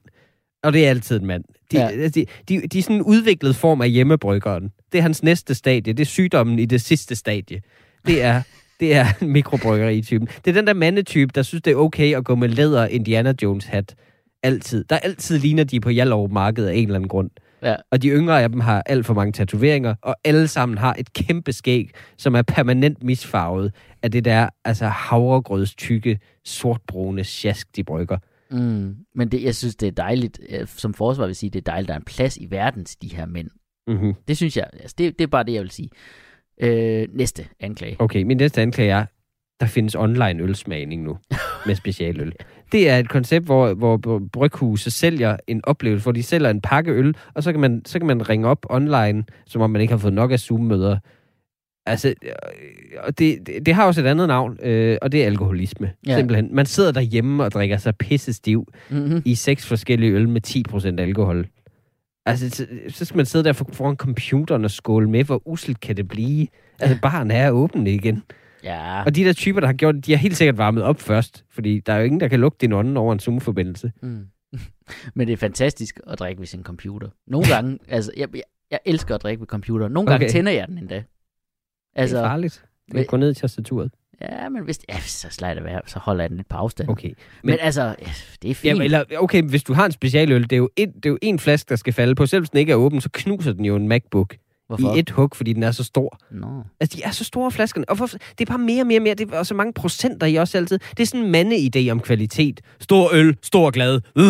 Og 0.63 0.73
det 0.73 0.87
er 0.87 0.91
altid 0.91 1.21
en 1.21 1.27
mand. 1.27 1.45
De, 1.73 1.77
Ja. 1.77 1.89
ja. 1.91 2.09
de, 2.09 2.27
de, 2.49 2.61
de 2.69 2.79
er 2.79 2.83
sådan 2.83 2.97
en 2.97 3.03
udviklet 3.03 3.57
form 3.57 3.81
af 3.81 3.91
hjemmebryggeren. 3.91 4.71
Det 4.93 4.99
er 4.99 5.03
hans 5.03 5.23
næste 5.23 5.55
stadie. 5.55 5.93
Det 5.93 6.01
er 6.01 6.07
sygdommen 6.07 6.59
i 6.59 6.65
det 6.67 6.81
sidste 6.81 7.17
stadie. 7.17 7.61
Det 8.07 8.23
er, 8.23 8.43
det 8.81 8.95
er 8.95 9.07
en 9.23 9.29
mikrobryggeri-typen. 9.29 10.29
Det 10.45 10.51
er 10.51 10.55
den 10.55 10.67
der 10.67 10.75
mandetype, 10.75 11.33
der 11.35 11.43
synes, 11.43 11.63
det 11.63 11.71
er 11.71 11.77
okay 11.77 12.17
at 12.17 12.25
gå 12.25 12.35
med 12.35 12.49
læder 12.49 12.87
Indiana 12.87 13.35
Jones-hat. 13.43 13.95
Altid. 14.43 14.85
Der 14.91 14.97
altid 14.99 15.39
ligner 15.39 15.65
de 15.65 15.81
på 15.81 15.89
Hjallerup 15.89 16.31
Marked 16.31 16.67
af 16.67 16.75
en 16.75 16.83
eller 16.83 16.95
anden 16.95 17.09
grund. 17.09 17.31
Ja. 17.63 17.75
Og 17.91 18.03
de 18.03 18.09
yngre 18.09 18.43
af 18.43 18.49
dem 18.49 18.61
har 18.61 18.83
alt 18.87 19.07
for 19.07 19.15
mange 19.15 19.33
tatoveringer, 19.33 19.95
og 20.03 20.17
alle 20.25 20.49
sammen 20.49 20.79
har 20.79 20.95
et 20.99 21.13
kæmpe 21.13 21.53
skæg, 21.53 21.91
som 22.17 22.35
er 22.35 22.43
permanent 22.43 23.03
misfarvet 23.05 23.73
af 24.03 24.11
det 24.11 24.25
der 24.25 24.49
altså 24.65 24.87
havregrøds 24.87 25.75
tykke, 25.75 26.19
sortbrune 26.45 27.25
sjask, 27.25 27.77
de 27.77 27.85
brygger. 27.85 28.19
Mm. 28.51 28.97
Men 29.15 29.29
det, 29.29 29.43
jeg 29.43 29.55
synes, 29.55 29.77
det 29.77 29.87
er 29.87 29.93
dejligt, 29.93 30.41
øh, 30.49 30.67
som 30.67 30.95
forsvar 30.95 31.27
vil 31.27 31.37
sige, 31.37 31.51
det 31.51 31.59
er 31.59 31.73
dejligt, 31.73 31.85
at 31.85 31.89
der 31.89 31.95
er 31.95 31.99
en 31.99 32.05
plads 32.05 32.37
i 32.37 32.51
verden 32.51 32.85
til 32.85 33.03
de 33.03 33.09
her 33.17 33.27
mænd. 33.27 33.49
Mm-hmm. 33.87 34.15
Det 34.29 34.37
synes 34.37 34.57
jeg, 34.57 34.67
altså 34.73 34.95
det, 34.99 35.19
det 35.19 35.25
er 35.25 35.29
bare 35.29 35.45
det, 35.45 35.53
jeg 35.53 35.63
vil 35.63 35.71
sige. 35.71 35.91
Øh, 36.61 37.09
næste 37.13 37.47
anklage. 37.61 37.97
Okay, 37.99 38.23
min 38.23 38.37
næste 38.37 38.63
anklage 38.63 38.91
er, 38.91 39.05
der 39.61 39.67
findes 39.67 39.95
online 39.95 40.43
ølsmagning 40.43 41.03
nu 41.03 41.19
med 41.67 41.75
specialøl. 41.75 42.33
Det 42.73 42.89
er 42.89 42.99
et 42.99 43.09
koncept, 43.09 43.45
hvor, 43.47 43.75
hvor 43.75 44.23
bryghuse 44.33 44.91
sælger 44.91 45.37
en 45.47 45.61
oplevelse, 45.65 46.03
hvor 46.03 46.13
de 46.13 46.23
sælger 46.23 46.51
en 46.51 46.61
pakke 46.61 46.93
øl, 46.93 47.17
og 47.35 47.43
så 47.43 47.53
kan 47.53 47.61
man, 47.61 47.83
så 47.85 47.99
kan 47.99 48.07
man 48.07 48.29
ringe 48.29 48.49
op 48.49 48.67
online, 48.71 49.25
som 49.47 49.63
om 49.63 49.71
man 49.71 49.81
ikke 49.81 49.93
har 49.93 49.99
fået 49.99 50.13
nok 50.13 50.33
af 50.33 50.41
Zoom-møder. 50.41 50.99
Altså, 51.91 52.15
øh, 52.23 52.33
og 53.03 53.19
det, 53.19 53.47
det, 53.47 53.67
det 53.67 53.75
har 53.75 53.87
også 53.87 54.01
et 54.01 54.07
andet 54.07 54.29
navn, 54.29 54.59
øh, 54.63 54.99
og 55.03 55.13
det 55.13 55.23
er 55.23 55.27
alkoholisme. 55.27 55.93
Ja. 56.07 56.17
Simpelthen. 56.17 56.55
Man 56.55 56.67
sidder 56.67 56.93
derhjemme 56.93 57.45
og 57.45 57.53
drikker 57.53 57.77
sig 57.77 57.97
pisse 57.97 58.33
stiv 58.33 58.67
Mm-hmm. 58.91 59.23
i 59.25 59.35
seks 59.35 59.67
forskellige 59.67 60.13
øl 60.13 60.29
med 60.29 60.41
10% 60.99 61.01
alkohol. 61.01 61.47
Altså, 62.27 62.51
så, 62.51 62.67
så 62.89 63.05
skal 63.05 63.17
man 63.17 63.27
sidde 63.27 63.45
der 63.45 63.53
for, 63.53 63.69
foran 63.73 63.97
computeren 63.97 64.65
og 64.65 64.71
skåle 64.71 65.11
med, 65.11 65.25
hvor 65.25 65.43
uselt 65.49 65.81
kan 65.81 65.97
det 65.97 66.09
blive? 66.09 66.47
Altså, 66.81 66.99
baren 67.03 67.31
er 67.31 67.51
åben 67.51 67.87
igen. 67.87 68.23
Ja. 68.65 69.03
Og 69.03 69.15
de 69.17 69.25
der 69.25 69.33
typer, 69.33 69.61
der 69.61 69.67
har 69.67 69.75
gjort 69.75 69.95
det, 69.95 70.07
de 70.07 70.13
har 70.13 70.19
helt 70.19 70.37
sikkert 70.37 70.59
varmet 70.59 70.83
op 70.83 71.01
først. 71.01 71.45
Fordi 71.51 71.81
der 71.81 71.93
er 71.93 71.99
jo 71.99 72.05
ingen, 72.05 72.21
der 72.21 72.29
kan 72.29 72.41
lugte 72.41 72.67
din 72.67 72.73
ånden 72.73 72.97
over 72.97 73.13
en 73.13 73.21
Zoom-forbindelse. 73.21 73.93
Mm. 74.03 74.25
Men 75.15 75.27
det 75.27 75.33
er 75.33 75.37
fantastisk 75.37 76.01
at 76.07 76.19
drikke 76.19 76.41
ved 76.41 76.47
sin 76.47 76.63
computer. 76.63 77.09
Nogle 77.27 77.49
gange, 77.49 77.79
altså, 77.89 78.13
jeg, 78.17 78.29
jeg, 78.35 78.43
jeg 78.71 78.79
elsker 78.85 79.15
at 79.15 79.23
drikke 79.23 79.41
ved 79.41 79.47
computer. 79.47 79.89
Nogle 79.89 80.11
gange 80.11 80.25
Okay. 80.27 80.33
tænder 80.33 80.53
jeg 80.53 80.69
den 80.69 80.79
endda. 80.79 81.03
Altså, 81.97 82.17
Altså, 82.17 82.17
det 82.17 82.25
er 82.25 82.29
farligt. 82.29 82.63
Du 82.93 82.97
kan 82.97 83.07
gå 83.07 83.17
ned 83.17 83.31
i 83.31 83.35
tastaturet. 83.35 83.91
ja, 84.21 84.49
men 84.49 84.63
hvis, 84.65 84.79
ja, 84.89 85.01
så 85.01 85.27
slager 85.31 85.55
det 85.55 85.65
være, 85.65 85.81
så 85.87 85.99
holder 85.99 86.23
jeg 86.23 86.29
den 86.31 86.37
lidt 86.37 86.49
på 86.49 86.57
afstand. 86.57 86.89
Okay. 86.89 87.09
Men, 87.09 87.15
men- 87.43 87.57
altså, 87.61 87.83
ja, 87.83 87.95
det 88.43 88.51
er 88.51 88.55
fint. 88.55 88.65
Jamen, 88.65 88.83
eller, 88.83 89.05
okay, 89.19 89.43
hvis 89.43 89.63
du 89.63 89.73
har 89.75 89.87
en 89.87 89.93
specialøl, 89.93 90.43
det 90.43 90.53
er, 90.53 90.57
jo 90.57 90.69
et, 90.77 90.89
det 90.95 91.07
er 91.07 91.11
jo 91.11 91.19
en 91.23 91.39
flaske, 91.39 91.69
der 91.69 91.77
skal 91.77 91.93
falde 91.93 92.15
på. 92.15 92.27
Selv 92.27 92.41
hvis 92.41 92.51
den 92.51 92.59
ikke 92.59 92.73
er 92.73 92.77
åben, 92.77 93.01
så 93.01 93.09
knuser 93.13 93.53
den 93.53 93.65
jo 93.65 93.77
en 93.77 93.89
MacBook 93.89 94.37
Hvorfor? 94.69 94.95
i 94.95 94.99
et 94.99 95.11
hug, 95.11 95.37
fordi 95.37 95.53
den 95.53 95.63
er 95.63 95.71
så 95.71 95.85
stor. 95.85 96.19
Nå. 96.31 96.47
Altså, 96.81 96.97
de 96.97 97.03
er 97.03 97.11
så 97.11 97.25
store 97.25 97.51
flaskerne. 97.51 97.89
Og 97.89 97.99
for, 97.99 98.07
det 98.07 98.21
er 98.41 98.45
bare 98.47 98.59
mere 98.59 98.83
og 98.83 98.87
mere 98.87 98.99
og 98.99 99.03
mere. 99.03 99.15
Det 99.15 99.33
er 99.35 99.43
så 99.43 99.55
mange 99.55 99.73
procenter 99.73 100.27
i 100.27 100.35
også 100.37 100.59
altid. 100.59 100.79
Det 100.79 101.01
er 101.01 101.07
sådan 101.07 101.35
en 101.35 101.53
mandeidé 101.53 101.91
om 101.91 102.01
kvalitet. 102.01 102.61
Stor 102.81 103.11
øl, 103.15 103.37
stor 103.43 103.71
glad. 103.71 104.01
Øh. 104.19 104.25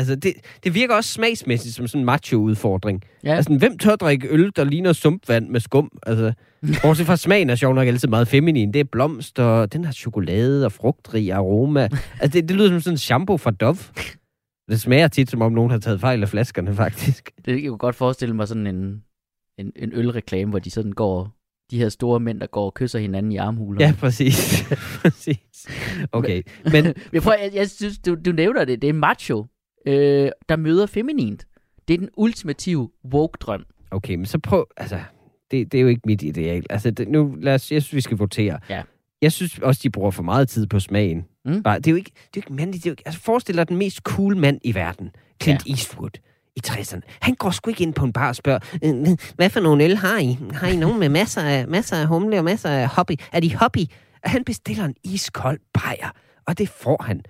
Altså, 0.00 0.14
det, 0.14 0.32
det 0.64 0.74
virker 0.74 0.94
også 0.94 1.12
smagsmæssigt 1.12 1.74
som 1.74 1.86
sådan 1.86 2.00
en 2.00 2.04
macho-udfordring. 2.04 3.02
Ja. 3.24 3.34
Altså, 3.34 3.56
hvem 3.58 3.78
tør 3.78 3.96
drikke 3.96 4.28
øl, 4.30 4.52
der 4.56 4.64
ligner 4.64 4.92
sumpvand 4.92 5.48
med 5.48 5.60
skum? 5.60 5.98
Altså, 6.06 6.32
bortset 6.82 7.06
fra 7.06 7.16
smagen 7.16 7.50
er 7.50 7.54
sjov 7.54 7.74
nok 7.74 7.88
altid 7.88 8.08
meget 8.08 8.28
feminin. 8.28 8.72
Det 8.72 8.80
er 8.80 8.84
blomster, 8.84 9.44
og 9.44 9.72
den 9.72 9.84
har 9.84 9.92
chokolade 9.92 10.64
og 10.64 10.72
frugtrig 10.72 11.32
aroma. 11.32 11.88
Altså, 12.20 12.40
det, 12.40 12.48
det 12.48 12.56
lyder 12.56 12.68
som 12.68 12.80
sådan 12.80 12.94
en 12.94 12.98
shampoo 12.98 13.36
fra 13.36 13.50
Dove. 13.50 13.78
Det 14.70 14.80
smager 14.80 15.08
tit, 15.08 15.30
som 15.30 15.42
om 15.42 15.52
nogen 15.52 15.70
har 15.70 15.78
taget 15.78 16.00
fejl 16.00 16.22
af 16.22 16.28
flaskerne, 16.28 16.74
faktisk. 16.74 17.30
Det, 17.44 17.62
jeg 17.62 17.68
kunne 17.68 17.78
godt 17.78 17.96
forestille 17.96 18.36
mig 18.36 18.48
sådan 18.48 18.66
en, 18.66 19.02
en, 19.58 19.72
en 19.76 19.92
ølreklame, 19.94 20.50
hvor 20.50 20.58
de 20.58 20.70
sådan 20.70 20.92
går, 20.92 21.30
de 21.70 21.78
her 21.78 21.88
store 21.88 22.20
mænd, 22.20 22.40
der 22.40 22.46
går 22.46 22.64
og 22.64 22.74
kysser 22.74 22.98
hinanden 22.98 23.32
i 23.32 23.36
armhuler. 23.36 23.86
Ja, 23.86 23.94
præcis. 24.00 24.64
præcis. 25.02 25.66
Okay, 26.12 26.42
men 26.64 26.94
Jeg, 27.12 27.22
prøver, 27.22 27.38
jeg, 27.38 27.50
jeg 27.54 27.70
synes, 27.70 27.98
du, 27.98 28.16
du 28.24 28.32
nævner 28.32 28.64
det. 28.64 28.82
Det 28.82 28.88
er 28.88 28.92
macho, 28.92 29.46
øh, 29.86 30.30
der 30.48 30.56
møder 30.56 30.86
feminint. 30.86 31.46
Det 31.88 31.94
er 31.94 31.98
den 31.98 32.08
ultimative 32.16 32.90
woke-drøm. 33.14 33.64
Okay, 33.90 34.14
men 34.14 34.26
så 34.26 34.38
prøv, 34.38 34.66
altså, 34.76 35.00
det, 35.50 35.72
det 35.72 35.78
er 35.78 35.82
jo 35.82 35.88
ikke 35.88 36.02
mit 36.06 36.22
ideal. 36.22 36.64
Altså, 36.70 36.90
det, 36.90 37.08
nu, 37.08 37.34
lad 37.40 37.54
os, 37.54 37.72
jeg 37.72 37.82
synes, 37.82 37.94
vi 37.94 38.00
skal 38.00 38.16
votere. 38.16 38.58
Ja. 38.68 38.82
Jeg 39.22 39.32
synes 39.32 39.58
også, 39.58 39.80
de 39.84 39.90
bruger 39.90 40.10
for 40.10 40.22
meget 40.22 40.48
tid 40.48 40.66
på 40.66 40.80
smagen. 40.80 41.24
Mm. 41.44 41.62
Bare, 41.62 41.76
det 41.78 41.86
er 41.86 41.90
jo 41.90 41.96
ikke, 41.96 42.10
det 42.14 42.22
er 42.22 42.28
jo 42.36 42.38
ikke 42.40 42.52
mandligt. 42.52 42.84
Det 42.84 42.88
er 42.88 42.90
jo, 42.90 42.92
ikke- 42.92 43.02
altså, 43.06 43.20
forestil 43.20 43.56
dig 43.56 43.68
den 43.68 43.76
mest 43.76 43.98
cool 43.98 44.36
mand 44.36 44.60
i 44.64 44.74
verden. 44.74 45.10
Clint 45.42 45.66
ja. 45.66 45.70
Eastwood 45.72 46.10
i 46.56 46.60
60'erne. 46.66 47.00
Han 47.20 47.34
går 47.34 47.50
sgu 47.50 47.70
ikke 47.70 47.82
ind 47.82 47.94
på 47.94 48.04
en 48.04 48.12
bar 48.12 48.28
og 48.28 48.36
spørger, 48.36 48.58
"Øh, 48.84 49.16
hvad 49.34 49.50
for 49.50 49.60
nogle 49.60 49.84
øl 49.84 49.96
har 49.96 50.18
I? 50.18 50.38
Har 50.52 50.68
I 50.68 50.76
nogen 50.76 51.00
med 51.00 51.08
masser 51.08 51.42
af, 51.42 51.68
masser 51.68 51.96
af 51.96 52.06
humle 52.06 52.38
og 52.38 52.44
masser 52.44 52.68
af 52.70 52.88
hobby? 52.88 53.12
Er 53.32 53.40
de 53.40 53.56
hobby? 53.56 53.78
Han 54.24 54.44
bestiller 54.44 54.84
en 54.84 54.94
iskold 55.04 55.60
bajer, 55.74 56.10
og 56.46 56.58
det 56.58 56.68
får 56.68 57.02
han. 57.02 57.22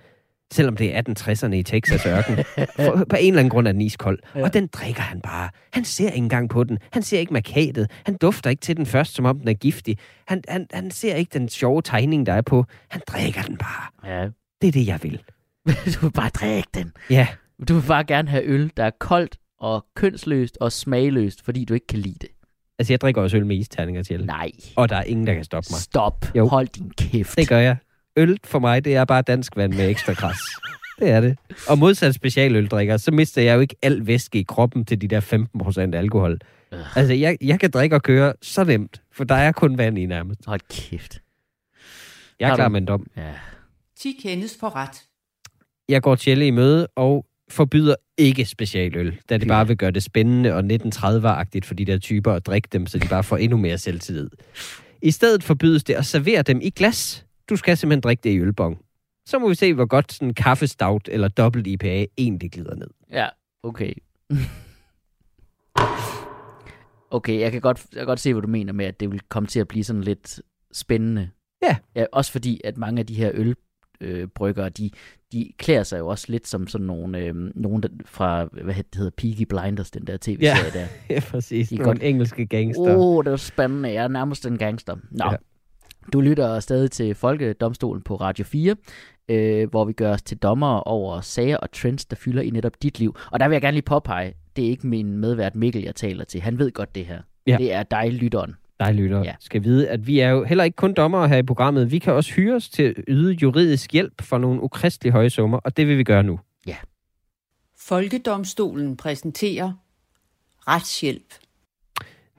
Selvom 0.51 0.77
det 0.77 0.95
er 0.95 1.01
1860'erne 1.09 1.53
i 1.53 1.63
Texas 1.63 2.05
ørken. 2.05 2.35
For, 2.75 3.05
på 3.09 3.15
en 3.19 3.27
eller 3.33 3.39
anden 3.39 3.49
grund 3.49 3.67
er 3.67 3.71
den 3.71 3.81
iskold. 3.81 4.19
Ja. 4.35 4.43
Og 4.43 4.53
den 4.53 4.67
drikker 4.67 5.01
han 5.01 5.21
bare. 5.21 5.49
Han 5.73 5.85
ser 5.85 6.05
ikke 6.07 6.17
engang 6.17 6.49
på 6.49 6.63
den. 6.63 6.77
Han 6.91 7.03
ser 7.03 7.19
ikke 7.19 7.33
markadet. 7.33 7.91
Han 8.05 8.17
dufter 8.17 8.49
ikke 8.49 8.61
til 8.61 8.77
den 8.77 8.85
først, 8.85 9.15
som 9.15 9.25
om 9.25 9.39
den 9.39 9.47
er 9.47 9.53
giftig. 9.53 9.97
Han, 10.27 10.43
han, 10.47 10.67
han 10.73 10.91
ser 10.91 11.15
ikke 11.15 11.39
den 11.39 11.49
sjove 11.49 11.81
tegning, 11.81 12.25
der 12.25 12.33
er 12.33 12.41
på. 12.41 12.65
Han 12.89 13.01
drikker 13.07 13.41
den 13.41 13.57
bare. 13.57 14.11
Ja. 14.21 14.29
Det 14.61 14.67
er 14.67 14.71
det, 14.71 14.87
jeg 14.87 14.99
vil. 15.03 15.21
du 15.95 15.99
vil 16.01 16.11
bare 16.11 16.29
drikke 16.29 16.69
den. 16.73 16.91
Ja, 17.09 17.27
Du 17.67 17.73
vil 17.73 17.87
bare 17.87 18.03
gerne 18.03 18.29
have 18.29 18.43
øl, 18.43 18.71
der 18.77 18.83
er 18.83 18.91
koldt 18.99 19.37
og 19.59 19.85
kønsløst 19.95 20.57
og 20.61 20.71
smagløst, 20.71 21.45
fordi 21.45 21.65
du 21.65 21.73
ikke 21.73 21.87
kan 21.87 21.99
lide 21.99 22.15
det. 22.21 22.29
altså 22.79 22.93
jeg 22.93 23.01
drikker 23.01 23.21
også 23.21 23.37
øl 23.37 23.45
med 23.45 23.55
isterninger 23.57 24.03
til. 24.03 24.25
Nej. 24.25 24.51
Og 24.75 24.89
der 24.89 24.95
er 24.95 25.03
ingen, 25.03 25.27
der 25.27 25.33
kan 25.33 25.43
stoppe 25.43 25.67
mig. 25.71 25.79
Stop. 25.79 26.25
Jo. 26.35 26.47
Hold 26.47 26.67
din 26.67 26.91
kæft. 26.97 27.35
Det 27.37 27.49
gør 27.49 27.57
jeg. 27.59 27.75
Øl 28.17 28.37
for 28.43 28.59
mig, 28.59 28.85
det 28.85 28.95
er 28.95 29.05
bare 29.05 29.21
dansk 29.21 29.55
vand 29.55 29.73
med 29.73 29.89
ekstra 29.89 30.13
græs. 30.13 30.37
Det 30.99 31.09
er 31.09 31.21
det. 31.21 31.37
Og 31.67 31.77
modsat 31.77 32.15
specialøldrikker, 32.15 32.97
så 32.97 33.11
mister 33.11 33.41
jeg 33.41 33.55
jo 33.55 33.59
ikke 33.59 33.75
al 33.81 34.07
væske 34.07 34.39
i 34.39 34.43
kroppen 34.43 34.85
til 34.85 35.01
de 35.01 35.07
der 35.07 35.89
15% 35.91 35.95
alkohol. 35.95 36.39
Øh. 36.73 36.97
Altså, 36.97 37.13
jeg, 37.13 37.37
jeg 37.41 37.59
kan 37.59 37.71
drikke 37.71 37.95
og 37.95 38.03
køre 38.03 38.33
så 38.41 38.63
nemt, 38.63 39.01
for 39.11 39.23
der 39.23 39.35
er 39.35 39.51
kun 39.51 39.77
vand 39.77 39.97
i 39.97 40.05
nærmest. 40.05 40.45
Hold 40.45 40.59
kæft. 40.69 41.21
Jeg 42.39 42.45
er 42.45 42.49
Har 42.49 42.55
klar 42.55 42.67
med 42.67 42.81
en 42.81 42.87
dom. 42.87 43.07
Ja. 43.17 43.33
10 43.99 44.19
kendes 44.23 44.57
for 44.59 44.75
ret. 44.75 45.03
Jeg 45.89 46.01
går 46.01 46.15
Tjelle 46.15 46.47
i 46.47 46.51
møde 46.51 46.87
og 46.95 47.25
forbyder 47.49 47.95
ikke 48.17 48.45
specialøl, 48.45 49.17
da 49.29 49.37
det 49.37 49.47
bare 49.47 49.67
vil 49.67 49.77
gøre 49.77 49.91
det 49.91 50.03
spændende 50.03 50.53
og 50.53 50.59
1930-agtigt 50.59 51.65
for 51.65 51.73
de 51.73 51.85
der 51.85 51.97
typer 51.97 52.33
at 52.33 52.45
drikke 52.45 52.67
dem, 52.71 52.87
så 52.87 52.97
de 52.99 53.07
bare 53.07 53.23
får 53.23 53.37
endnu 53.37 53.57
mere 53.57 53.77
selvtillid. 53.77 54.29
I 55.01 55.11
stedet 55.11 55.43
forbydes 55.43 55.83
det 55.83 55.93
at 55.93 56.05
servere 56.05 56.41
dem 56.41 56.59
i 56.61 56.69
glas. 56.69 57.25
Du 57.51 57.55
skal 57.55 57.77
simpelthen 57.77 58.01
drikke 58.01 58.21
det 58.23 58.29
i 58.29 58.39
ølbong. 58.39 58.81
Så 59.25 59.39
må 59.39 59.49
vi 59.49 59.55
se, 59.55 59.73
hvor 59.73 59.85
godt 59.85 60.13
sådan 60.13 60.27
en 60.27 60.33
kaffestout 60.33 61.09
eller 61.11 61.27
dobbelt 61.27 61.67
IPA 61.67 62.05
egentlig 62.17 62.51
glider 62.51 62.75
ned. 62.75 62.87
Ja, 63.11 63.27
okay. 63.63 63.93
okay, 67.11 67.39
jeg 67.39 67.51
kan, 67.51 67.61
godt, 67.61 67.85
jeg 67.91 67.99
kan 67.99 68.05
godt 68.07 68.19
se, 68.19 68.33
hvad 68.33 68.41
du 68.41 68.47
mener 68.47 68.73
med, 68.73 68.85
at 68.85 68.99
det 68.99 69.11
vil 69.11 69.19
komme 69.29 69.47
til 69.47 69.59
at 69.59 69.67
blive 69.67 69.83
sådan 69.83 70.01
lidt 70.03 70.41
spændende. 70.73 71.29
Ja. 71.63 71.75
ja 71.95 72.05
også 72.11 72.31
fordi, 72.31 72.61
at 72.63 72.77
mange 72.77 72.99
af 72.99 73.05
de 73.07 73.13
her 73.15 73.31
ølbryggere, 73.33 73.55
øh, 74.01 74.27
bryggere, 74.27 74.69
de, 74.69 74.89
de 75.31 75.51
klæder 75.57 75.83
sig 75.83 75.99
jo 75.99 76.07
også 76.07 76.25
lidt 76.29 76.47
som 76.47 76.67
sådan 76.67 76.87
nogle, 76.87 77.17
øh, 77.19 77.35
nogen 77.55 77.83
der, 77.83 77.89
fra, 78.05 78.43
hvad 78.43 78.75
det 78.75 78.85
hedder, 78.95 79.11
Peaky 79.17 79.43
Blinders, 79.49 79.91
den 79.91 80.07
der 80.07 80.17
tv-serie 80.21 80.71
der. 80.73 80.87
Ja, 81.09 81.19
præcis. 81.19 81.69
De 81.69 81.75
er 81.75 81.79
Nogle 81.79 81.93
godt- 81.93 82.03
engelske 82.03 82.45
gangster. 82.45 82.95
Åh, 82.95 83.15
oh, 83.15 83.25
det 83.25 83.31
er 83.33 83.37
spændende. 83.37 83.91
Jeg 83.93 84.03
er 84.03 84.07
nærmest 84.07 84.45
en 84.45 84.57
gangster. 84.57 84.95
Nå, 85.11 85.25
Ja. 85.31 85.35
Ja. 86.05 86.09
du 86.13 86.21
lytter 86.21 86.59
stadig 86.59 86.91
til 86.91 87.15
Folkedomstolen 87.15 88.01
på 88.01 88.15
Radio 88.15 88.45
4, 88.45 88.75
øh, 89.29 89.69
hvor 89.69 89.85
vi 89.85 89.93
gør 89.93 90.13
os 90.13 90.21
til 90.21 90.37
dommer 90.37 90.79
over 90.79 91.21
sager 91.21 91.57
og 91.57 91.71
trends, 91.71 92.05
der 92.05 92.15
fylder 92.15 92.41
i 92.41 92.49
netop 92.49 92.73
dit 92.83 92.99
liv. 92.99 93.15
Og 93.31 93.39
der 93.39 93.47
vil 93.47 93.55
jeg 93.55 93.61
gerne 93.61 93.75
lige 93.75 93.85
påpege, 93.85 94.33
det 94.55 94.65
er 94.65 94.69
ikke 94.69 94.87
min 94.87 95.17
medvært 95.17 95.55
Mikkel, 95.55 95.83
jeg 95.83 95.95
taler 95.95 96.25
til. 96.25 96.41
Han 96.41 96.59
ved 96.59 96.71
godt 96.71 96.95
det 96.95 97.05
her. 97.05 97.21
Ja. 97.47 97.57
Det 97.57 97.73
er 97.73 97.83
dig, 97.83 98.11
lytteren. 98.11 98.55
dig 98.79 98.93
lytter, 98.93 99.17
ja. 99.17 99.23
Ja. 99.23 99.33
skal 99.39 99.63
vide, 99.63 99.89
at 99.89 100.07
vi 100.07 100.19
er 100.19 100.29
jo 100.29 100.43
heller 100.43 100.63
ikke 100.63 100.75
kun 100.75 100.93
dommere 100.93 101.27
her 101.27 101.37
i 101.37 101.43
programmet. 101.43 101.91
Vi 101.91 101.99
kan 101.99 102.13
også 102.13 102.33
hyres 102.33 102.69
til 102.69 102.83
at 102.83 102.95
yde 103.07 103.33
juridisk 103.33 103.93
hjælp 103.93 104.21
for 104.21 104.37
nogle 104.37 104.61
ukristelige 104.61 105.11
høje 105.11 105.29
summer, 105.29 105.57
og 105.57 105.77
det 105.77 105.87
vil 105.87 105.97
vi 105.97 106.03
gøre 106.03 106.23
nu. 106.23 106.39
Folkedomstolen 107.81 108.97
præsenterer 108.97 109.73
retshjælp. 110.67 111.33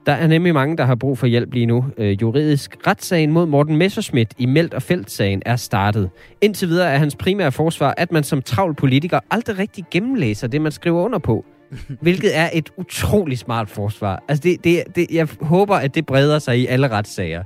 Der 0.05 0.11
er 0.13 0.27
nemlig 0.27 0.53
mange, 0.53 0.77
der 0.77 0.85
har 0.85 0.95
brug 0.95 1.17
for 1.17 1.27
hjælp 1.27 1.53
lige 1.53 1.65
nu. 1.65 1.85
Øh, 1.97 2.21
juridisk 2.21 2.77
retssagen 2.87 3.31
mod 3.31 3.45
Morten 3.45 3.77
Messerschmidt 3.77 4.33
i 4.37 4.45
Meldt 4.45 4.73
og 4.73 4.81
Felt-sagen 4.81 5.41
er 5.45 5.55
startet. 5.55 6.09
Indtil 6.41 6.67
videre 6.67 6.91
er 6.91 6.97
hans 6.97 7.15
primære 7.15 7.51
forsvar, 7.51 7.93
at 7.97 8.11
man 8.11 8.23
som 8.23 8.41
travl 8.41 8.75
politiker 8.75 9.19
aldrig 9.31 9.59
rigtig 9.59 9.85
gennemlæser 9.91 10.47
det, 10.47 10.61
man 10.61 10.71
skriver 10.71 11.01
under 11.01 11.19
på. 11.19 11.45
Hvilket 12.01 12.37
er 12.37 12.49
et 12.53 12.69
utroligt 12.77 13.39
smart 13.39 13.69
forsvar. 13.69 14.23
Altså, 14.27 14.41
det, 14.43 14.63
det, 14.63 14.83
det, 14.95 15.07
jeg 15.11 15.27
håber, 15.41 15.75
at 15.75 15.95
det 15.95 16.05
breder 16.05 16.39
sig 16.39 16.59
i 16.59 16.65
alle 16.67 16.87
retssager. 16.87 17.43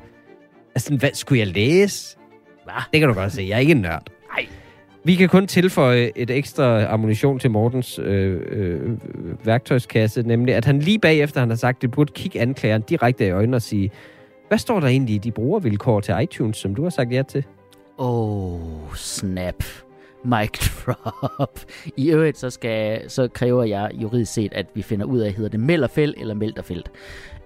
Altså, 0.76 0.96
hvad 0.96 1.10
skulle 1.14 1.40
jeg 1.40 1.48
læse? 1.48 2.18
Hvad? 2.64 2.74
Det 2.94 3.00
kan 3.00 3.10
du 3.10 3.16
godt 3.16 3.32
se. 3.32 3.46
Jeg 3.50 3.56
er 3.56 3.60
ikke 3.60 3.72
en 3.72 3.82
nørd. 3.82 4.04
Vi 5.08 5.16
kan 5.16 5.30
kun 5.30 5.48
tilføje 5.48 6.12
et 6.16 6.30
ekstra 6.30 6.86
ammunition 6.86 7.40
til 7.40 7.52
Mortens 7.52 8.00
øh, 8.00 8.42
øh, 8.50 8.80
værktøjskasse, 9.46 10.22
nemlig 10.22 10.56
at 10.56 10.66
han 10.66 10.80
lige 10.80 11.00
bagefter, 11.00 11.40
han 11.40 11.50
har 11.50 11.56
sagt, 11.56 11.82
det 11.82 11.92
burde 11.92 12.14
kigge 12.14 12.42
anklageren 12.42 12.82
direkte 12.82 13.28
i 13.28 13.30
øjnene 13.30 13.58
og 13.58 13.62
sige, 13.62 13.92
hvad 14.48 14.58
står 14.58 14.80
der 14.80 14.88
egentlig 14.88 15.16
i 15.16 15.18
de 15.18 15.32
brugervilkår 15.32 16.00
til 16.00 16.16
iTunes, 16.22 16.58
som 16.58 16.76
du 16.76 16.84
har 16.84 16.90
sagt 16.90 17.12
ja 17.12 17.22
til? 17.22 17.44
Oh, 17.98 18.96
snap. 18.96 19.64
Mic 20.26 20.50
drop. 20.86 21.60
I 21.98 22.12
øvrigt, 22.12 22.38
så, 22.38 22.50
skal, 22.50 23.10
så 23.10 23.28
kræver 23.28 23.64
jeg 23.64 23.92
juridisk 23.94 24.34
set, 24.34 24.54
at 24.54 24.66
vi 24.74 24.82
finder 24.82 25.06
ud 25.06 25.20
af, 25.20 25.32
hedder 25.34 25.50
det 25.50 25.60
Mellerfelt 25.60 26.16
eller 26.18 26.34
Melterfelt. 26.34 26.92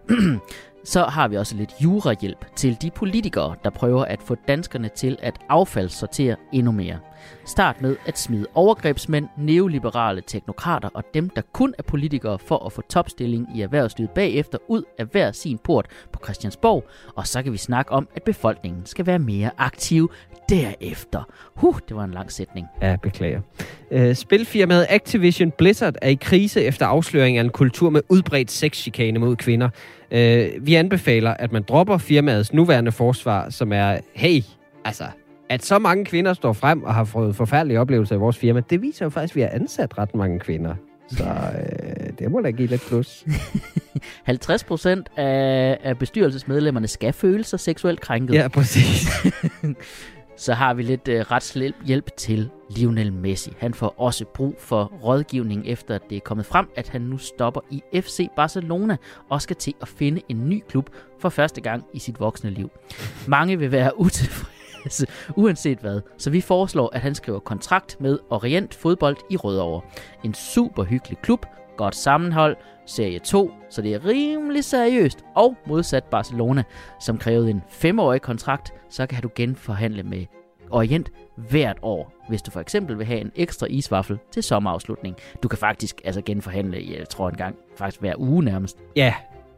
så 0.84 1.04
har 1.04 1.28
vi 1.28 1.38
også 1.38 1.56
lidt 1.56 1.72
jurahjælp 1.84 2.46
til 2.56 2.78
de 2.82 2.92
politikere, 2.92 3.56
der 3.64 3.70
prøver 3.70 4.06
at 4.06 4.22
få 4.22 4.36
danskerne 4.48 4.90
til 4.90 5.18
at 5.22 5.40
affaldssortere 5.50 6.36
endnu 6.54 6.72
mere. 6.72 7.00
Start 7.46 7.82
med 7.82 7.96
at 8.06 8.20
smide 8.20 8.46
overgrebsmænd, 8.54 9.28
neoliberale 9.38 10.22
teknokrater 10.28 10.90
og 10.94 11.04
dem, 11.14 11.30
der 11.30 11.42
kun 11.54 11.74
er 11.78 11.84
politikere 11.84 12.40
for 12.40 12.66
at 12.66 12.72
få 12.72 12.82
topstilling 12.90 13.48
i 13.56 13.62
erhvervslivet 13.62 14.12
bagefter 14.12 14.58
ud 14.68 14.84
af 14.98 15.06
hver 15.06 15.32
sin 15.32 15.58
port 15.58 15.86
på 16.12 16.20
Christiansborg, 16.24 16.88
og 17.16 17.28
så 17.28 17.44
kan 17.44 17.52
vi 17.52 17.58
snakke 17.58 17.92
om, 17.92 18.08
at 18.16 18.24
befolkningen 18.24 18.86
skal 18.86 19.06
være 19.06 19.20
mere 19.20 19.52
aktiv 19.58 20.12
derefter. 20.50 21.24
Huh, 21.56 21.76
det 21.88 21.96
var 21.96 22.04
en 22.04 22.12
lang 22.12 22.32
sætning. 22.32 22.68
Ja, 22.82 22.96
beklager. 23.04 23.42
Øh, 23.92 24.16
spilfirmaet 24.16 24.86
Activision 24.90 25.52
Blizzard 25.52 25.96
er 26.02 26.10
i 26.10 26.18
krise 26.22 26.64
efter 26.64 26.86
afsløring 26.86 27.38
af 27.38 27.42
en 27.44 27.50
kultur 27.50 27.90
med 27.90 28.02
udbredt 28.10 28.52
sexchikane 28.52 29.20
mod 29.20 29.36
kvinder. 29.36 29.70
Øh, 30.12 30.50
vi 30.62 30.76
anbefaler, 30.76 31.34
at 31.34 31.52
man 31.52 31.64
dropper 31.64 31.98
firmaets 31.98 32.54
nuværende 32.54 32.92
forsvar, 32.92 33.50
som 33.50 33.74
er, 33.74 33.98
hey, 34.14 34.42
altså, 34.86 35.04
at 35.50 35.66
så 35.66 35.80
mange 35.80 36.06
kvinder 36.06 36.34
står 36.34 36.54
frem 36.54 36.84
og 36.84 36.94
har 36.94 37.04
fået 37.04 37.36
forfærdelige 37.36 37.80
oplevelser 37.80 38.16
i 38.16 38.20
vores 38.20 38.38
firma, 38.38 38.62
det 38.70 38.82
viser 38.82 39.06
jo 39.06 39.10
faktisk, 39.10 39.32
at 39.34 39.36
vi 39.36 39.42
har 39.42 39.50
ansat 39.50 39.98
ret 39.98 40.16
mange 40.16 40.40
kvinder. 40.40 40.76
Så 41.10 41.24
øh, 41.24 42.10
det 42.20 42.32
må 42.32 42.42
da 42.42 42.52
give 42.52 42.68
lidt 42.68 42.82
plus. 42.88 43.26
50 44.24 44.64
procent 44.64 45.10
af, 45.18 45.78
af 45.84 45.98
bestyrelsesmedlemmerne 45.98 46.88
skal 46.88 47.14
føle 47.14 47.44
sig 47.44 47.60
seksuelt 47.60 48.02
krænket. 48.02 48.34
Ja, 48.34 48.48
præcis. 48.48 49.08
Så 50.38 50.54
har 50.54 50.74
vi 50.74 50.84
lidt 50.84 51.08
øh, 51.08 51.22
retshjælp 51.32 51.76
hjælp 51.86 52.18
til 52.18 52.50
Lionel 52.70 53.14
Messi. 53.14 53.54
Han 53.58 53.74
får 53.74 53.96
også 53.98 54.26
brug 54.26 54.56
for 54.60 54.92
rådgivning 55.04 55.68
efter, 55.68 55.96
at 55.96 56.02
det 56.10 56.16
er 56.16 56.20
kommet 56.20 56.46
frem, 56.46 56.70
at 56.76 56.90
han 56.90 57.02
nu 57.02 57.18
stopper 57.18 57.62
i 57.70 57.84
FC 57.94 58.28
Barcelona 58.36 58.98
og 59.30 59.42
skal 59.42 59.56
til 59.56 59.74
at 59.82 59.88
finde 59.88 60.22
en 60.30 60.50
ny 60.50 60.64
klub 60.70 60.90
for 61.20 61.30
første 61.30 61.62
gang 61.62 61.86
i 61.94 62.00
sit 62.00 62.20
voksne 62.20 62.50
liv. 62.50 62.70
Mange 63.28 63.60
vil 63.60 63.72
være 63.72 64.00
utilfredse, 64.06 65.08
uanset 65.36 65.80
hvad, 65.80 66.02
så 66.18 66.30
vi 66.30 66.42
foreslår, 66.42 66.90
at 66.94 67.02
han 67.02 67.16
skriver 67.16 67.40
kontrakt 67.40 68.02
med 68.02 68.20
Orient 68.30 68.74
Fodbold 68.74 69.18
i 69.30 69.38
Rødovre. 69.38 69.82
En 70.24 70.34
super 70.34 70.84
hyggelig 70.84 71.18
klub, 71.18 71.46
godt 71.78 71.96
sammenhold, 71.96 72.56
serie 72.86 73.20
2, 73.20 73.52
så 73.70 73.82
det 73.82 73.94
er 73.94 74.06
rimelig 74.06 74.64
seriøst. 74.64 75.26
Og 75.36 75.56
modsat 75.66 76.04
Barcelona, 76.04 76.64
som 77.00 77.18
krævede 77.18 77.50
en 77.50 77.62
femårig 77.70 78.22
kontrakt, 78.22 78.74
så 78.90 79.06
kan 79.06 79.22
du 79.22 79.30
genforhandle 79.36 80.04
med 80.04 80.26
Orient 80.72 81.12
hvert 81.36 81.78
år, 81.82 82.14
hvis 82.30 82.42
du 82.42 82.52
for 82.52 82.60
eksempel 82.60 82.98
vil 82.98 83.06
have 83.06 83.22
en 83.22 83.32
ekstra 83.36 83.68
isvaffel 83.70 84.20
til 84.32 84.44
sommerafslutning. 84.44 85.16
Du 85.44 85.48
kan 85.48 85.58
faktisk 85.58 86.02
altså 86.06 86.22
genforhandle, 86.22 86.86
jeg 87.00 87.10
tror 87.10 87.30
en 87.30 87.36
gang, 87.36 87.56
faktisk 87.78 88.02
hver 88.02 88.14
uge 88.18 88.44
nærmest. 88.44 88.78
Ja, 88.96 89.14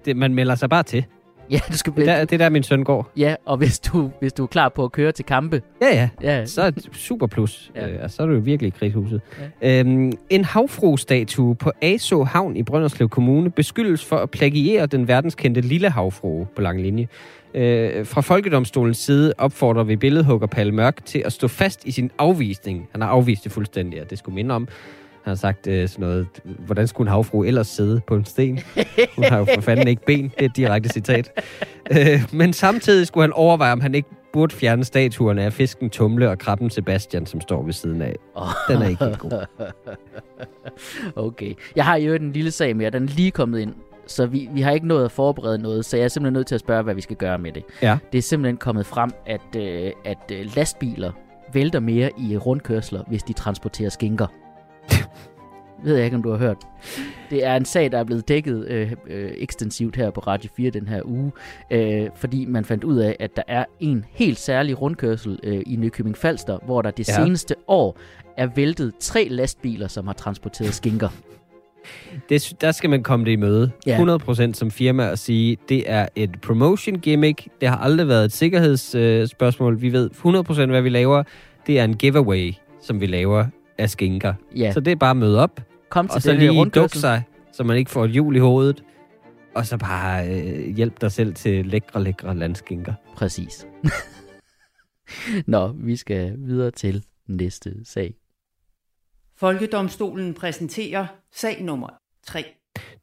det, 0.06 0.18
man 0.18 0.34
melder 0.34 0.56
sig 0.56 0.70
bare 0.70 0.84
til. 0.84 1.06
Ja, 1.52 1.60
du 1.72 1.78
skal 1.78 1.94
Det 1.96 2.10
er 2.10 2.16
der, 2.18 2.26
det 2.26 2.34
er 2.34 2.38
der 2.38 2.50
min 2.50 2.64
søn 2.64 2.84
går. 2.84 3.12
Ja, 3.18 3.36
og 3.46 3.58
hvis 3.58 3.80
du, 3.80 4.12
hvis 4.20 4.34
du 4.34 4.44
er 4.44 4.48
klar 4.48 4.70
på 4.70 4.84
at 4.84 4.92
køre 4.92 5.12
til 5.12 5.26
kampe, 5.26 5.62
Ja, 5.82 5.96
ja. 5.96 6.10
ja, 6.40 6.46
Så 6.46 6.62
er 6.62 6.70
det 6.70 6.86
super 6.94 7.28
plus. 7.28 7.72
Ja. 7.76 7.90
Øh, 7.90 8.00
og 8.04 8.12
så 8.12 8.24
er 8.24 8.28
du 8.28 8.34
jo 8.34 8.40
virkelig 8.40 8.68
i 8.68 8.74
krigshuset. 8.80 9.22
Ja. 9.62 9.80
Øhm, 9.80 10.12
en 10.30 10.46
havfru-statue 10.46 11.56
på 11.56 11.72
Aso 11.82 12.24
Havn 12.24 12.56
i 12.56 12.64
Brønderslev 12.64 13.10
Kommune 13.10 13.52
beskyldes 13.52 14.06
for 14.06 14.16
at 14.18 14.30
plagiere 14.30 14.86
den 14.86 15.08
verdenskendte 15.08 15.62
lille 15.62 15.90
havfrue 15.90 16.48
på 16.56 16.62
lang 16.62 16.82
linje. 16.82 17.08
Øh, 17.56 18.06
fra 18.06 18.22
Folkedomstolens 18.22 18.98
side 18.98 19.34
opfordrer 19.38 19.84
vi 19.84 19.96
billedhugger 19.96 20.48
Palle 20.48 20.72
Mørk 20.72 21.06
til 21.06 21.24
at 21.26 21.34
stå 21.34 21.48
fast 21.48 21.86
i 21.86 21.92
sin 21.92 22.12
afvisning. 22.18 22.88
Han 22.92 23.02
har 23.02 23.10
afvist 23.10 23.44
det 23.44 23.52
fuldstændig, 23.52 24.02
og 24.02 24.10
det 24.10 24.18
skulle 24.18 24.36
minde 24.36 24.56
om. 24.56 24.68
Han 25.24 25.32
har 25.32 25.36
sagt 25.36 25.68
øh, 25.68 25.90
sådan 25.90 26.04
noget, 26.06 26.28
hvordan 26.44 26.88
skulle 26.88 27.08
en 27.08 27.12
havfrue 27.12 27.48
ellers 27.48 27.68
sidde 27.68 28.02
på 28.08 28.16
en 28.16 28.26
sten? 28.26 28.60
Hun 29.16 29.24
har 29.24 29.38
jo 29.38 29.46
for 29.56 29.62
fanden 29.62 29.88
ikke 29.88 30.06
ben. 30.06 30.24
Det 30.24 30.42
er 30.42 30.46
et 30.46 30.56
direkte 30.56 30.90
citat. 30.90 31.32
Øh, 31.92 32.24
men 32.34 32.54
samtidig 32.54 33.08
skulle 33.08 33.24
han 33.24 33.34
overveje, 33.34 33.72
om 33.72 33.82
han 33.82 33.96
ikke 33.96 34.10
burde 34.34 34.56
fjerne 34.56 34.84
statuerne 34.84 35.44
af 35.44 35.54
fisken 35.54 35.90
Tumle 35.90 36.30
og 36.30 36.40
krabben 36.40 36.70
Sebastian, 36.70 37.26
som 37.26 37.42
står 37.42 37.64
ved 37.64 37.74
siden 37.74 38.02
af. 38.02 38.16
Den 38.70 38.82
er 38.82 38.88
ikke 38.88 39.06
helt 39.06 39.20
god. 39.20 39.46
Okay. 41.16 41.54
Jeg 41.76 41.86
har 41.86 41.96
jo 41.96 42.14
en 42.14 42.32
lille 42.32 42.52
sag 42.52 42.76
mere. 42.76 42.90
Den 42.90 43.04
er 43.04 43.08
lige 43.08 43.32
kommet 43.32 43.60
ind. 43.60 43.74
Så 44.08 44.26
vi, 44.26 44.50
vi 44.54 44.62
har 44.62 44.72
ikke 44.72 44.88
nået 44.88 45.06
at 45.06 45.12
forberede 45.12 45.58
noget, 45.58 45.86
så 45.86 45.98
jeg 45.98 46.04
er 46.04 46.08
simpelthen 46.08 46.34
nødt 46.34 46.48
til 46.48 46.56
at 46.56 46.62
spørge, 46.62 46.84
hvad 46.84 46.96
vi 46.96 47.02
skal 47.02 47.16
gøre 47.16 47.38
med 47.38 47.52
det. 47.52 47.64
Ja. 47.82 47.98
Det 48.12 48.18
er 48.18 48.22
simpelthen 48.22 48.58
kommet 48.58 48.86
frem, 48.86 49.12
at, 49.26 49.56
øh, 49.58 49.92
at 50.06 50.32
øh, 50.32 50.56
lastbiler 50.56 51.12
vælter 51.54 51.80
mere 51.80 52.10
i 52.18 52.38
rundkørsler, 52.38 53.04
hvis 53.08 53.24
de 53.24 53.34
transporterer 53.34 53.90
skinker. 53.90 54.28
Ved 55.84 55.96
jeg 55.96 56.06
ikke, 56.06 56.18
om 56.18 56.24
du 56.24 56.30
har 56.32 56.38
hørt. 56.38 56.58
Det 57.30 57.46
er 57.46 57.56
en 57.56 57.66
sag, 57.66 57.92
der 57.92 57.98
er 57.98 58.04
blevet 58.04 58.28
dækket 58.28 58.68
øh, 58.68 58.92
øh, 59.08 59.32
ekstensivt 59.38 59.96
her 59.96 60.10
på 60.12 60.20
Radio 60.20 60.50
4 60.58 60.70
den 60.70 60.88
her 60.88 61.02
uge, 61.06 61.32
øh, 61.72 62.08
fordi 62.16 62.46
man 62.46 62.66
fandt 62.66 62.84
ud 62.84 62.98
af, 62.98 63.16
at 63.20 63.36
der 63.36 63.42
er 63.48 63.66
en 63.80 64.06
helt 64.12 64.40
særlig 64.40 64.82
rundkørsel 64.82 65.40
øh, 65.44 65.62
i 65.66 65.76
Nykøbing 65.76 66.18
Falster, 66.18 66.58
hvor 66.66 66.82
der 66.82 66.92
det 66.92 67.08
Ja. 67.10 67.14
seneste 67.24 67.56
år 67.68 67.98
er 68.38 68.48
væltet 68.56 68.94
tre 69.00 69.28
lastbiler, 69.30 69.88
som 69.88 70.08
har 70.08 70.14
transporteret 70.14 70.74
skinker. 70.74 71.10
Det, 72.30 72.54
der 72.62 72.72
skal 72.72 72.90
man 72.90 73.04
komme 73.04 73.26
det 73.26 73.32
i 73.32 73.36
møde. 73.36 73.72
Ja. 73.88 73.98
100% 74.18 74.54
som 74.54 74.72
firma 74.72 75.10
og 75.10 75.20
sige, 75.20 75.58
det 75.70 75.84
er 75.92 76.08
et 76.16 76.42
promotion 76.42 76.96
gimmick. 77.00 77.48
Det 77.62 77.70
har 77.70 77.78
aldrig 77.78 78.08
været 78.08 78.26
et 78.26 78.32
sikkerhedsspørgsmål. 78.32 79.22
Øh, 79.22 79.28
spørgsmål. 79.28 79.82
vi 79.82 79.94
ved 79.94 80.10
100% 80.66 80.66
hvad 80.66 80.82
vi 80.82 80.90
laver. 80.90 81.24
Det 81.68 81.80
er 81.80 81.84
en 81.84 81.96
giveaway, 81.96 82.54
som 82.82 83.02
vi 83.02 83.06
laver 83.06 83.46
af 83.84 83.90
skinker. 83.90 84.34
Ja, 84.56 84.72
Så 84.72 84.80
det 84.80 84.92
er 84.92 84.96
bare 84.96 85.12
at 85.12 85.18
møde 85.18 85.40
op, 85.40 85.62
kom 85.90 86.08
til 86.08 86.16
og 86.16 86.22
så 86.22 86.34
lige 86.34 86.66
dukke 86.70 86.98
sig, 86.98 87.24
så 87.54 87.64
man 87.64 87.78
ikke 87.78 87.92
får 87.92 88.06
et 88.06 88.12
hjul 88.12 88.36
i 88.36 88.40
hovedet. 88.40 88.84
Og 89.56 89.66
så 89.66 89.78
bare 89.78 90.28
øh, 90.30 90.76
hjælp 90.76 91.02
dig 91.02 91.12
selv 91.12 91.34
til 91.34 91.66
lækre, 91.66 92.04
lækre 92.04 92.36
landskinker. 92.36 92.94
Præcis. 93.16 93.68
Nå, 95.48 95.68
vi 95.68 95.96
skal 95.96 96.36
videre 96.38 96.72
til 96.72 97.04
næste 97.28 97.86
sag. 97.86 98.14
Folkedomstolen 99.38 100.34
præsenterer 100.34 101.06
sag 101.34 101.64
nummer 101.64 101.90
3. 102.28 102.46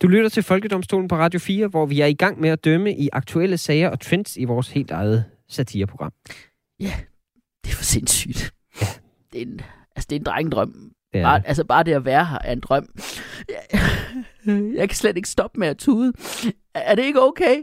Du 0.03 0.09
lytter 0.09 0.29
til 0.29 0.43
Folkedomstolen 0.43 1.09
på 1.09 1.17
Radio 1.17 1.41
4, 1.41 1.67
hvor 1.69 1.87
vi 1.87 2.01
er 2.01 2.07
i 2.07 2.15
gang 2.15 2.41
med 2.41 2.51
at 2.51 2.65
dømme 2.65 2.97
i 2.97 3.09
aktuelle 3.13 3.59
sager 3.59 3.89
og 3.89 4.01
trends 4.01 4.37
i 4.37 4.45
vores 4.45 4.71
helt 4.71 4.91
eget 4.91 5.25
satireprogram. 5.49 6.13
Ja, 6.81 6.93
det 7.65 7.71
er 7.71 7.77
for 7.77 7.85
sindssygt. 7.85 8.55
Ja. 8.81 8.87
Det 9.33 9.43
er 9.43 9.47
en, 9.47 9.61
altså, 10.01 10.07
det 10.11 10.17
er 10.17 10.21
en 10.21 10.27
drengedrøm. 10.27 10.91
Er 11.15 11.23
Bare, 11.23 11.43
altså, 11.49 11.65
bare 11.65 11.85
det 11.85 11.93
at 11.93 12.05
være 12.05 12.27
her 12.27 12.39
er 12.45 12.53
en 12.53 12.61
drøm. 12.61 12.89
Jeg, 13.49 13.81
jeg 14.79 14.89
kan 14.89 14.97
slet 14.97 15.17
ikke 15.17 15.29
stoppe 15.29 15.61
med 15.61 15.69
at 15.69 15.77
tude. 15.77 16.13
Er 16.75 16.95
det 16.95 17.05
ikke 17.05 17.23
okay? 17.23 17.57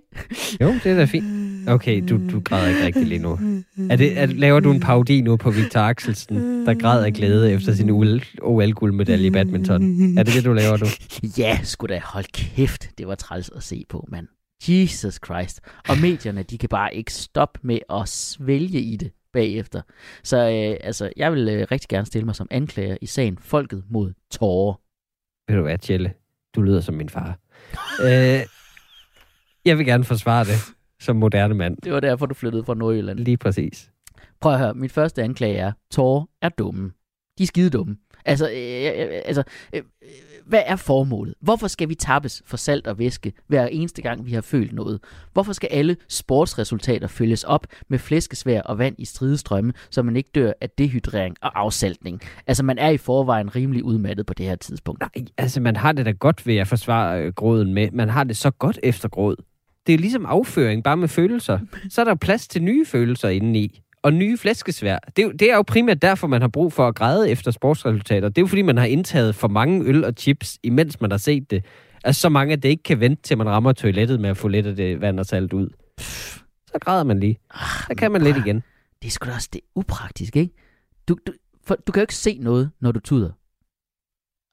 Jo, 0.61 0.73
det 0.83 0.85
er 0.85 0.95
da 0.95 1.05
fint. 1.05 1.25
Okay, 1.69 2.03
du, 2.09 2.19
du 2.31 2.39
græder 2.39 2.67
ikke 2.69 2.85
rigtig 2.85 3.07
lige 3.07 3.19
nu. 3.19 3.39
Er 3.89 3.95
det, 3.95 4.19
er, 4.19 4.25
laver 4.25 4.59
du 4.59 4.71
en 4.71 4.79
parodi 4.79 5.21
nu 5.21 5.37
på 5.37 5.51
Victor 5.51 5.79
Axelsen, 5.79 6.65
der 6.65 6.73
græder 6.73 7.05
af 7.05 7.13
glæde 7.13 7.51
efter 7.51 7.73
sin 7.73 7.89
OL-guldmedalje 8.41 9.27
i 9.27 9.31
badminton? 9.31 10.17
Er 10.17 10.23
det 10.23 10.33
det, 10.33 10.45
du 10.45 10.53
laver 10.53 10.77
nu? 10.77 10.85
Ja, 11.43 11.59
sgu 11.63 11.87
da 11.87 12.01
hold 12.03 12.25
kæft. 12.33 12.89
Det 12.97 13.07
var 13.07 13.15
træls 13.15 13.51
at 13.55 13.63
se 13.63 13.85
på, 13.89 14.07
mand. 14.11 14.27
Jesus 14.67 15.19
Christ. 15.25 15.61
Og 15.89 15.97
medierne, 16.01 16.43
de 16.43 16.57
kan 16.57 16.69
bare 16.69 16.95
ikke 16.95 17.13
stoppe 17.13 17.59
med 17.63 17.79
at 17.89 18.09
svælge 18.09 18.79
i 18.81 18.95
det 18.95 19.11
bagefter. 19.33 19.81
Så 20.23 20.37
øh, 20.37 20.77
altså, 20.87 21.11
jeg 21.17 21.31
vil 21.33 21.49
øh, 21.49 21.67
rigtig 21.71 21.89
gerne 21.89 22.05
stille 22.05 22.25
mig 22.25 22.35
som 22.35 22.47
anklager 22.51 22.97
i 23.01 23.05
sagen 23.05 23.37
Folket 23.37 23.83
mod 23.89 24.13
tårer. 24.31 24.73
Ved 25.47 25.57
du 25.57 25.63
hvad, 25.63 25.77
Tjelle? 25.77 26.13
Du 26.55 26.61
lyder 26.61 26.81
som 26.81 26.95
min 26.95 27.09
far. 27.09 27.39
øh, 28.05 28.41
jeg 29.65 29.77
vil 29.77 29.85
gerne 29.85 30.03
forsvare 30.03 30.45
det 30.45 30.73
som 30.99 31.15
moderne 31.15 31.53
mand. 31.53 31.77
Det 31.83 31.93
var 31.93 31.99
derfor, 31.99 32.25
du 32.25 32.33
flyttede 32.33 32.63
fra 32.63 32.73
Nordjylland. 32.73 33.19
Lige 33.19 33.37
præcis. 33.37 33.91
Prøv 34.41 34.53
at 34.53 34.59
høre, 34.59 34.73
mit 34.73 34.91
første 34.91 35.23
anklage 35.23 35.57
er, 35.57 35.71
tårer 35.91 36.25
er 36.41 36.49
dumme. 36.49 36.91
De 37.37 37.43
er 37.43 37.47
skide 37.47 37.69
dumme. 37.69 37.97
Altså, 38.25 38.49
øh, 38.49 38.55
øh, 38.55 39.21
altså 39.25 39.43
øh, 39.73 39.83
øh, 40.03 40.09
hvad 40.47 40.61
er 40.65 40.75
formålet? 40.75 41.33
Hvorfor 41.41 41.67
skal 41.67 41.89
vi 41.89 41.95
tappes 41.95 42.43
for 42.45 42.57
salt 42.57 42.87
og 42.87 42.99
væske 42.99 43.33
hver 43.47 43.65
eneste 43.67 44.01
gang, 44.01 44.25
vi 44.25 44.31
har 44.31 44.41
følt 44.41 44.73
noget? 44.73 44.99
Hvorfor 45.33 45.53
skal 45.53 45.69
alle 45.71 45.97
sportsresultater 46.07 47.07
følges 47.07 47.43
op 47.43 47.67
med 47.87 47.99
flæskesvær 47.99 48.61
og 48.61 48.77
vand 48.77 48.95
i 48.97 49.05
stridestrømme, 49.05 49.73
så 49.89 50.01
man 50.01 50.15
ikke 50.15 50.29
dør 50.35 50.51
af 50.61 50.69
dehydrering 50.69 51.35
og 51.41 51.59
afsaltning? 51.59 52.21
Altså, 52.47 52.63
man 52.63 52.77
er 52.77 52.89
i 52.89 52.97
forvejen 52.97 53.55
rimelig 53.55 53.83
udmattet 53.83 54.25
på 54.25 54.33
det 54.33 54.45
her 54.45 54.55
tidspunkt. 54.55 55.01
Nej, 55.01 55.25
altså 55.37 55.61
man 55.61 55.75
har 55.75 55.91
det 55.91 56.05
da 56.05 56.11
godt 56.11 56.47
ved 56.47 56.55
at 56.55 56.67
forsvare 56.67 57.21
øh, 57.21 57.33
gråden 57.33 57.73
med. 57.73 57.91
Man 57.91 58.09
har 58.09 58.23
det 58.23 58.37
så 58.37 58.51
godt 58.51 58.79
efter 58.83 59.09
gråd. 59.09 59.35
Det 59.87 59.93
er 59.93 59.97
ligesom 59.97 60.25
afføring, 60.25 60.83
bare 60.83 60.97
med 60.97 61.07
følelser. 61.07 61.59
Så 61.89 62.01
er 62.01 62.05
der 62.05 62.15
plads 62.15 62.47
til 62.47 62.63
nye 62.63 62.85
følelser 62.85 63.29
indeni. 63.29 63.81
Og 64.03 64.13
nye 64.13 64.37
flæskesvær. 64.37 64.99
Det, 65.15 65.19
er 65.19 65.23
jo- 65.23 65.31
det 65.31 65.51
er 65.51 65.55
jo 65.55 65.61
primært 65.61 66.01
derfor, 66.01 66.27
man 66.27 66.41
har 66.41 66.47
brug 66.47 66.73
for 66.73 66.87
at 66.87 66.95
græde 66.95 67.29
efter 67.29 67.51
sportsresultater. 67.51 68.29
Det 68.29 68.37
er 68.37 68.41
jo 68.41 68.47
fordi, 68.47 68.61
man 68.61 68.77
har 68.77 68.85
indtaget 68.85 69.35
for 69.35 69.47
mange 69.47 69.85
øl 69.85 70.03
og 70.05 70.13
chips, 70.17 70.59
imens 70.63 71.01
man 71.01 71.11
har 71.11 71.17
set 71.17 71.51
det. 71.51 71.65
Altså 72.03 72.21
så 72.21 72.29
mange, 72.29 72.53
at 72.53 72.63
det 72.63 72.69
ikke 72.69 72.83
kan 72.83 72.99
vente, 72.99 73.21
til 73.23 73.37
man 73.37 73.49
rammer 73.49 73.71
toilettet 73.73 74.19
med 74.19 74.29
at 74.29 74.37
få 74.37 74.47
lidt 74.47 74.67
af 74.67 74.75
det 74.75 75.01
vand 75.01 75.19
og 75.19 75.25
salt 75.25 75.53
ud. 75.53 75.69
Så 76.67 76.77
græder 76.81 77.03
man 77.03 77.19
lige. 77.19 77.37
Så 77.87 77.93
kan 77.97 78.11
man 78.11 78.21
lidt 78.21 78.37
igen. 78.37 78.63
Det 79.01 79.07
er 79.07 79.11
sgu 79.11 79.29
da 79.29 79.33
også 79.33 79.49
det 79.53 79.61
upraktisk, 79.75 80.35
ikke? 80.35 80.53
Du, 81.07 81.17
du, 81.27 81.33
for, 81.65 81.75
du 81.75 81.91
kan 81.91 81.99
jo 82.01 82.03
ikke 82.03 82.15
se 82.15 82.37
noget, 82.41 82.71
når 82.81 82.91
du 82.91 82.99
tuder. 82.99 83.31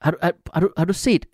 Har 0.03 0.11
du, 0.11 0.17
har, 0.23 0.33
har, 0.53 0.61
du, 0.61 0.69
har 0.77 0.85
du 0.85 0.93
set, 0.93 1.25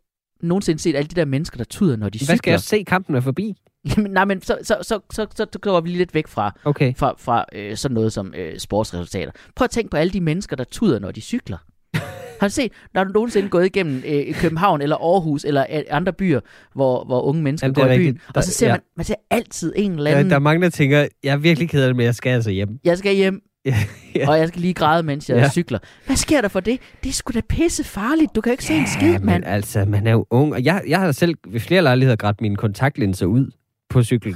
nogensinde 0.42 0.80
set 0.82 0.96
alle 0.96 1.08
de 1.08 1.16
der 1.16 1.26
mennesker, 1.26 1.58
der 1.58 1.64
tuder, 1.64 1.96
når 1.96 2.10
de 2.10 2.18
Hvad 2.20 2.26
skal 2.26 2.38
cykler? 2.38 2.54
jeg 2.54 2.60
se? 2.60 2.84
Kampen 2.84 3.16
er 3.16 3.20
forbi. 3.22 3.56
Jamen, 3.98 4.12
nej, 4.12 4.26
men 4.26 4.42
så, 4.42 4.58
så, 4.64 4.76
så, 4.82 5.00
så, 5.14 5.26
så, 5.36 5.46
så 5.54 5.60
går 5.60 5.82
vi 5.82 5.90
lige 5.90 5.98
lidt 5.98 6.14
væk 6.14 6.28
fra, 6.28 6.60
Okay. 6.66 6.94
fra, 6.98 7.14
fra 7.20 7.46
øh, 7.56 7.78
sådan 7.78 7.96
noget 7.96 8.14
som 8.14 8.34
øh, 8.38 8.60
sportsresultater. 8.60 9.32
Prøv 9.56 9.64
at 9.66 9.70
tænke 9.70 9.90
på 9.90 9.98
alle 9.98 10.14
de 10.14 10.22
mennesker, 10.22 10.56
der 10.56 10.64
tuder, 10.64 11.00
når 11.00 11.12
de 11.12 11.22
cykler. 11.22 11.58
Har 12.42 12.48
du 12.48 12.54
set, 12.54 12.72
når 12.94 13.04
du 13.04 13.12
nogensinde 13.14 13.50
gået 13.50 13.66
igennem 13.66 14.04
øh, 14.08 14.34
København 14.34 14.82
eller 14.82 14.96
Aarhus 14.96 15.46
eller 15.46 15.66
øh, 15.74 15.82
andre 15.90 16.14
byer, 16.14 16.40
hvor, 16.74 17.04
hvor 17.06 17.22
unge 17.22 17.42
mennesker 17.44 17.68
Jamen, 17.68 17.76
går 17.76 17.86
i 17.86 17.98
byen, 17.98 18.08
rigtigt. 18.08 18.24
og 18.36 18.44
så 18.44 18.48
Der- 18.48 18.54
ser 18.54 18.68
ja. 18.68 18.74
man, 18.74 18.82
man 18.98 19.04
ser 19.06 19.16
altid 19.30 19.74
en 19.76 19.92
eller 19.92 20.12
Der, 20.12 20.18
anden, 20.18 20.30
der 20.30 20.36
er 20.36 20.40
mange, 20.40 20.62
der 20.64 20.70
tænker, 20.70 21.08
jeg 21.24 21.32
er 21.34 21.38
virkelig 21.38 21.70
ked 21.70 21.82
af 21.84 21.88
det, 21.90 21.96
men 21.96 22.06
jeg 22.06 22.16
skal 22.16 22.30
altså 22.30 22.50
hjem. 22.52 22.70
jeg 22.84 22.98
skal 22.98 23.16
hjem, 23.16 23.42
Ja, 23.66 23.76
ja. 24.16 24.28
og 24.30 24.40
jeg 24.40 24.48
skal 24.48 24.62
lige 24.62 24.74
græde, 24.74 25.04
mens 25.04 25.30
jeg 25.30 25.36
Ja. 25.38 25.42
ja. 25.42 25.50
cykler. 25.50 25.80
Hvad 26.06 26.16
sker 26.16 26.42
der 26.42 26.48
for 26.48 26.60
det? 26.60 26.80
Det 27.04 27.10
er 27.10 27.14
sgu 27.14 27.32
da 27.34 27.42
pisse 27.50 27.84
farligt. 27.84 28.36
Du 28.36 28.42
kan 28.42 28.50
jo 28.50 28.52
ikke 28.54 28.64
se 28.66 28.74
en 28.74 28.88
skid, 28.88 29.12
men 29.20 29.26
mand. 29.26 29.46
altså, 29.46 29.86
man 29.86 30.08
er 30.08 30.12
jo 30.12 30.26
ung. 30.30 30.54
Og 30.54 30.64
jeg, 30.64 30.84
jeg 30.88 31.00
har 31.00 31.12
selv 31.12 31.36
ved 31.48 31.60
flere 31.60 31.82
lejligheder 31.82 32.16
grædt 32.16 32.42
mine 32.42 32.56
kontaktlinser 32.56 33.26
ud 33.26 33.52
på 33.92 34.04
cyklen. 34.04 34.36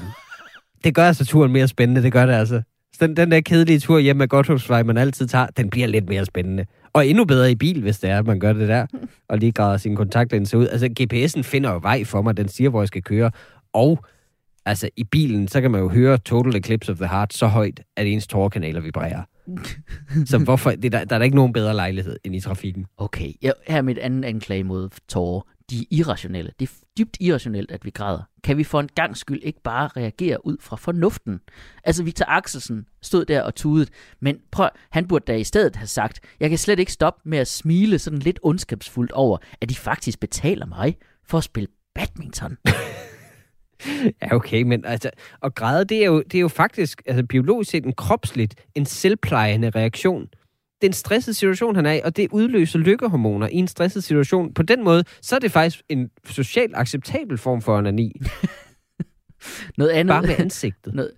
Det 0.84 0.96
gør 0.96 1.04
altså 1.04 1.26
turen 1.26 1.52
mere 1.52 1.68
spændende, 1.68 2.04
det 2.04 2.12
gør 2.12 2.26
det 2.26 2.34
altså. 2.34 2.62
Så 2.94 3.08
Den, 3.08 3.18
den 3.18 3.32
der 3.32 3.42
kedelige 3.42 3.80
tur 3.80 4.00
hjem 4.00 4.22
ad 4.22 4.28
Godthåbsvej, 4.28 4.84
man 4.84 4.98
altid 4.98 5.28
tager, 5.28 5.48
den 5.48 5.70
bliver 5.70 5.88
lidt 5.88 6.10
mere 6.10 6.26
spændende. 6.26 6.66
Og 6.94 7.08
endnu 7.08 7.26
bedre 7.26 7.52
i 7.52 7.56
bil, 7.56 7.82
hvis 7.82 8.00
det 8.00 8.10
er, 8.10 8.20
at 8.20 8.26
man 8.26 8.40
gør 8.40 8.54
det 8.54 8.70
der, 8.70 8.86
og 9.30 9.38
lige 9.38 9.52
græder 9.52 9.78
sine 9.78 9.96
kontaktlinser 9.96 10.58
ud. 10.58 10.68
Altså, 10.68 10.90
GPS'en 11.00 11.42
finder 11.42 11.72
jo 11.72 11.80
vej 11.82 12.04
for 12.04 12.22
mig, 12.22 12.38
den 12.38 12.48
siger, 12.48 12.70
hvor 12.70 12.82
jeg 12.82 12.88
skal 12.88 13.02
køre. 13.02 13.32
Og 13.74 14.06
altså, 14.66 14.90
i 14.98 15.04
bilen, 15.04 15.48
så 15.48 15.62
kan 15.62 15.72
man 15.72 15.82
jo 15.82 15.90
høre 15.90 16.18
Total 16.18 16.56
Eclipse 16.56 16.92
of 16.92 16.98
the 16.98 17.08
Heart 17.08 17.34
så 17.34 17.48
højt, 17.48 17.82
at 17.98 18.08
ens 18.08 18.28
tårerkanaler 18.28 18.82
vibrerer. 18.82 19.22
Så 20.32 20.38
hvorfor, 20.38 20.72
det, 20.72 20.92
der, 20.92 21.06
der 21.06 21.16
er 21.16 21.20
da 21.20 21.26
ikke 21.26 21.36
nogen 21.36 21.54
bedre 21.54 21.74
lejlighed 21.74 22.18
end 22.24 22.36
i 22.36 22.40
trafikken. 22.40 22.86
Okay, 22.98 23.32
jeg, 23.42 23.54
her 23.68 23.78
er 23.78 23.82
mit 23.82 23.98
andet 23.98 24.26
anklage 24.26 24.64
mod 24.64 24.90
tårer 25.10 25.42
de 25.70 25.80
er 25.80 25.86
irrationelle. 25.92 26.52
Det 26.60 26.70
er 26.70 26.74
dybt 26.98 27.18
irrationelt, 27.20 27.72
at 27.72 27.86
vi 27.86 27.90
græder. 27.90 28.22
Kan 28.44 28.58
vi 28.58 28.64
for 28.64 28.80
en 28.80 28.90
gang 28.96 29.18
skyld 29.18 29.44
ikke 29.44 29.62
bare 29.64 29.88
reagere 29.88 30.46
ud 30.46 30.58
fra 30.62 30.76
fornuften? 30.76 31.40
Altså, 31.84 32.04
Victor 32.04 32.26
Axelsen 32.28 32.86
stod 33.02 33.26
der 33.26 33.42
og 33.42 33.56
tudede, 33.56 33.92
men 34.20 34.40
prøv, 34.52 34.70
han 34.90 35.08
burde 35.08 35.26
da 35.28 35.36
i 35.36 35.44
stedet 35.44 35.76
have 35.76 35.88
sagt, 35.88 36.20
jeg 36.40 36.50
kan 36.50 36.58
slet 36.58 36.80
ikke 36.80 36.92
stoppe 36.92 37.30
med 37.30 37.38
at 37.38 37.48
smile 37.48 38.00
sådan 38.00 38.20
lidt 38.20 38.40
ondskabsfuldt 38.44 39.12
over, 39.12 39.38
at 39.62 39.70
de 39.70 39.76
faktisk 39.76 40.20
betaler 40.20 40.66
mig 40.66 40.98
for 41.28 41.38
at 41.38 41.44
spille 41.44 41.68
badminton. 41.96 42.58
Ja, 44.22 44.36
okay, 44.36 44.62
men 44.62 44.86
altså, 44.86 45.10
at 45.44 45.56
græde, 45.56 45.86
det 45.86 46.02
er 46.02 46.06
jo, 46.06 46.22
det 46.22 46.36
er 46.36 46.42
jo 46.42 46.48
faktisk, 46.48 47.02
altså 47.06 47.26
biologisk 47.26 47.72
set, 47.72 47.86
en 47.86 47.94
kropsligt, 47.94 48.56
en 48.76 48.86
selvplejende 48.86 49.70
reaktion. 49.70 50.28
Det 50.86 50.90
er 50.90 50.94
en 50.94 50.94
stresset 50.94 51.36
situation, 51.36 51.76
han 51.76 51.86
er 51.86 51.94
i, 51.94 52.02
og 52.04 52.16
det 52.16 52.28
udløser 52.32 52.80
lykkehormoner 52.80 53.48
i 53.48 53.56
en 53.56 53.68
stresset 53.68 54.04
situation. 54.04 54.54
På 54.54 54.64
den 54.64 54.84
måde, 54.84 55.04
så 55.22 55.36
er 55.36 55.40
det 55.40 55.52
faktisk 55.52 55.84
en 55.90 56.10
socialt 56.26 56.72
acceptabel 56.76 57.38
form 57.38 57.62
for 57.62 57.78
onani. 57.78 58.12
Noget 59.78 59.90
andet, 59.92 60.14
Bare 60.14 60.22
med 60.22 60.36
ansigtet. 60.40 60.94
noget, 60.94 61.12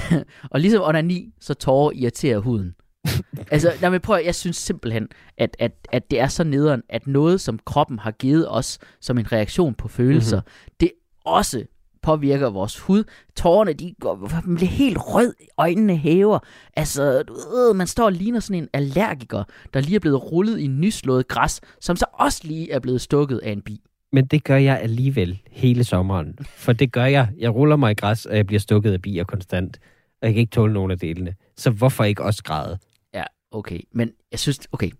og 0.52 0.60
ligesom 0.60 0.82
onani, 0.82 1.32
så 1.40 1.54
tårer 1.54 1.92
irriterer 1.94 2.38
huden. 2.38 2.74
altså, 3.50 3.72
nej, 3.80 3.90
men 3.90 4.00
prøv, 4.00 4.20
jeg 4.24 4.34
synes 4.34 4.56
simpelthen, 4.56 5.08
at, 5.38 5.56
at, 5.58 5.72
at 5.92 6.10
det 6.10 6.20
er 6.20 6.28
så 6.28 6.44
nederen, 6.44 6.82
at 6.88 7.06
noget, 7.06 7.40
som 7.40 7.58
kroppen 7.66 7.98
har 7.98 8.10
givet 8.10 8.46
os 8.50 8.78
som 9.00 9.18
en 9.18 9.32
reaktion 9.32 9.74
på 9.74 9.88
følelser, 9.88 10.36
Mhm. 10.36 10.44
mm-hmm. 10.46 10.74
det 10.80 10.90
også 11.24 11.64
påvirker 12.08 12.50
vores 12.50 12.78
hud. 12.78 13.04
Tårerne, 13.36 13.72
de 13.72 13.94
går, 14.00 14.42
man 14.46 14.56
bliver 14.56 14.70
helt 14.70 14.98
rød, 15.00 15.34
øjnene 15.56 15.96
hæver. 15.96 16.38
Altså, 16.76 17.02
ved, 17.28 17.74
man 17.74 17.86
står 17.86 18.04
og 18.04 18.12
ligner 18.12 18.40
sådan 18.40 18.62
en 18.62 18.68
allergiker, 18.72 19.44
der 19.74 19.80
lige 19.80 19.96
er 19.96 20.00
blevet 20.00 20.32
rullet 20.32 20.58
i 20.58 20.66
nyslået 20.66 21.28
græs, 21.28 21.60
som 21.80 21.96
så 21.96 22.04
også 22.12 22.40
lige 22.44 22.70
er 22.70 22.78
blevet 22.78 23.00
stukket 23.00 23.38
af 23.38 23.52
en 23.52 23.62
bi. 23.62 23.80
Men 24.12 24.26
det 24.26 24.44
gør 24.44 24.56
jeg 24.56 24.80
alligevel 24.80 25.42
hele 25.50 25.84
sommeren. 25.84 26.38
For 26.46 26.72
det 26.72 26.92
gør 26.92 27.04
jeg. 27.04 27.28
Jeg 27.38 27.54
ruller 27.54 27.76
mig 27.76 27.90
i 27.90 27.94
græs, 27.94 28.26
og 28.26 28.36
jeg 28.36 28.46
bliver 28.46 28.60
stukket 28.60 28.92
af 28.92 29.02
bier 29.02 29.24
konstant. 29.24 29.78
Og 30.22 30.26
jeg 30.26 30.34
kan 30.34 30.40
ikke 30.40 30.50
tåle 30.50 30.72
nogen 30.72 30.90
af 30.90 30.98
delene. 30.98 31.34
Så 31.56 31.70
hvorfor 31.70 32.04
ikke 32.04 32.24
også 32.24 32.42
græde? 32.44 32.78
Ja, 33.14 33.24
okay. 33.50 33.80
Men 33.92 34.10
jeg 34.32 34.38
synes, 34.38 34.60
okay. 34.72 34.90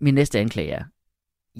Min 0.00 0.14
næste 0.14 0.38
anklage 0.38 0.70
er, 0.70 0.84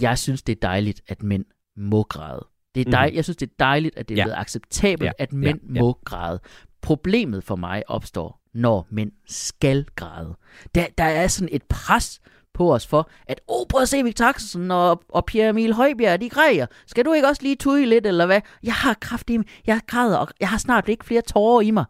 jeg 0.01 0.19
synes, 0.19 0.43
det 0.43 0.53
er 0.53 0.61
dejligt, 0.63 1.03
at 1.09 1.23
mænd 1.23 1.45
må 1.77 2.03
græde. 2.03 2.47
Det 2.77 2.87
er 2.87 2.91
dej- 2.91 3.07
Mhm. 3.09 3.17
Jeg 3.17 3.25
synes, 3.25 3.37
det 3.37 3.47
er 3.51 3.55
dejligt, 3.59 3.97
at 3.97 4.09
det 4.09 4.15
er 4.15 4.19
Ja. 4.19 4.25
blevet 4.25 4.39
acceptabelt, 4.39 5.07
Ja, 5.07 5.13
at 5.19 5.33
mænd 5.33 5.61
ja, 5.69 5.75
ja. 5.75 5.81
må 5.81 5.99
græde. 6.05 6.41
Problemet 6.83 7.45
for 7.45 7.57
mig 7.57 7.83
opstår, 7.87 8.41
når 8.55 8.87
mænd 8.91 9.13
skal 9.27 9.87
græde. 9.97 10.35
Der, 10.75 10.87
der 10.99 11.05
er 11.05 11.29
sådan 11.29 11.49
et 11.53 11.63
pres 11.63 12.21
på 12.55 12.75
os 12.75 12.87
for, 12.87 13.11
at, 13.27 13.41
åh, 13.49 13.61
oh, 13.61 13.67
prøv 13.69 13.83
at 13.83 13.89
se 13.89 14.03
Victor 14.05 14.25
Axelsen 14.25 14.71
og, 14.71 15.03
og 15.09 15.25
Pierre 15.27 15.49
Emil 15.51 15.73
Højbjerg, 15.73 16.21
de 16.21 16.29
græder. 16.31 16.67
Skal 16.87 17.05
du 17.05 17.13
ikke 17.13 17.29
også 17.29 17.43
lige 17.43 17.57
tude 17.57 17.87
lidt, 17.87 18.07
eller 18.07 18.27
hvad? 18.27 18.41
Jeg 18.63 18.75
har 18.75 18.95
kraft 19.01 19.31
i 19.31 19.37
mig, 19.37 19.47
jeg 19.67 19.81
græder, 19.87 20.17
og 20.17 20.29
jeg 20.41 20.49
har 20.49 20.59
snart 20.59 20.89
ikke 20.89 21.05
flere 21.05 21.23
tårer 21.23 21.61
i 21.61 21.71
mig. 21.71 21.85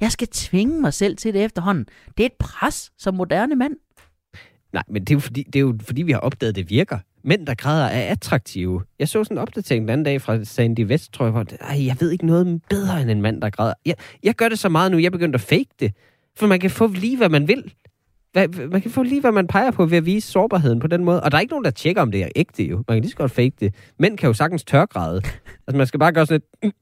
Jeg 0.00 0.12
skal 0.12 0.28
tvinge 0.28 0.80
mig 0.80 0.92
selv 0.94 1.16
til 1.16 1.34
det 1.34 1.44
efterhånden. 1.44 1.86
Det 2.16 2.22
er 2.22 2.26
et 2.26 2.32
pres 2.38 2.90
som 2.98 3.14
moderne 3.14 3.54
mand. 3.56 3.76
Nej, 4.72 4.82
men 4.88 5.02
det 5.04 5.10
er, 5.10 5.14
jo 5.14 5.20
fordi, 5.20 5.42
det 5.42 5.56
er 5.56 5.60
jo 5.60 5.78
fordi, 5.82 6.02
vi 6.02 6.12
har 6.12 6.18
opdaget, 6.18 6.48
at 6.52 6.56
det 6.56 6.70
virker. 6.70 6.98
Mænd, 7.26 7.46
der 7.46 7.54
græder, 7.54 7.86
er 7.86 8.12
attraktive. 8.12 8.82
Jeg 8.98 9.08
så 9.08 9.24
sådan 9.24 9.36
en 9.36 9.38
opdatering 9.38 9.82
den 9.82 9.90
anden 9.90 10.04
dag 10.04 10.22
fra 10.22 10.44
Sandy 10.44 10.86
West, 10.86 11.12
tror 11.12 11.24
jeg, 11.24 11.32
hvor 11.32 11.44
ej, 11.60 11.86
jeg 11.86 11.96
ved 12.00 12.10
ikke 12.10 12.26
noget 12.26 12.62
bedre 12.70 13.02
end 13.02 13.10
en 13.10 13.22
mand, 13.22 13.40
der 13.42 13.50
græder. 13.50 13.74
Jeg, 13.86 13.94
jeg 14.22 14.34
gør 14.34 14.48
det 14.48 14.58
så 14.58 14.68
meget 14.68 14.90
nu, 14.92 14.98
jeg 14.98 15.06
er 15.06 15.10
begyndt 15.10 15.34
at 15.34 15.40
fake 15.40 15.70
det. 15.80 15.92
For 16.36 16.46
man 16.46 16.60
kan 16.60 16.70
få 16.70 16.86
lige, 16.86 17.16
hvad 17.16 17.28
man 17.28 17.48
vil. 17.48 17.72
Man 18.70 18.80
kan 18.82 18.90
få 18.90 19.02
lige, 19.02 19.20
hvad 19.20 19.32
man 19.32 19.46
peger 19.46 19.70
på 19.70 19.86
ved 19.86 19.98
at 19.98 20.06
vise 20.06 20.32
sårbarheden 20.32 20.80
på 20.80 20.86
den 20.86 21.04
måde. 21.04 21.22
Og 21.22 21.30
der 21.30 21.36
er 21.36 21.40
ikke 21.40 21.52
nogen, 21.52 21.64
der 21.64 21.70
tjekker, 21.70 22.02
om 22.02 22.10
det 22.10 22.22
er 22.22 22.28
ægte 22.36 22.64
jo. 22.64 22.76
Man 22.76 22.96
kan 22.96 23.00
lige 23.00 23.10
så 23.10 23.16
godt 23.16 23.32
fake 23.32 23.52
det. 23.60 23.74
Mænd 23.98 24.18
kan 24.18 24.26
jo 24.26 24.32
sagtens 24.32 24.64
tørgræde. 24.64 25.16
Altså, 25.66 25.76
man 25.76 25.86
skal 25.86 26.00
bare 26.00 26.12
gøre 26.12 26.26
sådan 26.26 26.40
lidt... 26.62 26.74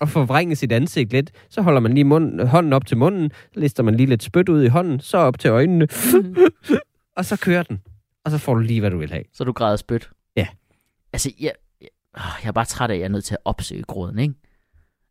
og 0.00 0.08
forvrænge 0.08 0.56
sit 0.56 0.72
ansigt 0.72 1.12
lidt. 1.12 1.30
Så 1.50 1.62
holder 1.62 1.80
man 1.80 1.94
lige 1.94 2.04
munden, 2.04 2.46
hånden 2.46 2.72
op 2.72 2.86
til 2.86 2.96
munden, 2.96 3.30
lister 3.54 3.82
man 3.82 3.94
lige 3.94 4.06
lidt 4.06 4.22
spyt 4.22 4.48
ud 4.48 4.62
i 4.62 4.68
hånden, 4.68 5.00
så 5.00 5.18
op 5.18 5.38
til 5.38 5.50
øjnene, 5.50 5.88
og 7.16 7.24
så 7.24 7.36
kører 7.36 7.62
den. 7.62 7.80
Og 8.24 8.30
så 8.30 8.38
får 8.38 8.54
du 8.54 8.60
lige, 8.60 8.80
hvad 8.80 8.90
du 8.90 8.98
vil 8.98 9.10
have. 9.12 9.24
Så 9.32 9.44
du 9.44 9.52
græder 9.52 9.76
spyt? 9.76 10.10
Ja. 10.36 10.48
Altså, 11.12 11.30
jeg, 11.40 11.52
jeg, 11.80 11.88
jeg 12.14 12.48
er 12.48 12.52
bare 12.52 12.64
træt 12.64 12.90
af, 12.90 12.94
at 12.94 13.00
jeg 13.00 13.04
er 13.04 13.10
nødt 13.10 13.24
til 13.24 13.34
at 13.34 13.38
opsøge 13.44 13.82
gråden, 13.82 14.18
ikke? 14.18 14.34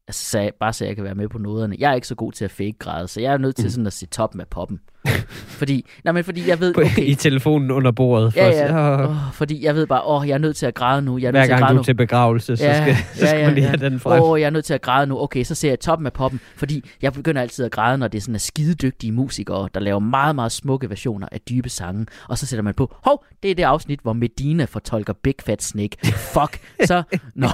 Altså, 0.08 0.26
så 0.30 0.40
jeg, 0.40 0.54
bare 0.60 0.74
så 0.74 0.86
jeg 0.86 0.96
kan 0.96 1.04
være 1.04 1.16
med 1.16 1.30
på 1.30 1.38
noderne. 1.38 1.76
Jeg 1.80 1.92
er 1.92 1.96
ikke 1.96 2.08
så 2.08 2.16
god 2.16 2.32
til 2.32 2.46
at 2.46 2.52
fake 2.52 2.74
græde, 2.80 3.08
så 3.08 3.22
jeg 3.22 3.34
er 3.34 3.38
nødt 3.38 3.56
til 3.56 3.66
Mm. 3.66 3.70
sådan 3.70 3.88
at 3.88 3.94
se 3.94 4.06
toppen 4.06 4.42
af 4.42 4.48
poppen. 4.48 4.82
fordi, 5.62 5.86
nej, 6.04 6.12
men 6.12 6.24
fordi 6.24 6.50
jeg 6.50 6.60
ved, 6.60 6.78
okay, 6.78 7.04
I 7.04 7.16
telefonen 7.16 7.72
under 7.72 7.92
bordet. 7.92 8.36
Ja, 8.36 8.48
ja, 8.50 9.04
"Åh, 9.04 9.10
åh, 9.10 9.16
fordi 9.34 9.66
jeg 9.66 9.76
ved 9.76 9.88
bare, 9.88 10.02
åh, 10.06 10.28
jeg 10.28 10.34
er 10.34 10.38
nødt 10.38 10.56
til 10.56 10.66
at 10.66 10.74
græde 10.74 11.02
nu. 11.02 11.18
Jeg 11.18 11.28
er 11.28 11.32
Hver 11.32 11.40
nødt 11.40 11.48
til 11.48 11.54
at 11.54 11.60
græde 11.60 11.70
du 11.70 11.74
nu. 11.74 11.80
er 11.80 11.84
til 11.84 11.94
begravelse, 11.94 12.58
så 12.58 12.64
Ja, 12.66 12.82
skal, 12.84 12.96
så 13.20 13.22
ja, 13.22 13.28
skal 13.28 13.40
ja, 13.40 13.46
man 13.46 13.54
lige 13.56 13.64
ja. 13.64 13.70
have 13.70 13.90
den 13.90 14.00
frem. 14.00 14.22
Åh, 14.24 14.40
jeg 14.40 14.46
er 14.46 14.50
nødt 14.50 14.66
til 14.66 14.74
at 14.74 14.82
græde 14.82 15.08
nu. 15.08 15.20
Okay, 15.22 15.44
så 15.44 15.56
ser 15.56 15.70
jeg 15.70 15.80
toppen 15.80 16.06
af 16.06 16.14
poppen, 16.14 16.40
fordi 16.56 16.84
jeg 17.02 17.14
begynder 17.14 17.42
altid 17.42 17.66
at 17.66 17.72
græde, 17.72 17.98
når 17.98 18.08
det 18.08 18.18
er 18.18 18.22
sådan 18.22 18.36
er 18.36 18.40
skidedygtige 18.40 19.12
musikere, 19.12 19.70
der 19.74 19.80
laver 19.80 20.00
meget, 20.00 20.36
meget 20.36 20.52
smukke 20.52 20.90
versioner 20.90 21.28
af 21.32 21.40
dybe 21.42 21.70
sange. 21.70 22.06
Og 22.30 22.38
så 22.38 22.46
sætter 22.46 22.64
man 22.64 22.74
på, 22.74 22.96
hov, 23.04 23.26
det 23.44 23.52
er 23.52 23.56
det 23.56 23.64
afsnit, 23.64 24.00
hvor 24.04 24.14
Medina 24.14 24.66
fortolker 24.66 25.14
Big 25.24 25.36
Fat 25.46 25.64
Snake. 25.64 25.98
Fuck, 26.34 26.60
så, 26.86 27.04
nå, 27.36 27.48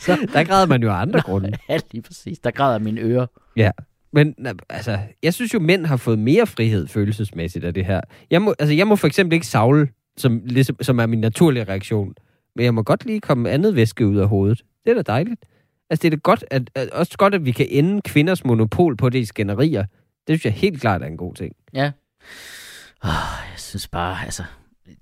så, 0.00 0.26
Der 0.32 0.44
græder 0.44 0.66
man 0.66 0.82
jo 0.82 0.90
af 0.90 0.94
andre 0.96 1.20
grunde. 1.20 1.52
ja, 1.68 1.78
lige 1.92 2.02
præcis, 2.02 2.38
der 2.38 2.50
græder 2.50 2.78
mine 2.78 3.00
ører. 3.00 3.26
Ja. 3.56 3.70
Men 4.14 4.34
altså, 4.68 4.98
jeg 5.22 5.34
synes 5.34 5.54
jo, 5.54 5.58
mænd 5.58 5.86
har 5.86 5.96
fået 5.96 6.18
mere 6.18 6.46
frihed 6.46 6.88
følelsesmæssigt 6.88 7.64
af 7.64 7.74
det 7.74 7.86
her. 7.86 8.00
Jeg 8.30 8.42
må, 8.42 8.54
altså, 8.58 8.74
jeg 8.74 8.86
må 8.86 8.96
for 8.96 9.06
eksempel 9.06 9.34
ikke 9.34 9.46
savle, 9.46 9.88
som, 10.16 10.40
ligesom, 10.44 10.76
som 10.80 10.98
er 10.98 11.06
min 11.06 11.20
naturlige 11.20 11.64
reaktion. 11.64 12.14
Men 12.56 12.64
jeg 12.64 12.74
må 12.74 12.82
godt 12.82 13.06
lige 13.06 13.20
komme 13.20 13.50
andet 13.50 13.76
væske 13.76 14.06
ud 14.06 14.16
af 14.16 14.28
hovedet. 14.28 14.62
Det 14.84 14.90
er 14.90 14.94
da 14.94 15.02
dejligt. 15.02 15.44
Altså, 15.90 16.02
det 16.02 16.06
er 16.06 16.16
da 16.16 16.20
godt, 16.22 16.44
at, 16.50 16.70
at, 16.74 16.90
også 16.90 17.18
godt, 17.18 17.34
at 17.34 17.44
vi 17.44 17.52
kan 17.52 17.66
ende 17.70 18.02
kvinders 18.02 18.44
monopol 18.44 18.96
på 18.96 19.08
det 19.08 19.18
i 19.18 19.24
skænderier. 19.24 19.84
Det 20.26 20.40
synes 20.40 20.44
jeg 20.44 20.52
helt 20.52 20.80
klart 20.80 21.02
er 21.02 21.06
en 21.06 21.16
god 21.16 21.34
ting. 21.34 21.56
Ja. 21.74 21.90
Oh, 23.04 23.10
jeg 23.52 23.58
synes 23.58 23.88
bare, 23.88 24.24
altså, 24.24 24.42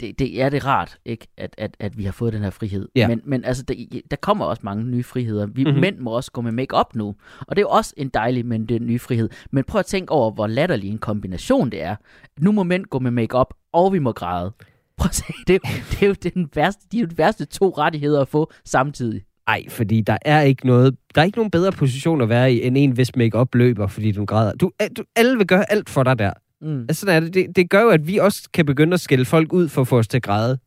det, 0.01 0.18
det 0.18 0.43
er 0.43 0.49
det 0.49 0.66
rart, 0.66 0.97
ikke, 1.05 1.26
at, 1.39 1.55
at, 1.59 1.76
at 1.80 1.99
vi 1.99 2.05
har 2.05 2.12
fået 2.12 2.33
den 2.33 2.43
her 2.43 2.51
frihed. 2.51 2.89
Ja. 2.97 3.09
Men, 3.09 3.20
men 3.24 3.45
altså, 3.45 3.62
der, 3.62 3.74
der 4.11 4.16
kommer 4.16 4.45
også 4.45 4.61
mange 4.64 4.85
nye 4.85 5.03
friheder. 5.03 5.47
Vi 5.47 5.53
Mhm. 5.62 5.68
mm-hmm. 5.68 5.80
mænd 5.80 5.99
må 5.99 6.11
også 6.11 6.33
gå 6.33 6.41
med 6.41 6.53
make-up 6.53 6.95
nu. 6.95 7.07
Og 7.41 7.57
det 7.57 7.59
er 7.59 7.62
jo 7.62 7.68
også 7.68 7.95
en 7.97 8.09
dejlig, 8.09 8.47
men 8.47 8.66
det 8.66 8.74
er 8.76 8.80
en 8.80 8.87
ny 8.87 9.01
frihed. 9.01 9.28
Men 9.51 9.64
prøv 9.64 9.78
at 9.78 9.87
tænke 9.87 10.12
over, 10.12 10.30
hvor 10.30 10.47
latterlig 10.47 10.91
en 10.91 10.99
kombination 10.99 11.70
det 11.70 11.83
er. 11.83 11.97
Nu 12.41 12.53
må 12.53 12.62
mænd 12.62 12.85
gå 12.85 12.99
med 12.99 13.11
make-up, 13.11 13.55
og 13.72 13.93
vi 13.93 13.99
må 13.99 14.12
græde. 14.12 14.53
Prøv 14.97 15.09
at 15.09 15.14
se, 15.14 15.24
det 15.47 15.55
er, 15.55 15.59
det 15.91 16.03
er 16.03 16.07
jo 16.07 16.12
den 16.35 16.49
værste, 16.55 16.87
de 16.93 16.97
er 16.97 17.01
jo 17.01 17.07
de 17.07 17.18
værste 17.18 17.45
to 17.45 17.70
rettigheder 17.78 18.20
at 18.20 18.28
få 18.28 18.53
samtidig. 18.64 19.22
Ej, 19.47 19.64
fordi 19.68 20.01
der 20.01 20.16
er 20.24 20.41
ikke 20.41 20.66
noget, 20.66 20.97
der 21.14 21.20
er 21.20 21.24
ikke 21.24 21.39
nogen 21.39 21.51
bedre 21.51 21.72
position 21.72 22.20
at 22.20 22.28
være 22.28 22.53
i, 22.53 22.62
end 22.62 22.78
en, 22.78 22.91
hvis 22.91 23.16
make-up 23.16 23.55
løber, 23.55 23.87
fordi 23.87 24.12
du 24.12 24.24
græder. 24.24 24.53
Du, 24.55 24.70
du, 24.97 25.03
alle 25.16 25.37
vil 25.39 25.47
gøre 25.47 25.72
alt 25.72 25.91
for 25.91 26.03
dig 26.03 26.18
der. 26.18 26.33
Mm. 26.63 26.81
Altså, 26.81 27.01
sådan 27.01 27.17
er 27.17 27.21
det. 27.21 27.35
det. 27.35 27.57
Det 27.57 27.71
gør 27.71 27.83
jo, 27.83 27.89
at 27.89 28.07
vi 28.07 28.17
også 28.19 28.49
kan 28.55 28.67
begynde 28.67 28.95
at 28.95 29.01
skælde 29.01 29.25
folk 29.25 29.53
ud 29.53 29.69
for 29.69 29.81
at 29.81 29.89
få 29.89 29.99
os 29.99 30.09
til 30.09 30.17
at 30.17 30.23
græde, 30.23 30.59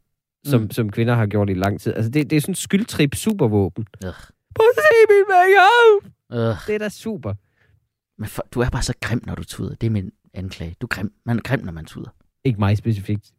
som, 0.45 0.61
Mm. 0.61 0.71
som 0.71 0.89
kvinder 0.91 1.13
har 1.15 1.25
gjort 1.25 1.49
i 1.49 1.53
lang 1.53 1.81
tid. 1.81 1.93
Altså, 1.93 2.11
det, 2.11 2.29
det 2.29 2.35
er 2.35 2.41
sådan 2.41 2.51
en 2.51 2.55
skyldtrip 2.55 3.15
supervåben. 3.15 3.85
Prøv 4.55 4.65
at 4.69 4.75
se 4.75 4.95
min 5.09 5.23
make 5.29 6.49
Øh, 6.49 6.55
Det 6.67 6.75
er 6.75 6.79
da 6.79 6.89
super. 6.89 7.33
men 8.21 8.29
for, 8.29 8.45
du 8.51 8.59
er 8.59 8.69
bare 8.69 8.81
så 8.81 8.93
grim, 9.01 9.21
når 9.25 9.35
du 9.35 9.43
tuder. 9.43 9.75
Det 9.75 9.87
er 9.87 9.91
min 9.91 10.11
anklage. 10.33 10.75
Du 10.81 10.85
er 10.85 10.87
grim. 10.95 11.13
Man 11.25 11.37
er 11.37 11.41
grim, 11.41 11.59
når 11.65 11.71
man 11.71 11.85
tuder. 11.85 12.09
Ikke 12.43 12.59
mig 12.59 12.77
specifikt. 12.77 13.31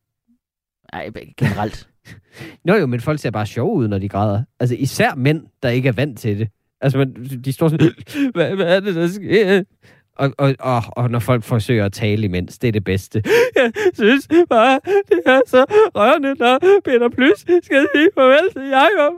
Ej, 0.93 1.11
generelt. 1.37 1.89
Nå 2.65 2.75
jo, 2.75 2.87
men 2.87 3.01
folk 3.01 3.21
ser 3.21 3.31
bare 3.31 3.47
sjove 3.47 3.75
ud, 3.77 3.89
når 3.89 3.99
de 3.99 4.09
græder. 4.09 4.43
Altså, 4.61 4.75
især 4.77 5.15
mænd, 5.15 5.47
der 5.63 5.69
ikke 5.69 5.89
er 5.89 5.93
vant 5.93 6.19
til 6.19 6.39
det. 6.39 6.49
Altså, 6.81 6.99
man, 6.99 7.15
de 7.45 7.53
står 7.53 7.69
sådan, 7.69 7.93
hvad, 8.35 8.55
hvad 8.57 8.77
er 8.77 8.81
det, 8.81 8.95
der 8.95 9.09
sker? 9.09 9.63
Og, 10.17 10.33
og, 10.39 10.55
og, 10.59 10.83
og 10.93 11.11
når 11.11 11.19
folk 11.19 11.45
forsøger 11.45 11.85
at 11.85 11.93
tale 11.93 12.25
imens, 12.25 12.59
det 12.59 12.69
er 12.69 12.73
det 12.73 12.85
bedste. 12.85 13.23
Jeg 13.57 13.73
synes 13.95 14.29
bare, 14.49 14.81
det 15.09 15.21
er 15.27 15.41
så 15.47 15.65
rørende, 15.95 16.35
når 16.35 16.59
Peter 16.85 17.09
Plys 17.09 17.39
skal 17.65 17.87
sige 17.95 18.09
farvel 18.15 18.53
til 18.53 18.63
Jacob. 18.63 19.13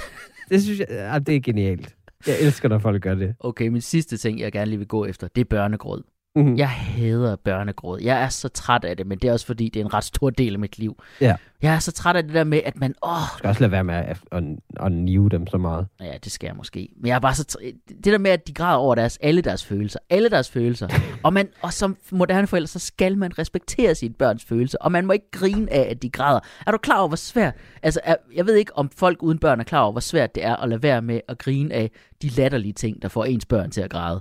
det 0.50 0.62
synes 0.62 0.78
jeg, 0.78 0.86
ja, 0.90 1.18
det 1.18 1.36
er 1.36 1.40
genialt. 1.40 1.94
Jeg 2.26 2.40
elsker, 2.40 2.68
når 2.68 2.78
folk 2.78 3.02
gør 3.02 3.14
det. 3.14 3.34
Okay, 3.40 3.68
min 3.68 3.80
sidste 3.80 4.16
ting, 4.16 4.40
jeg 4.40 4.52
gerne 4.52 4.66
lige 4.70 4.78
vil 4.78 4.88
gå 4.88 5.06
efter, 5.06 5.28
det 5.34 5.40
er 5.40 5.44
børnegråd. 5.44 6.02
Mm. 6.36 6.56
Jeg 6.56 6.68
hader 6.70 7.36
børnegråd. 7.36 8.00
Jeg 8.00 8.22
er 8.22 8.28
så 8.28 8.48
træt 8.48 8.84
af 8.84 8.96
det, 8.96 9.06
men 9.06 9.18
det 9.18 9.28
er 9.28 9.32
også 9.32 9.46
fordi, 9.46 9.68
det 9.68 9.80
er 9.80 9.84
en 9.84 9.94
ret 9.94 10.04
stor 10.04 10.30
del 10.30 10.52
af 10.52 10.58
mit 10.58 10.78
liv. 10.78 11.02
Ja. 11.20 11.36
Jeg 11.62 11.74
er 11.74 11.78
så 11.78 11.92
træt 11.92 12.16
af 12.16 12.22
det 12.22 12.34
der 12.34 12.44
med, 12.44 12.60
at 12.64 12.76
man... 12.76 12.94
Åh, 13.02 13.10
Du 13.32 13.38
skal 13.38 13.48
også 13.48 13.60
lade 13.60 13.72
være 13.72 13.84
med 13.84 13.94
at, 13.94 14.16
at, 14.32 14.42
at 14.80 14.92
nive 14.92 15.28
dem 15.28 15.46
så 15.46 15.58
meget. 15.58 15.86
ja, 16.00 16.12
det 16.24 16.32
skal 16.32 16.46
jeg 16.46 16.56
måske. 16.56 16.88
Men 16.96 17.06
jeg 17.08 17.14
er 17.14 17.18
bare 17.18 17.34
så... 17.34 17.44
tr- 17.52 17.94
Det 17.96 18.04
der 18.04 18.18
med, 18.18 18.30
at 18.30 18.46
de 18.48 18.54
græder 18.54 18.76
over 18.76 18.94
deres, 18.94 19.18
alle 19.22 19.40
deres 19.42 19.64
følelser. 19.64 19.98
Alle 20.10 20.28
deres 20.28 20.50
følelser. 20.50 20.88
og, 21.24 21.32
man, 21.32 21.48
og 21.62 21.72
som 21.72 21.96
moderne 22.10 22.46
forældre, 22.46 22.66
så 22.66 22.78
skal 22.78 23.18
man 23.18 23.38
respektere 23.38 23.94
sine 23.94 24.14
børns 24.14 24.44
følelser. 24.44 24.78
Og 24.80 24.92
man 24.92 25.06
må 25.06 25.12
ikke 25.12 25.30
grine 25.30 25.72
af, 25.72 25.90
at 25.90 26.02
de 26.02 26.10
græder. 26.10 26.40
Er 26.66 26.70
du 26.70 26.78
klar 26.78 26.98
over, 26.98 27.08
hvor 27.08 27.16
svært... 27.16 27.54
Altså, 27.82 28.00
er, 28.04 28.16
jeg 28.34 28.46
ved 28.46 28.54
ikke, 28.54 28.76
om 28.76 28.90
folk 28.96 29.22
uden 29.22 29.38
børn 29.38 29.60
er 29.60 29.64
klar 29.64 29.80
over, 29.80 29.92
hvor 29.92 30.00
svært 30.00 30.34
det 30.34 30.44
er 30.44 30.56
at 30.56 30.68
lade 30.68 30.82
være 30.82 31.02
med 31.02 31.20
at 31.28 31.38
grine 31.38 31.74
af 31.74 31.90
de 32.22 32.28
latterlige 32.28 32.72
ting, 32.72 33.02
der 33.02 33.08
får 33.08 33.24
ens 33.24 33.46
børn 33.46 33.70
til 33.70 33.80
at 33.80 33.90
græde. 33.90 34.20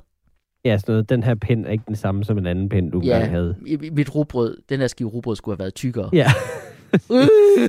Ja, 0.65 0.77
sådan 0.77 0.91
noget. 0.93 1.09
Den 1.09 1.23
her 1.23 1.35
pind 1.35 1.65
er 1.65 1.69
ikke 1.69 1.83
den 1.87 1.95
samme 1.95 2.25
som 2.25 2.37
en 2.37 2.45
anden 2.45 2.69
pind, 2.69 2.91
du 2.91 3.01
Ja, 3.03 3.15
engang 3.15 3.31
havde. 3.31 3.55
mit 3.91 4.15
rugbrød, 4.15 4.57
den 4.69 4.79
der 4.79 4.87
skive 4.87 5.09
rugbrød 5.09 5.35
skulle 5.35 5.53
have 5.55 5.59
været 5.59 5.73
tykkere. 5.73 6.09
Ja. 6.13 6.27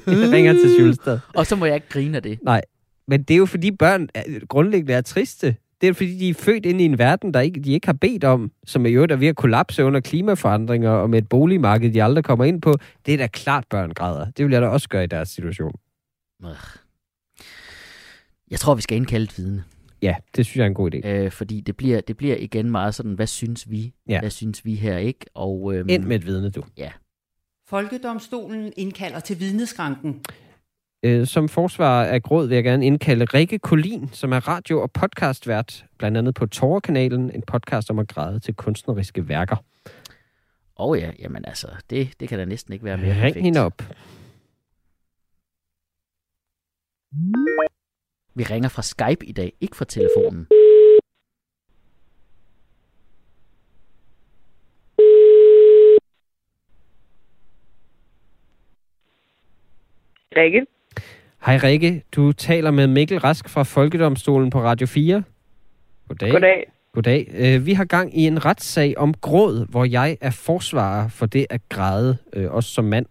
Jeg 0.06 0.32
ringer 0.32 0.52
til 0.52 0.70
Sjulstad. 0.78 1.18
Og 1.34 1.46
så 1.46 1.56
må 1.56 1.64
jeg 1.66 1.74
ikke 1.74 1.88
grine 1.88 2.16
af 2.16 2.22
det. 2.22 2.38
Nej, 2.42 2.62
men 3.08 3.22
det 3.22 3.34
er 3.34 3.38
jo 3.38 3.46
fordi 3.46 3.70
børn 3.70 4.08
er, 4.14 4.22
grundlæggende 4.48 4.92
er 4.92 5.00
triste. 5.00 5.56
Det 5.80 5.88
er 5.88 5.92
fordi, 5.92 6.18
de 6.18 6.28
er 6.28 6.34
født 6.34 6.66
ind 6.66 6.80
i 6.80 6.84
en 6.84 6.98
verden, 6.98 7.34
der 7.34 7.40
ikke, 7.40 7.60
de 7.60 7.72
ikke 7.72 7.86
har 7.88 7.92
bedt 7.92 8.24
om, 8.24 8.52
som 8.66 8.86
er 8.86 8.90
jo 8.90 9.06
er 9.10 9.16
ved 9.16 9.28
at 9.28 9.36
kollapse 9.36 9.84
under 9.84 10.00
klimaforandringer 10.00 10.90
og 10.90 11.10
med 11.10 11.18
et 11.18 11.28
boligmarked, 11.28 11.92
de 11.92 12.02
aldrig 12.02 12.24
kommer 12.24 12.44
ind 12.44 12.62
på. 12.62 12.74
Det 13.06 13.14
er 13.14 13.18
da 13.18 13.26
klart, 13.26 13.64
børn 13.70 13.90
græder. 13.90 14.26
Det 14.36 14.44
vil 14.44 14.52
jeg 14.52 14.62
da 14.62 14.66
også 14.66 14.88
gøre 14.88 15.04
i 15.04 15.06
deres 15.06 15.28
situation. 15.28 15.72
Jeg 18.50 18.58
tror, 18.58 18.74
vi 18.74 18.82
skal 18.82 18.96
indkalde 18.96 19.24
et 19.24 19.38
vidne. 19.38 19.64
Ja, 20.02 20.16
det 20.36 20.46
synes 20.46 20.56
jeg 20.56 20.62
er 20.62 20.66
en 20.66 20.74
god 20.74 20.94
idé. 20.94 21.08
Øh, 21.08 21.30
fordi 21.30 21.60
det 21.60 21.76
bliver, 21.76 22.00
det 22.00 22.16
bliver 22.16 22.36
igen 22.36 22.70
meget 22.70 22.94
sådan, 22.94 23.12
hvad 23.12 23.26
synes 23.26 23.70
vi? 23.70 23.94
Ja. 24.08 24.20
Hvad 24.20 24.30
synes 24.30 24.64
vi 24.64 24.74
her, 24.74 24.98
ikke? 24.98 25.26
Og, 25.34 25.74
øhm, 25.74 25.88
Ind 25.88 26.04
med 26.04 26.16
et 26.16 26.26
vidne, 26.26 26.50
du. 26.50 26.62
Folkedomstolen 27.68 28.72
indkalder 28.76 29.20
til 29.20 29.40
vidneskranken. 29.40 30.22
Øh, 31.02 31.26
som 31.26 31.48
forsvar 31.48 32.04
af 32.04 32.22
gråd 32.22 32.46
vil 32.48 32.54
jeg 32.54 32.64
gerne 32.64 32.86
indkalde 32.86 33.24
Rikke 33.24 33.58
Kolin, 33.58 34.08
som 34.12 34.32
er 34.32 34.48
radio- 34.48 34.80
og 34.82 34.90
podcastvært, 34.92 35.84
blandt 35.98 36.18
andet 36.18 36.34
på 36.34 36.46
Torkanalen, 36.46 37.30
en 37.34 37.42
podcast 37.46 37.90
om 37.90 37.98
at 37.98 38.08
græde 38.08 38.40
til 38.40 38.54
kunstneriske 38.54 39.28
værker. 39.28 39.56
Åh 40.78 40.88
oh 40.88 40.98
ja, 40.98 41.10
jamen 41.18 41.44
altså, 41.44 41.68
det, 41.90 42.20
det 42.20 42.28
kan 42.28 42.38
da 42.38 42.44
næsten 42.44 42.72
ikke 42.72 42.84
være 42.84 42.96
mere 42.96 43.10
Ring 43.10 43.20
perfekt. 43.20 43.44
hende 43.44 43.60
op. 43.60 43.82
Vi 48.34 48.42
ringer 48.44 48.68
fra 48.68 48.82
Skype 48.82 49.26
i 49.26 49.32
dag, 49.32 49.52
ikke 49.60 49.76
fra 49.76 49.84
telefonen. 49.84 50.46
Rikke. 60.36 60.66
Hej 61.46 61.56
Rikke, 61.56 62.02
du 62.12 62.32
taler 62.32 62.70
med 62.70 62.86
Mikkel 62.86 63.18
Rask 63.18 63.48
fra 63.48 63.62
Folkedomstolen 63.62 64.50
på 64.50 64.62
Radio 64.62 64.86
4. 64.86 65.22
Goddag. 66.08 66.30
Goddag. 66.32 66.72
Goddag. 66.92 67.30
Øh, 67.34 67.66
Vi 67.66 67.72
har 67.72 67.84
gang 67.84 68.18
i 68.18 68.26
en 68.26 68.44
retssag 68.44 68.94
om 68.96 69.14
gråd, 69.14 69.66
hvor 69.70 69.84
jeg 69.84 70.18
er 70.20 70.30
forsvarer 70.30 71.08
for 71.08 71.26
det 71.26 71.46
at 71.50 71.60
græde, 71.68 72.16
øh, 72.32 72.50
også 72.50 72.70
som 72.70 72.84
mand. 72.84 73.06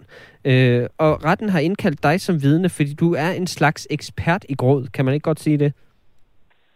Øh, 0.45 0.87
Og 0.97 1.25
retten 1.25 1.49
har 1.49 1.59
indkaldt 1.59 2.03
dig 2.03 2.21
som 2.21 2.41
vidne, 2.41 2.69
fordi 2.69 2.93
du 2.93 3.13
er 3.13 3.29
en 3.31 3.47
slags 3.47 3.87
ekspert 3.89 4.45
i 4.49 4.55
gråd. 4.55 4.87
Kan 4.93 5.05
man 5.05 5.13
ikke 5.13 5.23
godt 5.23 5.39
sige 5.39 5.57
det? 5.57 5.73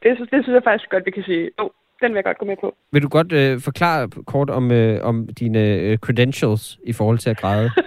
Det, 0.04 0.12
synes- 0.16 0.30
det 0.30 0.44
synes 0.44 0.54
jeg 0.56 0.64
faktisk 0.64 0.90
godt, 0.90 1.06
vi 1.06 1.12
kan 1.12 1.24
sige. 1.24 1.50
Jo, 1.60 1.72
den 2.02 2.12
vil 2.12 2.16
jeg 2.18 2.24
godt 2.24 2.38
gå 2.38 2.46
med 2.46 2.58
på. 2.62 2.76
Vil 2.92 3.04
du 3.04 3.08
godt 3.08 3.32
øh, 3.32 3.60
forklare 3.62 4.10
kort 4.28 4.50
om, 4.50 4.72
øh, 4.72 5.04
om 5.04 5.28
dine 5.28 5.60
øh, 5.60 5.98
credentials 5.98 6.80
i 6.84 6.94
forhold 6.94 7.18
til 7.18 7.30
at 7.30 7.38
græde? 7.38 7.70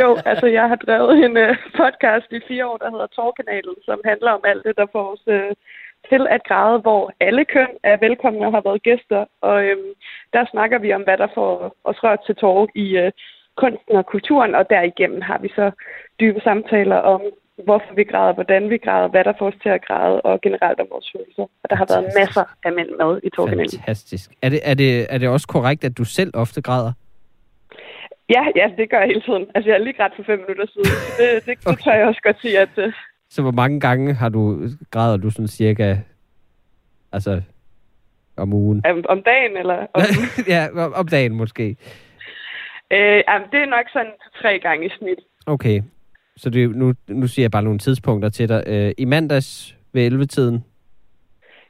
Jo, 0.00 0.18
altså 0.24 0.46
jeg 0.46 0.68
har 0.68 0.76
drevet 0.76 1.24
en 1.24 1.36
uh, 1.36 1.56
podcast 1.80 2.28
i 2.32 2.40
fire 2.48 2.66
år, 2.66 2.76
der 2.76 2.90
hedder 2.90 3.06
Torkanalen, 3.06 3.74
som 3.84 4.00
handler 4.04 4.30
om 4.30 4.40
alt 4.44 4.64
det, 4.64 4.76
der 4.76 4.86
får 4.92 5.12
os 5.12 5.22
uh, 5.26 5.52
til 6.10 6.26
at 6.30 6.40
græde, 6.48 6.78
hvor 6.78 7.12
alle 7.20 7.44
køn 7.44 7.72
er 7.82 7.96
velkomne 8.06 8.46
og 8.46 8.52
har 8.52 8.60
været 8.68 8.82
gæster. 8.82 9.24
Og 9.40 9.64
øhm, 9.64 9.90
der 10.32 10.44
snakker 10.52 10.78
vi 10.78 10.92
om, 10.92 11.02
hvad 11.02 11.18
der 11.18 11.28
får 11.34 11.76
os 11.84 12.02
rørt 12.04 12.18
til 12.26 12.34
tårer 12.36 12.66
i 12.74 12.86
uh, 13.02 13.10
kunsten 13.56 13.96
og 13.96 14.06
kulturen, 14.06 14.54
og 14.54 14.64
derigennem 14.70 15.20
har 15.20 15.38
vi 15.38 15.48
så 15.48 15.70
dybe 16.20 16.40
samtaler 16.40 16.96
om, 16.96 17.20
hvorfor 17.64 17.94
vi 17.94 18.04
græder, 18.04 18.32
hvordan 18.34 18.70
vi 18.70 18.78
græder, 18.78 19.08
hvad 19.08 19.24
der 19.24 19.32
får 19.38 19.46
os 19.46 19.54
til 19.62 19.68
at 19.68 19.84
græde, 19.86 20.20
og 20.20 20.40
generelt 20.40 20.80
om 20.80 20.86
vores 20.90 21.12
følelser. 21.16 21.42
Og 21.62 21.70
der 21.70 21.76
har 21.76 21.86
været 21.88 22.04
Fantastisk. 22.04 22.20
masser 22.36 22.44
af 22.64 22.72
mænd 22.72 22.88
med 23.00 23.20
i 23.22 23.30
Torkanalen. 23.30 23.70
Fantastisk. 23.70 24.30
Er 24.42 24.48
det, 24.48 24.60
er, 24.64 24.74
det, 24.74 25.06
er 25.14 25.18
det 25.18 25.28
også 25.28 25.46
korrekt, 25.48 25.84
at 25.84 25.98
du 25.98 26.04
selv 26.04 26.30
ofte 26.34 26.62
græder? 26.62 26.92
Ja, 28.30 28.42
ja, 28.56 28.66
det 28.78 28.90
gør 28.90 28.98
jeg 28.98 29.06
hele 29.06 29.20
tiden. 29.20 29.46
Altså, 29.54 29.70
jeg 29.70 29.76
har 29.78 29.84
lige 29.84 29.92
grædt 29.96 30.12
for 30.16 30.22
fem 30.22 30.38
minutter 30.38 30.66
siden. 30.72 30.90
Det, 31.18 31.46
det, 31.46 31.58
det 31.58 31.66
Okay. 31.72 31.82
tør 31.84 31.92
jeg 31.92 32.06
også 32.06 32.20
godt 32.22 32.40
sige, 32.40 32.58
at... 32.58 32.68
Uh, 32.78 32.92
Så 33.30 33.42
hvor 33.42 33.50
mange 33.50 33.80
gange 33.80 34.14
har 34.14 34.28
du 34.28 34.68
græder 34.90 35.16
du 35.16 35.30
sådan 35.30 35.48
cirka 35.48 35.96
altså 37.12 37.42
om 38.36 38.52
ugen? 38.52 38.82
om, 38.86 39.04
om 39.08 39.22
dagen, 39.22 39.56
eller... 39.56 39.86
Om, 39.94 40.02
ja, 40.54 40.66
om- 40.84 40.92
om 40.96 41.08
dagen 41.08 41.34
måske. 41.34 41.76
Øh, 42.94 43.18
jamen, 43.28 43.48
det 43.52 43.60
er 43.60 43.66
nok 43.76 43.86
sådan 43.92 44.12
tre 44.42 44.58
gange 44.58 44.86
i 44.86 44.90
snit. 44.98 45.20
Okay. 45.46 45.82
Så 46.36 46.50
det, 46.50 46.76
nu, 46.76 46.94
nu 47.08 47.26
siger 47.26 47.44
jeg 47.44 47.50
bare 47.50 47.62
nogle 47.62 47.78
tidspunkter 47.78 48.28
til 48.28 48.48
dig. 48.48 48.62
Øh, 48.66 48.92
I 48.98 49.04
mandags 49.04 49.76
ved 49.92 50.12
11-tiden. 50.12 50.64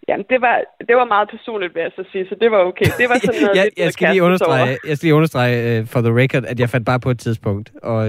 Jamen, 0.08 0.26
det 0.30 0.40
var, 0.40 0.60
det 0.88 0.96
var 0.96 1.04
meget 1.04 1.28
personligt, 1.30 1.74
vil 1.74 1.80
jeg 1.80 1.92
så 1.96 2.04
sige, 2.12 2.26
så 2.28 2.36
det 2.40 2.50
var 2.50 2.58
okay. 2.58 2.84
Det 2.98 3.08
var 3.08 3.18
sådan 3.18 3.40
noget 3.44 3.56
jeg, 3.56 3.64
lidt 3.64 3.78
jeg, 3.78 3.92
skal 3.92 4.10
lige 4.10 4.22
understrege, 4.22 4.78
jeg 4.88 4.96
skal 4.96 5.06
lige 5.06 5.14
understrege 5.14 5.80
uh, 5.80 5.86
for 5.86 6.00
the 6.00 6.20
record, 6.22 6.44
at 6.44 6.60
jeg 6.60 6.68
fandt 6.68 6.86
bare 6.86 7.00
på 7.00 7.10
et 7.10 7.18
tidspunkt. 7.18 7.72
Og, 7.82 8.08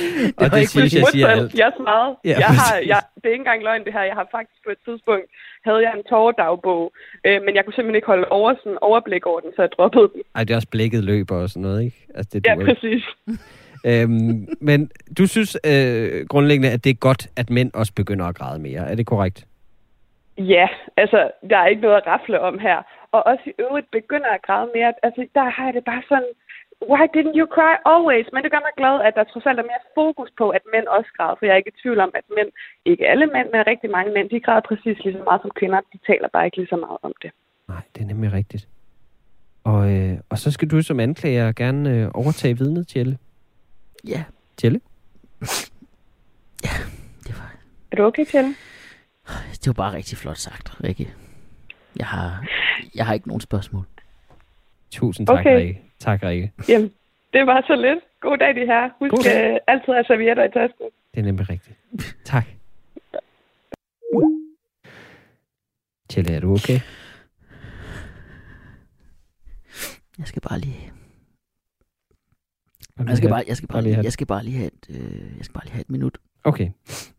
øh, 0.00 0.32
og 0.40 0.44
det 0.50 0.58
ikke 0.62 0.70
synes 0.78 0.94
jeg 0.94 1.06
siger 1.14 1.28
alt. 1.28 1.54
Jeg 1.62 1.72
meget. 1.92 2.16
Ja, 2.24 2.36
jeg 2.44 2.50
har, 2.60 2.72
jeg, 2.92 3.00
det 3.20 3.26
er 3.28 3.34
ikke 3.36 3.42
engang 3.46 3.62
løgn, 3.62 3.84
det 3.84 3.92
her. 3.92 4.02
Jeg 4.02 4.16
har 4.20 4.28
faktisk 4.36 4.58
på 4.66 4.70
et 4.76 4.80
tidspunkt, 4.86 5.26
havde 5.66 5.80
jeg 5.86 5.92
en 5.98 6.04
tåredagbog, 6.10 6.82
øh, 7.26 7.38
men 7.44 7.52
jeg 7.56 7.62
kunne 7.64 7.76
simpelthen 7.76 7.98
ikke 8.00 8.10
holde 8.14 8.28
over, 8.38 8.54
sådan, 8.62 8.78
overblik 8.80 9.26
over 9.26 9.40
den, 9.40 9.50
så 9.56 9.62
jeg 9.62 9.70
droppede 9.76 10.08
den. 10.14 10.20
Ej, 10.34 10.44
det 10.44 10.50
er 10.52 10.56
også 10.56 10.72
blikket 10.76 11.04
løber 11.04 11.36
og 11.44 11.48
sådan 11.48 11.62
noget, 11.62 11.80
ikke? 11.84 11.98
Altså, 12.14 12.30
det 12.32 12.46
Ja, 12.46 12.52
ikke. 12.52 12.64
præcis. 12.64 13.04
øhm, 13.90 14.48
men 14.60 14.90
du 15.18 15.26
synes 15.26 15.56
øh, 15.66 16.26
grundlæggende, 16.32 16.70
at 16.70 16.84
det 16.84 16.90
er 16.90 16.94
godt, 17.08 17.22
at 17.36 17.50
mænd 17.50 17.70
også 17.74 17.92
begynder 17.94 18.26
at 18.26 18.34
græde 18.34 18.58
mere. 18.58 18.90
Er 18.90 18.94
det 18.94 19.06
korrekt? 19.06 19.46
Ja, 20.38 20.66
altså, 20.96 21.30
der 21.50 21.56
er 21.58 21.66
ikke 21.66 21.82
noget 21.82 21.96
at 21.96 22.06
rafle 22.06 22.40
om 22.40 22.58
her. 22.58 22.78
Og 23.12 23.26
også 23.26 23.42
i 23.46 23.52
øvrigt 23.58 23.90
begynder 23.90 24.30
at 24.36 24.42
græde 24.46 24.68
mere. 24.74 24.92
Altså, 25.02 25.26
der 25.34 25.50
har 25.50 25.64
jeg 25.64 25.74
det 25.74 25.84
bare 25.84 26.02
sådan, 26.08 26.32
why 26.90 27.04
didn't 27.16 27.36
you 27.40 27.46
cry 27.56 27.74
always? 27.92 28.26
Men 28.32 28.40
det 28.44 28.50
gør 28.54 28.62
mig 28.68 28.74
glad, 28.80 28.96
at 29.08 29.12
der 29.18 29.24
trods 29.32 29.46
alt 29.48 29.58
er 29.62 29.66
mere 29.72 29.84
fokus 29.98 30.30
på, 30.40 30.46
at 30.58 30.62
mænd 30.74 30.86
også 30.96 31.10
græder. 31.16 31.36
For 31.38 31.44
jeg 31.46 31.52
er 31.54 31.60
ikke 31.62 31.72
i 31.74 31.80
tvivl 31.82 31.98
om, 32.06 32.10
at 32.20 32.24
mænd, 32.36 32.50
ikke 32.90 33.04
alle 33.12 33.26
mænd, 33.34 33.48
men 33.54 33.60
rigtig 33.72 33.90
mange 33.96 34.10
mænd, 34.16 34.26
de 34.30 34.40
græder 34.46 34.64
præcis 34.70 34.96
lige 35.04 35.16
så 35.18 35.22
meget 35.28 35.40
som 35.42 35.50
kvinder. 35.60 35.80
De 35.92 35.98
taler 36.08 36.28
bare 36.34 36.44
ikke 36.46 36.56
lige 36.60 36.72
så 36.74 36.76
meget 36.86 36.98
om 37.02 37.12
det. 37.22 37.30
Nej, 37.68 37.82
det 37.94 38.00
er 38.02 38.06
nemlig 38.12 38.32
rigtigt. 38.32 38.68
Og, 39.64 39.92
øh, 39.92 40.14
og 40.30 40.38
så 40.38 40.50
skal 40.50 40.68
du 40.70 40.82
som 40.82 41.00
anklager 41.00 41.52
gerne 41.52 41.90
øh, 41.90 42.10
overtage 42.14 42.58
vidnet, 42.58 42.88
Tjelle. 42.88 43.18
Ja, 44.08 44.24
Tjelle? 44.56 44.80
det 47.26 47.34
var, 47.38 47.54
Er 47.92 47.96
du 47.96 48.04
okay, 48.04 48.24
Kjell? 48.24 48.46
det 49.52 49.66
var 49.66 49.72
bare 49.72 49.92
rigtig 49.92 50.18
flot 50.18 50.36
sagt, 50.36 50.84
Rikke. 50.84 51.14
Jeg 51.96 52.06
har, 52.06 52.44
jeg 52.94 53.06
har 53.06 53.14
ikke 53.14 53.28
nogen 53.28 53.40
spørgsmål. 53.40 53.84
Tusind 54.90 55.26
tak, 55.26 55.38
Okay. 55.38 55.56
Rikke. 55.56 55.80
Tak, 56.02 56.22
Rikke. 56.22 56.52
Jamen, 56.68 56.90
det 57.32 57.46
var 57.46 57.64
så 57.66 57.76
lidt. 57.76 58.00
God 58.20 58.38
dag, 58.38 58.54
de 58.54 58.66
her. 58.66 58.82
Husk 59.00 59.10
God 59.10 59.22
dag. 59.24 59.52
øh, 59.52 59.58
altid 59.66 59.94
at 59.94 60.06
servietter 60.06 60.44
i 60.44 60.50
tasken. 60.50 60.86
Det 61.14 61.20
er 61.20 61.24
nemlig 61.24 61.50
rigtigt. 61.50 61.76
Tak. 62.24 62.46
Tjelle, 66.08 66.32
er 66.36 66.40
du 66.40 66.52
okay? 66.52 66.80
Jeg 70.18 70.26
skal 70.26 70.42
bare 70.42 70.58
lige, 70.58 70.92
jeg 73.08 73.16
skal 73.16 73.28
bare, 73.28 73.44
jeg 73.48 73.56
skal 73.56 73.68
bare 73.68 73.82
jeg 74.02 74.12
skal 74.12 74.26
bare 74.26 74.44
lige 74.44 74.56
have 74.56 74.66
et, 74.66 74.86
øh, 74.90 75.36
jeg 75.36 75.44
skal 75.44 75.52
bare 75.54 75.64
lige 75.64 75.72
have 75.72 75.80
et 75.80 75.90
minut. 75.90 76.18
Okay. 76.44 76.70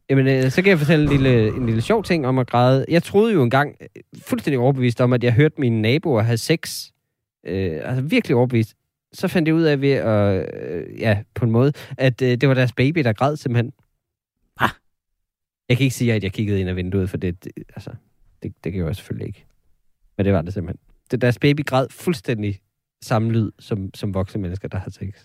Jamen, 0.10 0.28
øh, 0.28 0.50
så 0.52 0.62
kan 0.62 0.70
jeg 0.70 0.78
fortælle 0.80 1.06
en 1.06 1.12
lille, 1.12 1.48
en 1.48 1.66
lille 1.66 1.82
sjov 1.82 2.04
ting 2.04 2.28
om 2.28 2.38
at 2.38 2.48
græde. 2.48 2.86
Jeg 2.90 3.04
troede 3.04 3.34
jo 3.34 3.44
engang, 3.44 3.76
øh, 3.82 3.88
fuldstændig 4.28 4.60
overbevist 4.60 5.02
om, 5.02 5.14
at 5.14 5.24
jeg 5.24 5.34
hørte 5.34 5.56
mine 5.62 5.82
naboer 5.82 6.22
have 6.22 6.38
sex. 6.38 6.93
Øh, 7.44 7.80
altså 7.84 8.02
virkelig 8.02 8.38
overbevist. 8.38 8.74
Så 9.14 9.28
fandt 9.28 9.48
jeg 9.48 9.56
ud 9.56 9.64
af 9.64 9.82
ved 9.82 9.92
at, 9.92 10.56
øh, 10.72 11.00
ja, 11.00 11.24
på 11.34 11.46
en 11.46 11.52
måde, 11.52 11.74
at 11.98 12.22
øh, 12.22 12.38
det 12.38 12.50
var 12.50 12.56
deres 12.56 12.74
baby, 12.74 13.00
der 13.00 13.14
græd 13.14 13.36
simpelthen. 13.38 13.74
Ah. 14.60 14.70
Jeg 15.70 15.78
kan 15.78 15.84
ikke 15.84 15.96
sige, 15.96 16.14
at 16.14 16.24
jeg 16.24 16.32
kiggede 16.34 16.60
ind 16.60 16.70
ad 16.70 16.74
vinduet, 16.74 17.10
for 17.10 17.18
det, 17.18 17.44
det 17.44 17.52
altså, 17.70 17.92
det, 18.44 18.54
det 18.64 18.72
kan 18.72 18.86
jeg 18.86 18.96
selvfølgelig 18.96 19.28
ikke. 19.28 19.46
Men 20.18 20.26
det 20.26 20.34
var 20.34 20.42
det 20.42 20.54
simpelthen. 20.54 20.80
Det, 21.12 21.22
deres 21.22 21.40
baby 21.40 21.66
græd 21.66 21.88
fuldstændig 21.90 22.60
samme 23.02 23.32
lyd, 23.32 23.52
som, 23.60 23.90
som 23.94 24.14
voksne 24.14 24.42
mennesker, 24.42 24.68
der 24.68 24.78
har 24.78 24.90
sex. 24.90 25.24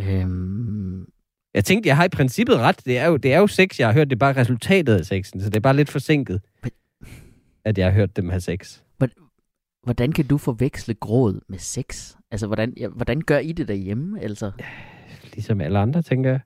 Øhm, 0.00 1.06
Jeg 1.54 1.64
tænkte, 1.64 1.88
jeg 1.88 1.96
har 1.96 2.04
i 2.04 2.08
princippet 2.08 2.56
ret. 2.58 2.84
Det 2.84 2.98
er 2.98 3.06
jo, 3.06 3.16
det 3.16 3.32
er 3.32 3.38
jo 3.38 3.46
sex, 3.46 3.80
jeg 3.80 3.88
har 3.88 3.92
hørt. 3.94 4.10
Det 4.10 4.16
er 4.16 4.18
bare 4.18 4.36
resultatet 4.36 4.98
af 4.98 5.06
sexen, 5.06 5.40
så 5.40 5.46
det 5.50 5.56
er 5.56 5.60
bare 5.60 5.76
lidt 5.76 5.90
forsinket, 5.90 6.40
Men- 6.62 6.70
at 7.64 7.78
jeg 7.78 7.86
har 7.86 7.92
hørt 7.92 8.16
dem 8.16 8.28
have 8.28 8.40
sex. 8.40 8.82
Hvordan 9.86 10.12
kan 10.12 10.26
du 10.26 10.38
forveksle 10.38 10.94
gråd 10.94 11.40
med 11.48 11.58
sex? 11.58 12.16
Altså, 12.30 12.46
hvordan, 12.46 12.74
ja, 12.76 12.88
hvordan 12.88 13.20
gør 13.20 13.38
I 13.38 13.52
det 13.52 13.68
derhjemme? 13.68 14.20
Altså, 14.20 14.52
Ligesom 15.24 15.60
alle 15.60 15.78
andre, 15.78 16.02
tænker 16.02 16.30
jeg. 16.30 16.40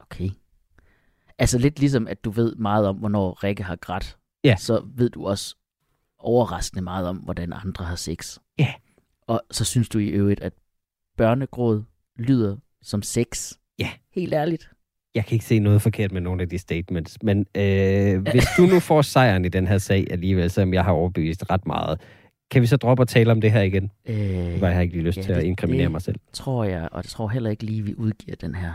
okay. 0.00 0.30
Altså 1.38 1.58
lidt 1.58 1.78
ligesom, 1.78 2.08
at 2.08 2.24
du 2.24 2.30
ved 2.30 2.54
meget 2.54 2.86
om, 2.86 2.96
hvornår 2.96 3.44
Rikke 3.44 3.62
har 3.62 3.76
grædt. 3.76 4.18
Ja. 4.44 4.56
Så 4.56 4.84
ved 4.94 5.10
du 5.10 5.26
også 5.26 5.56
overraskende 6.18 6.82
meget 6.82 7.06
om, 7.06 7.16
hvordan 7.16 7.52
andre 7.52 7.84
har 7.84 7.96
sex. 7.96 8.38
Ja. 8.58 8.74
Og 9.26 9.42
så 9.50 9.64
synes 9.64 9.88
du 9.88 9.98
i 9.98 10.08
øvrigt, 10.08 10.40
at 10.40 10.52
børnegråd 11.16 11.82
lyder 12.16 12.56
som 12.82 13.02
sex. 13.02 13.52
Ja. 13.78 13.90
Helt 14.10 14.32
ærligt. 14.34 14.70
Jeg 15.14 15.24
kan 15.26 15.34
ikke 15.34 15.44
se 15.44 15.58
noget 15.58 15.82
forkert 15.82 16.12
med 16.12 16.20
nogle 16.20 16.42
af 16.42 16.48
de 16.48 16.58
statements, 16.58 17.18
men 17.22 17.46
øh, 17.56 18.20
hvis 18.22 18.44
du 18.56 18.62
nu 18.66 18.80
får 18.80 19.02
sejren 19.02 19.44
i 19.44 19.48
den 19.48 19.66
her 19.66 19.78
sag 19.78 20.06
alligevel, 20.10 20.50
som 20.50 20.74
jeg 20.74 20.84
har 20.84 20.92
overbevist 20.92 21.50
ret 21.50 21.66
meget, 21.66 22.00
Kan 22.50 22.62
vi 22.62 22.66
så 22.66 22.76
droppe 22.76 23.00
at 23.02 23.08
tale 23.08 23.32
om 23.32 23.40
det 23.40 23.52
her 23.52 23.62
igen? 23.62 23.90
Øh, 24.06 24.16
Det 24.16 24.60
var 24.60 24.66
jeg 24.66 24.76
har 24.76 24.82
ikke 24.82 24.94
lige 24.94 25.04
lyst 25.04 25.16
ja, 25.18 25.22
til 25.22 25.30
at 25.32 25.36
det- 25.36 25.44
inkriminere 25.44 25.82
det- 25.84 25.90
mig 25.90 26.02
selv. 26.02 26.16
tror 26.32 26.64
jeg, 26.64 26.88
og 26.92 26.96
jeg 26.96 27.04
tror 27.04 27.28
heller 27.28 27.50
ikke 27.50 27.62
lige, 27.64 27.82
vi 27.82 27.94
udgiver 27.94 28.36
den 28.36 28.54
her. 28.54 28.72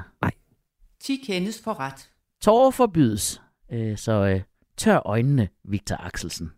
10 1.00 1.24
kendes 1.28 1.62
for 1.64 1.80
ret. 1.80 2.10
Tårer 2.42 2.72
forbydes, 2.72 3.42
øh, 3.72 3.98
så 3.98 4.12
øh, 4.12 4.42
tør 4.78 5.02
øjnene, 5.06 5.48
Victor 5.64 5.96
Axelsen. 6.06 6.52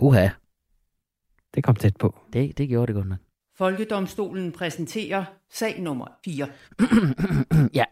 Uha, 0.00 0.28
Det 1.54 1.64
kom 1.64 1.76
tæt 1.76 1.96
på. 1.96 2.18
det, 2.32 2.58
det 2.58 2.68
gjorde 2.68 2.86
det 2.86 2.94
godt 2.94 3.08
nok. 3.08 3.18
Folkedomstolen 3.56 4.52
præsenterer 4.52 5.24
sag 5.52 5.80
nummer 5.80 6.06
4. 6.24 6.46
ja, 7.80 7.84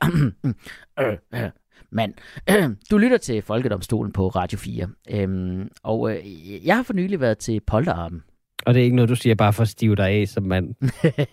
øh, 1.00 1.18
øh, 1.44 1.50
mand. 1.90 2.14
Øh, 2.50 2.70
du 2.90 2.98
lytter 2.98 3.16
til 3.16 3.42
Folkedomstolen 3.42 4.12
på 4.12 4.28
Radio 4.28 4.58
4. 4.58 4.88
Øhm, 5.10 5.68
og 5.82 6.10
øh, 6.16 6.66
jeg 6.66 6.76
har 6.76 6.82
for 6.82 6.92
nylig 6.92 7.20
været 7.20 7.38
til 7.38 7.60
polterarmen. 7.66 8.22
Og 8.66 8.74
det 8.74 8.80
er 8.80 8.84
ikke 8.84 8.96
noget, 8.96 9.08
du 9.08 9.14
siger 9.14 9.34
bare 9.34 9.52
for 9.52 9.62
at 9.62 9.68
stive 9.68 9.96
dig 9.96 10.08
af 10.08 10.28
som 10.28 10.42
mand. 10.44 10.74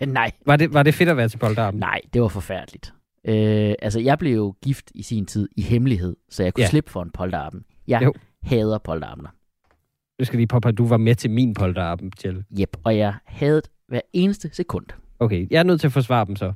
nej, 0.08 0.32
Var 0.46 0.56
det, 0.56 0.74
var 0.74 0.84
det 0.84 0.94
fedt 0.94 1.10
at 1.10 1.18
være 1.18 1.30
til 1.30 1.38
polterarmen? 1.38 1.80
nej, 1.80 2.02
det 2.14 2.22
var 2.22 2.28
forfærdeligt. 2.28 2.94
Øh, 3.28 3.74
altså, 3.82 4.00
jeg 4.00 4.18
blev 4.20 4.36
jo 4.36 4.56
gift 4.64 4.92
i 4.96 5.04
sin 5.04 5.26
tid 5.26 5.50
i 5.58 5.62
hemmelighed, 5.62 6.16
så 6.30 6.44
jeg 6.44 6.54
kunne 6.54 6.64
Ja. 6.64 6.70
slippe 6.70 6.92
for 6.92 7.02
en 7.04 7.12
polterarmen. 7.12 7.64
Jeg 7.88 8.02
Jo. 8.04 8.14
hader 8.44 8.78
polterarmener. 8.78 9.30
Du 10.20 10.26
skal 10.26 10.38
lige 10.38 10.48
påpege, 10.48 10.72
at 10.72 10.78
du 10.78 10.88
var 10.88 10.98
med 10.98 11.16
til 11.16 11.32
min 11.32 11.54
polterarben, 11.54 12.12
Kjell. 12.12 12.44
Jep, 12.60 12.78
og 12.84 12.98
jeg 12.98 13.14
havde 13.26 13.62
hver 13.90 14.02
eneste 14.14 14.50
sekund. 14.54 14.86
Okay, 15.20 15.48
jeg 15.52 15.60
er 15.60 15.64
nødt 15.64 15.80
til 15.80 15.88
at 15.88 15.94
forsvare 15.94 16.26
dem 16.26 16.36
så. 16.36 16.54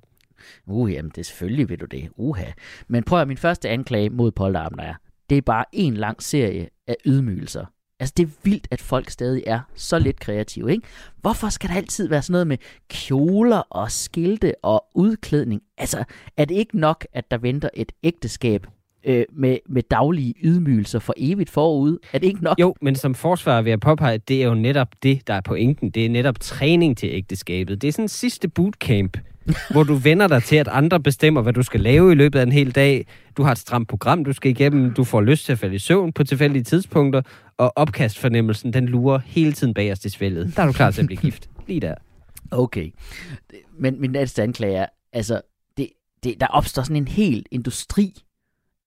Uh, 0.65 0.93
jamen, 0.93 1.09
det 1.09 1.17
er 1.17 1.23
selvfølgelig 1.23 1.69
vil 1.69 1.79
du 1.79 1.85
det. 1.85 2.09
Uha. 2.15 2.45
Men 2.87 3.03
prøv 3.03 3.21
at 3.21 3.27
min 3.27 3.37
første 3.37 3.69
anklage 3.69 4.09
mod 4.09 4.31
polterarmen 4.31 4.79
er, 4.79 4.93
det 5.29 5.37
er 5.37 5.41
bare 5.41 5.65
en 5.71 5.93
lang 5.93 6.23
serie 6.23 6.69
af 6.87 6.95
ydmygelser. 7.05 7.65
Altså, 7.99 8.13
det 8.17 8.23
er 8.23 8.29
vildt, 8.43 8.67
at 8.71 8.81
folk 8.81 9.09
stadig 9.09 9.43
er 9.47 9.59
så 9.75 9.99
lidt 9.99 10.19
kreative, 10.19 10.71
ikke? 10.71 10.87
Hvorfor 11.21 11.49
skal 11.49 11.69
der 11.69 11.75
altid 11.75 12.07
være 12.07 12.21
sådan 12.21 12.31
noget 12.31 12.47
med 12.47 12.57
kjoler 12.89 13.57
og 13.57 13.91
skilte 13.91 14.53
og 14.63 14.85
udklædning? 14.95 15.61
Altså, 15.77 16.03
er 16.37 16.45
det 16.45 16.55
ikke 16.55 16.79
nok, 16.79 17.05
at 17.13 17.31
der 17.31 17.37
venter 17.37 17.69
et 17.73 17.91
ægteskab 18.03 18.67
øh, 19.05 19.25
med, 19.33 19.57
med 19.69 19.83
daglige 19.91 20.33
ydmygelser 20.43 20.99
for 20.99 21.13
evigt 21.17 21.49
forud? 21.49 21.97
Er 22.13 22.19
det 22.19 22.27
ikke 22.27 22.43
nok? 22.43 22.59
Jo, 22.59 22.75
men 22.81 22.95
som 22.95 23.15
forsvarer 23.15 23.61
vil 23.61 23.69
jeg 23.69 23.79
påpege, 23.79 24.13
at 24.13 24.27
det 24.27 24.43
er 24.43 24.47
jo 24.47 24.55
netop 24.55 24.87
det, 25.03 25.27
der 25.27 25.33
er 25.33 25.41
pointen. 25.41 25.89
Det 25.89 26.05
er 26.05 26.09
netop 26.09 26.39
træning 26.39 26.97
til 26.97 27.09
ægteskabet. 27.11 27.81
Det 27.81 27.87
er 27.87 27.91
sådan 27.91 28.05
en 28.05 28.09
sidste 28.09 28.47
bootcamp, 28.47 29.17
hvor 29.71 29.83
du 29.83 29.93
vender 29.93 30.27
dig 30.27 30.43
til, 30.43 30.55
at 30.55 30.67
andre 30.67 30.99
bestemmer, 30.99 31.41
hvad 31.41 31.53
du 31.53 31.63
skal 31.63 31.79
lave 31.79 32.11
i 32.11 32.15
løbet 32.15 32.39
af 32.39 32.43
en 32.43 32.51
hel 32.51 32.71
dag. 32.71 33.07
Du 33.37 33.43
har 33.43 33.51
et 33.51 33.57
stramt 33.57 33.89
program, 33.89 34.25
du 34.25 34.33
skal 34.33 34.51
igennem. 34.51 34.93
Du 34.93 35.03
får 35.03 35.21
lyst 35.21 35.45
til 35.45 35.51
at 35.51 35.59
falde 35.59 35.75
i 35.75 35.79
søvn 35.79 36.13
på 36.13 36.23
tilfældige 36.23 36.63
tidspunkter. 36.63 37.21
Og 37.57 37.73
opkastfornemmelsen, 37.75 38.73
den 38.73 38.85
lurer 38.85 39.19
hele 39.25 39.53
tiden 39.53 39.73
bag 39.73 39.91
os 39.91 39.99
til 39.99 40.11
svældet. 40.11 40.53
Der 40.55 40.61
er 40.61 40.67
du 40.67 40.73
klar 40.73 40.91
til 40.91 41.01
at 41.01 41.07
blive 41.07 41.21
gift. 41.21 41.49
Lige 41.67 41.79
der. 41.79 41.95
Okay. 42.51 42.93
Men 43.79 44.01
min 44.01 44.11
næste 44.11 44.41
er, 44.41 44.85
altså, 45.13 45.41
det, 45.77 45.89
det, 46.23 46.39
der 46.39 46.47
opstår 46.47 46.83
sådan 46.83 46.95
en 46.95 47.07
hel 47.07 47.45
industri 47.51 48.13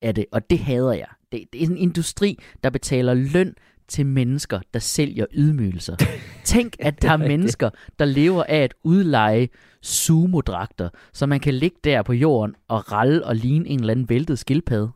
af 0.03 0.15
det, 0.15 0.27
og 0.33 0.51
det 0.51 0.59
hader 0.59 0.93
jeg. 0.93 1.09
Det, 1.33 1.45
det 1.53 1.63
er 1.63 1.67
en 1.67 1.77
industri, 1.77 2.39
der 2.63 2.71
betaler 2.71 3.15
løn 3.15 3.55
til 3.89 4.07
mennesker, 4.07 4.61
der 4.75 4.81
sælger 4.81 5.27
ydmygelser. 5.33 5.97
Tænk, 6.45 6.77
at 6.79 7.03
der 7.03 7.11
er 7.11 7.17
mennesker, 7.17 7.71
der 7.99 8.05
lever 8.05 8.45
af 8.49 8.59
at 8.59 8.75
udleje 8.85 9.49
sumodragter, 9.83 10.89
så 11.13 11.27
man 11.27 11.41
kan 11.41 11.55
ligge 11.55 11.77
der 11.85 12.03
på 12.03 12.13
jorden 12.13 12.55
og 12.69 12.93
ralle 12.93 13.25
og 13.25 13.37
ligne 13.37 13.69
en 13.69 13.81
eller 13.81 13.91
anden 13.91 14.09
væltet 14.09 14.39
skildpadde. 14.39 14.91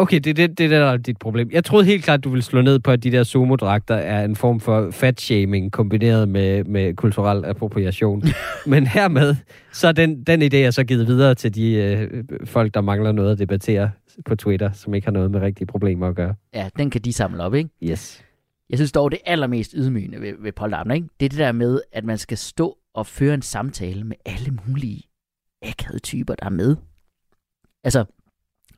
Okay, 0.00 0.20
det 0.20 0.30
er 0.30 0.34
det, 0.34 0.58
det, 0.58 0.64
er 0.72 0.78
der 0.78 0.86
er 0.86 0.96
dit 0.96 1.16
problem. 1.16 1.50
Jeg 1.52 1.64
troede 1.64 1.84
helt 1.84 2.04
klart, 2.04 2.24
du 2.24 2.30
ville 2.30 2.42
slå 2.42 2.62
ned 2.62 2.78
på, 2.78 2.90
at 2.90 3.02
de 3.02 3.10
der 3.10 3.22
sumodragter 3.22 3.94
er 3.94 4.24
en 4.24 4.36
form 4.36 4.60
for 4.60 4.90
fatshaming 4.90 5.72
kombineret 5.72 6.28
med, 6.28 6.64
med 6.64 6.94
kulturel 6.94 7.44
appropriation. 7.44 8.22
Men 8.66 8.86
hermed, 8.86 9.36
så 9.72 9.88
er 9.88 9.92
den, 9.92 10.22
den 10.24 10.42
idé 10.42 10.56
er 10.56 10.70
så 10.70 10.84
givet 10.84 11.06
videre 11.06 11.34
til 11.34 11.54
de 11.54 11.72
øh, 11.72 12.24
folk, 12.44 12.74
der 12.74 12.80
mangler 12.80 13.12
noget 13.12 13.32
at 13.32 13.38
debattere 13.38 13.90
på 14.24 14.36
Twitter, 14.36 14.72
som 14.72 14.94
ikke 14.94 15.06
har 15.06 15.12
noget 15.12 15.30
med 15.30 15.40
rigtige 15.40 15.66
problemer 15.66 16.08
at 16.08 16.14
gøre. 16.14 16.34
Ja, 16.54 16.68
den 16.78 16.90
kan 16.90 17.00
de 17.00 17.12
samle 17.12 17.42
op, 17.42 17.54
ikke? 17.54 17.70
Yes. 17.82 18.24
Jeg 18.70 18.78
synes 18.78 18.92
dog, 18.92 19.10
det 19.10 19.18
allermest 19.26 19.74
ydmygende 19.76 20.20
ved, 20.20 20.32
ved 20.38 20.52
polterarmen, 20.52 20.96
ikke? 20.96 21.08
det 21.20 21.26
er 21.26 21.30
det 21.30 21.38
der 21.38 21.52
med, 21.52 21.80
at 21.92 22.04
man 22.04 22.18
skal 22.18 22.38
stå 22.38 22.78
og 22.94 23.06
føre 23.06 23.34
en 23.34 23.42
samtale 23.42 24.04
med 24.04 24.16
alle 24.24 24.58
mulige 24.66 25.02
akavede 25.62 25.98
typer, 25.98 26.34
der 26.34 26.46
er 26.46 26.50
med. 26.50 26.76
Altså, 27.84 28.04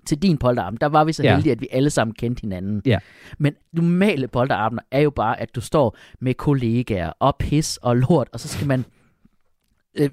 til 0.06 0.18
din 0.18 0.38
polterarm, 0.38 0.76
der 0.76 0.86
var 0.86 1.04
vi 1.04 1.12
så 1.12 1.22
Ja. 1.22 1.34
heldige, 1.34 1.52
at 1.52 1.60
vi 1.60 1.68
alle 1.72 1.90
sammen 1.90 2.14
kendte 2.14 2.40
hinanden. 2.40 2.82
Ja. 2.86 2.98
Men 3.38 3.54
normale 3.72 4.28
polterarmener 4.28 4.82
er 4.90 5.00
jo 5.00 5.10
bare, 5.10 5.40
at 5.40 5.54
du 5.54 5.60
står 5.60 5.96
med 6.20 6.34
kollegaer 6.34 7.12
og 7.20 7.36
pis 7.36 7.76
og 7.76 7.96
lort, 7.96 8.28
og 8.32 8.40
så 8.40 8.48
skal 8.48 8.66
man... 8.66 8.84
Øh, 9.98 10.10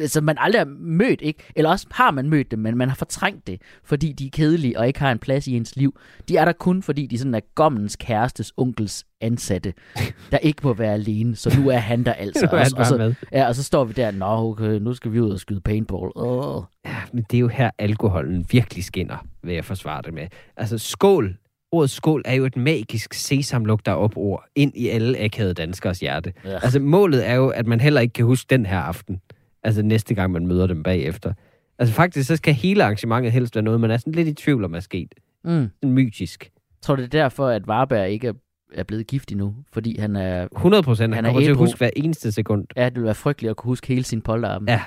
øh, 0.00 0.08
som 0.08 0.24
man 0.24 0.36
aldrig 0.38 0.60
har 0.60 0.68
mødt, 0.78 1.20
ikke? 1.22 1.52
Eller 1.56 1.70
også 1.70 1.86
har 1.90 2.10
man 2.10 2.28
mødt 2.28 2.50
dem, 2.50 2.58
men 2.58 2.76
man 2.76 2.88
har 2.88 2.96
fortrængt 2.96 3.46
det, 3.46 3.62
fordi 3.84 4.12
de 4.12 4.26
er 4.26 4.30
kedelige 4.32 4.78
og 4.78 4.86
ikke 4.86 5.00
har 5.00 5.12
en 5.12 5.18
plads 5.18 5.46
i 5.46 5.56
ens 5.56 5.76
liv. 5.76 5.98
De 6.28 6.36
er 6.36 6.44
der 6.44 6.52
kun, 6.52 6.82
fordi 6.82 7.06
de 7.06 7.18
sådan 7.18 7.34
er 7.34 7.40
gommens 7.54 7.96
kærestes 7.96 8.52
onkels 8.56 9.04
ansatte, 9.20 9.74
der 10.32 10.38
ikke 10.38 10.60
må 10.64 10.72
være 10.72 10.92
alene, 10.92 11.36
så 11.36 11.60
nu 11.60 11.68
er 11.68 11.78
han 11.78 12.04
der 12.04 12.12
altså. 12.12 12.44
Nu 12.52 12.58
er 12.58 12.62
han 12.62 12.78
og, 12.78 12.86
så, 12.86 12.96
med. 12.96 13.14
ja, 13.32 13.48
og 13.48 13.54
så 13.54 13.62
står 13.62 13.84
vi 13.84 13.92
der, 13.92 14.10
nå 14.10 14.26
okay, 14.26 14.78
nu 14.78 14.94
skal 14.94 15.12
vi 15.12 15.20
ud 15.20 15.30
og 15.30 15.40
skyde 15.40 15.60
paintball. 15.60 16.12
Oh. 16.14 16.62
Ja, 16.84 16.96
men 17.12 17.24
det 17.30 17.36
er 17.36 17.40
jo 17.40 17.48
her, 17.48 17.70
alkoholen 17.78 18.46
virkelig 18.50 18.84
skinner, 18.84 19.26
vil 19.42 19.54
jeg 19.54 19.64
forsvare 19.64 20.02
det 20.02 20.14
med. 20.14 20.26
Altså, 20.56 20.78
skål. 20.78 21.36
Ordet 21.72 21.90
skål 21.90 22.22
er 22.24 22.34
jo 22.34 22.44
et 22.44 22.56
magisk 22.56 23.14
sesamlugter 23.14 23.92
op 23.92 24.16
ord 24.16 24.44
ind 24.54 24.72
i 24.76 24.88
alle 24.88 25.18
akavede 25.18 25.54
danskers 25.54 26.00
hjerte. 26.00 26.32
Ja. 26.44 26.54
Altså, 26.54 26.80
målet 26.80 27.28
er 27.28 27.34
jo, 27.34 27.48
at 27.48 27.66
man 27.66 27.80
heller 27.80 28.00
ikke 28.00 28.12
kan 28.12 28.24
huske 28.24 28.46
den 28.50 28.66
her 28.66 28.78
aften. 28.78 29.20
Altså, 29.62 29.82
næste 29.82 30.14
gang 30.14 30.32
man 30.32 30.46
møder 30.46 30.66
dem 30.66 30.82
bagefter. 30.82 31.32
Altså, 31.78 31.94
faktisk, 31.94 32.28
så 32.28 32.36
skal 32.36 32.54
hele 32.54 32.84
arrangementet 32.84 33.32
helst 33.32 33.54
være 33.54 33.62
noget, 33.62 33.80
man 33.80 33.90
er 33.90 33.96
sådan 33.96 34.12
lidt 34.12 34.28
i 34.28 34.32
tvivl 34.32 34.64
om 34.64 34.74
er 34.74 34.80
sket. 34.80 35.14
Mm. 35.44 35.68
Sådan 35.80 35.92
mytisk. 35.94 36.50
Tror 36.82 36.96
du, 36.96 37.02
det 37.02 37.14
er 37.14 37.20
derfor, 37.22 37.48
at 37.48 37.66
Varberg 37.66 38.10
ikke 38.10 38.34
er, 38.74 38.82
blevet 38.82 39.06
gift 39.06 39.32
endnu? 39.32 39.54
Fordi 39.72 39.98
han 39.98 40.16
er... 40.16 40.48
100 40.52 40.82
procent. 40.82 41.14
Han 41.14 41.24
Han 41.24 41.24
er 41.24 41.28
kommer 41.28 41.40
til 41.40 41.50
at 41.50 41.56
huske 41.56 41.78
hver 41.78 41.90
eneste 41.96 42.32
sekund. 42.32 42.66
Ja, 42.76 42.84
det 42.84 42.94
vil 42.94 43.04
være 43.04 43.14
frygteligt 43.14 43.50
at 43.50 43.56
kunne 43.56 43.68
huske 43.68 43.86
hele 43.86 44.04
sin 44.04 44.20
polterarm. 44.20 44.68
Ja. 44.68 44.82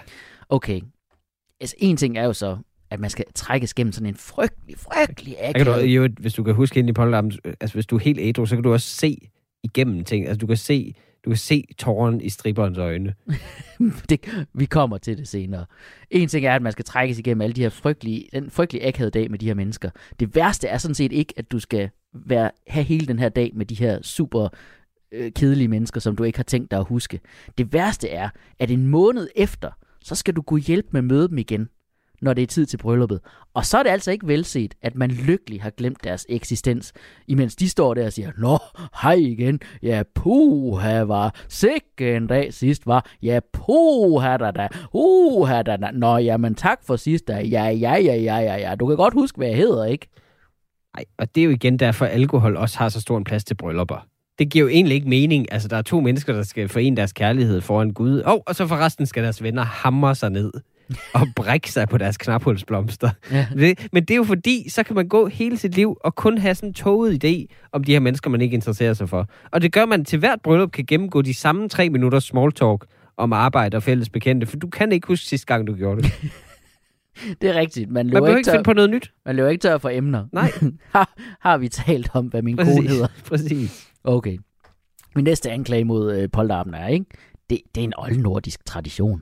Okay. 0.49 0.81
Altså, 1.59 1.75
en 1.79 1.97
ting 1.97 2.17
er 2.17 2.23
jo 2.23 2.33
så, 2.33 2.57
at 2.91 2.99
man 2.99 3.09
skal 3.09 3.25
trækkes 3.35 3.73
gennem 3.73 3.91
sådan 3.91 4.07
en 4.07 4.15
frygtelig, 4.15 4.77
frygtelig 4.77 5.35
Der 5.41 5.51
kan 5.53 5.65
du, 5.65 5.71
akavet. 5.71 5.87
jo, 5.95 6.09
hvis 6.19 6.33
du 6.33 6.43
kan 6.43 6.53
huske 6.53 6.79
ind 6.79 6.89
i 6.89 6.93
polterarmen, 6.93 7.31
altså 7.45 7.73
hvis 7.73 7.85
du 7.85 7.95
er 7.95 7.99
helt 7.99 8.19
ædru, 8.21 8.45
så 8.45 8.55
kan 8.55 8.63
du 8.63 8.73
også 8.73 8.89
se 8.95 9.17
igennem 9.63 10.03
ting. 10.03 10.27
Altså 10.27 10.37
du 10.37 10.47
kan 10.47 10.57
se, 10.57 10.95
du 11.25 11.29
kan 11.29 11.37
se 11.37 11.65
tåren 11.77 12.21
i 12.21 12.29
stripperens 12.29 12.77
øjne. 12.77 13.13
det, 14.09 14.45
vi 14.53 14.65
kommer 14.65 14.97
til 14.97 15.17
det 15.17 15.27
senere. 15.27 15.65
En 16.11 16.27
ting 16.27 16.45
er, 16.45 16.55
at 16.55 16.61
man 16.61 16.71
skal 16.71 16.85
trækkes 16.85 17.19
igennem 17.19 17.41
alle 17.41 17.53
de 17.53 17.61
her 17.61 17.69
frygtelige, 17.69 18.27
den 18.33 18.49
frygtelige 18.49 18.87
akavede 18.87 19.11
dag 19.11 19.31
med 19.31 19.39
de 19.39 19.45
her 19.45 19.53
mennesker. 19.53 19.89
Det 20.19 20.35
værste 20.35 20.67
er 20.67 20.77
sådan 20.77 20.95
set 20.95 21.11
ikke, 21.11 21.33
at 21.37 21.51
du 21.51 21.59
skal 21.59 21.89
være, 22.13 22.51
have 22.67 22.83
hele 22.83 23.05
den 23.07 23.19
her 23.19 23.29
dag 23.29 23.51
med 23.53 23.65
de 23.65 23.75
her 23.75 24.01
super 24.01 24.49
øh, 25.11 25.31
kedelige 25.31 25.67
mennesker, 25.67 25.99
som 25.99 26.15
du 26.15 26.23
ikke 26.23 26.37
har 26.39 26.43
tænkt 26.43 26.71
dig 26.71 26.79
at 26.79 26.85
huske. 26.85 27.19
Det 27.57 27.73
værste 27.73 28.09
er, 28.09 28.29
at 28.59 28.71
en 28.71 28.87
måned 28.87 29.27
efter, 29.35 29.69
så 30.01 30.15
skal 30.15 30.33
du 30.33 30.41
gå 30.41 30.57
hjælp 30.57 30.85
med 30.91 30.97
at 30.99 31.03
møde 31.05 31.27
dem 31.29 31.37
igen, 31.37 31.69
når 32.21 32.33
det 32.33 32.41
er 32.41 32.47
tid 32.47 32.65
til 32.65 32.77
brylluppet. 32.77 33.19
Og 33.53 33.65
så 33.65 33.77
er 33.77 33.83
det 33.83 33.89
altså 33.89 34.11
ikke 34.11 34.27
velset, 34.27 34.73
at 34.81 34.95
man 34.95 35.11
lykkelig 35.11 35.61
har 35.61 35.69
glemt 35.69 36.03
deres 36.03 36.25
eksistens, 36.29 36.93
imens 37.27 37.55
de 37.55 37.69
står 37.69 37.93
der 37.93 38.05
og 38.05 38.13
siger, 38.13 38.31
Nå, 38.37 38.57
hej 39.01 39.13
igen, 39.13 39.59
ja, 39.83 40.03
puha 40.15 41.01
var, 41.01 41.35
sikke 41.49 42.15
en 42.15 42.27
dag 42.27 42.53
sidst 42.53 42.87
var, 42.87 43.11
ja, 43.23 43.39
puha 43.53 44.37
da 44.37 44.51
da, 44.51 44.67
uha 44.93 45.61
da 45.61 45.77
da, 45.77 45.91
nå, 45.91 46.17
jamen 46.17 46.55
tak 46.55 46.79
for 46.87 46.95
sidst 46.95 47.27
da, 47.27 47.33
ja, 47.33 47.65
ja, 47.65 47.95
ja, 47.95 48.15
ja, 48.15 48.37
ja, 48.37 48.55
ja, 48.55 48.75
du 48.75 48.87
kan 48.87 48.97
godt 48.97 49.13
huske, 49.13 49.37
hvad 49.37 49.47
jeg 49.47 49.57
hedder, 49.57 49.85
ikke? 49.85 50.07
Nej, 50.97 51.05
og 51.17 51.35
det 51.35 51.41
er 51.41 51.45
jo 51.45 51.51
igen 51.51 51.79
derfor, 51.79 52.05
at 52.05 52.11
alkohol 52.11 52.57
også 52.57 52.77
har 52.77 52.89
så 52.89 53.01
stor 53.01 53.17
en 53.17 53.23
plads 53.23 53.43
til 53.43 53.55
bryllupper. 53.55 54.07
Det 54.39 54.51
giver 54.51 54.63
jo 54.63 54.69
egentlig 54.69 54.95
ikke 54.95 55.09
mening. 55.09 55.53
Altså, 55.53 55.67
der 55.67 55.77
er 55.77 55.81
to 55.81 55.99
mennesker, 55.99 56.33
der 56.33 56.43
skal 56.43 56.69
forene 56.69 56.97
deres 56.97 57.13
kærlighed 57.13 57.61
foran 57.61 57.91
Gud. 57.91 58.21
Oh, 58.25 58.39
og 58.47 58.55
så 58.55 58.67
forresten 58.67 59.05
skal 59.05 59.23
deres 59.23 59.43
venner 59.43 59.63
hamre 59.63 60.15
sig 60.15 60.29
ned 60.29 60.51
og 61.13 61.27
brække 61.35 61.71
sig 61.71 61.87
på 61.89 61.97
deres 61.97 62.17
knaphulsblomster. 62.17 63.09
Ja. 63.31 63.47
Det, 63.53 63.87
men 63.91 64.03
det 64.03 64.11
er 64.11 64.15
jo 64.15 64.23
fordi, 64.23 64.69
så 64.69 64.83
kan 64.83 64.95
man 64.95 65.07
gå 65.07 65.27
hele 65.27 65.57
sit 65.57 65.75
liv 65.75 65.97
og 66.03 66.15
kun 66.15 66.37
have 66.37 66.55
sådan 66.55 66.69
en 66.69 66.73
toget 66.73 67.23
idé 67.25 67.55
om 67.71 67.83
de 67.83 67.91
her 67.91 67.99
mennesker, 67.99 68.29
man 68.29 68.41
ikke 68.41 68.53
interesserer 68.53 68.93
sig 68.93 69.09
for. 69.09 69.29
Og 69.51 69.61
det 69.61 69.71
gør 69.73 69.85
man 69.85 70.05
til 70.05 70.19
hvert 70.19 70.41
bryllup 70.43 70.71
kan 70.71 70.85
gennemgå 70.85 71.21
de 71.21 71.33
samme 71.33 71.69
tre 71.69 71.89
minutters 71.89 72.23
small 72.23 72.51
talk 72.51 72.85
om 73.17 73.33
arbejde 73.33 73.77
og 73.77 73.83
fælles 73.83 74.09
bekendte, 74.09 74.47
for 74.47 74.57
du 74.57 74.67
kan 74.67 74.91
ikke 74.91 75.07
huske 75.07 75.25
sidste 75.25 75.47
gang, 75.47 75.67
du 75.67 75.73
gjorde 75.73 76.01
det. 76.01 76.11
Det 77.41 77.49
er 77.49 77.53
rigtigt, 77.53 77.91
man 77.91 78.05
Man 78.05 78.13
behøver 78.13 78.37
ikke, 78.37 78.47
tør, 78.47 78.51
finde 78.51 78.63
på 78.63 78.73
noget 78.73 78.89
nyt. 78.89 79.11
man 79.25 79.35
løber 79.35 79.49
ikke 79.49 79.61
tør 79.61 79.77
for 79.77 79.89
emner. 79.89 80.25
Nej. 80.33 80.51
har, 80.95 81.13
har 81.39 81.57
vi 81.57 81.69
talt 81.69 82.09
om, 82.13 82.25
hvad 82.25 82.41
min 82.41 82.57
kone 82.57 82.87
hedder? 82.87 83.07
Præcis. 83.25 83.89
Okay. 84.03 84.37
Min 85.15 85.23
næste 85.23 85.51
anklage 85.51 85.83
mod 85.83 86.15
øh, 86.17 86.29
polterarmen 86.33 86.73
er, 86.73 86.87
ikke? 86.87 87.05
Det, 87.49 87.59
det 87.75 87.81
er 87.81 87.85
en 87.85 87.93
oldnordisk 87.97 88.65
tradition. 88.65 89.21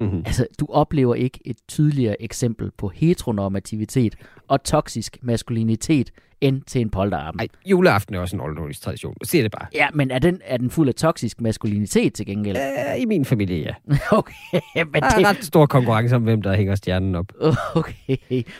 Mm-hmm. 0.00 0.22
Altså, 0.26 0.46
du 0.60 0.66
oplever 0.68 1.14
ikke 1.14 1.40
et 1.44 1.56
tydeligere 1.68 2.22
eksempel 2.22 2.70
på 2.70 2.88
heteronormativitet 2.88 4.16
og 4.48 4.64
toksisk 4.64 5.18
maskulinitet 5.22 6.10
end 6.40 6.62
til 6.62 6.80
en 6.80 6.90
polterappen. 6.90 7.40
Ej, 7.40 7.46
juleaften 7.66 8.14
er 8.14 8.18
også 8.20 8.36
en 8.36 8.40
oldnordisk 8.40 8.80
tradition. 8.82 9.14
Se 9.24 9.42
det 9.42 9.50
bare. 9.50 9.66
Ja, 9.74 9.86
men 9.94 10.10
er 10.10 10.18
den, 10.18 10.40
er 10.44 10.56
den 10.56 10.70
fuld 10.70 10.88
af 10.88 10.94
toksisk 10.94 11.40
maskulinitet 11.40 12.14
til 12.14 12.26
gengæld? 12.26 12.56
Øh, 12.56 13.02
I 13.02 13.04
min 13.04 13.24
familie, 13.24 13.58
ja. 13.58 13.74
Okay, 14.12 14.34
men 14.74 14.86
Der 14.94 15.04
er 15.06 15.10
det, 15.18 15.26
ret 15.26 15.44
stor 15.44 15.66
konkurrence 15.66 16.16
om, 16.16 16.22
hvem 16.22 16.42
der 16.42 16.56
hænger 16.56 16.74
stjernen 16.74 17.14
op. 17.14 17.32
okay. 17.74 18.16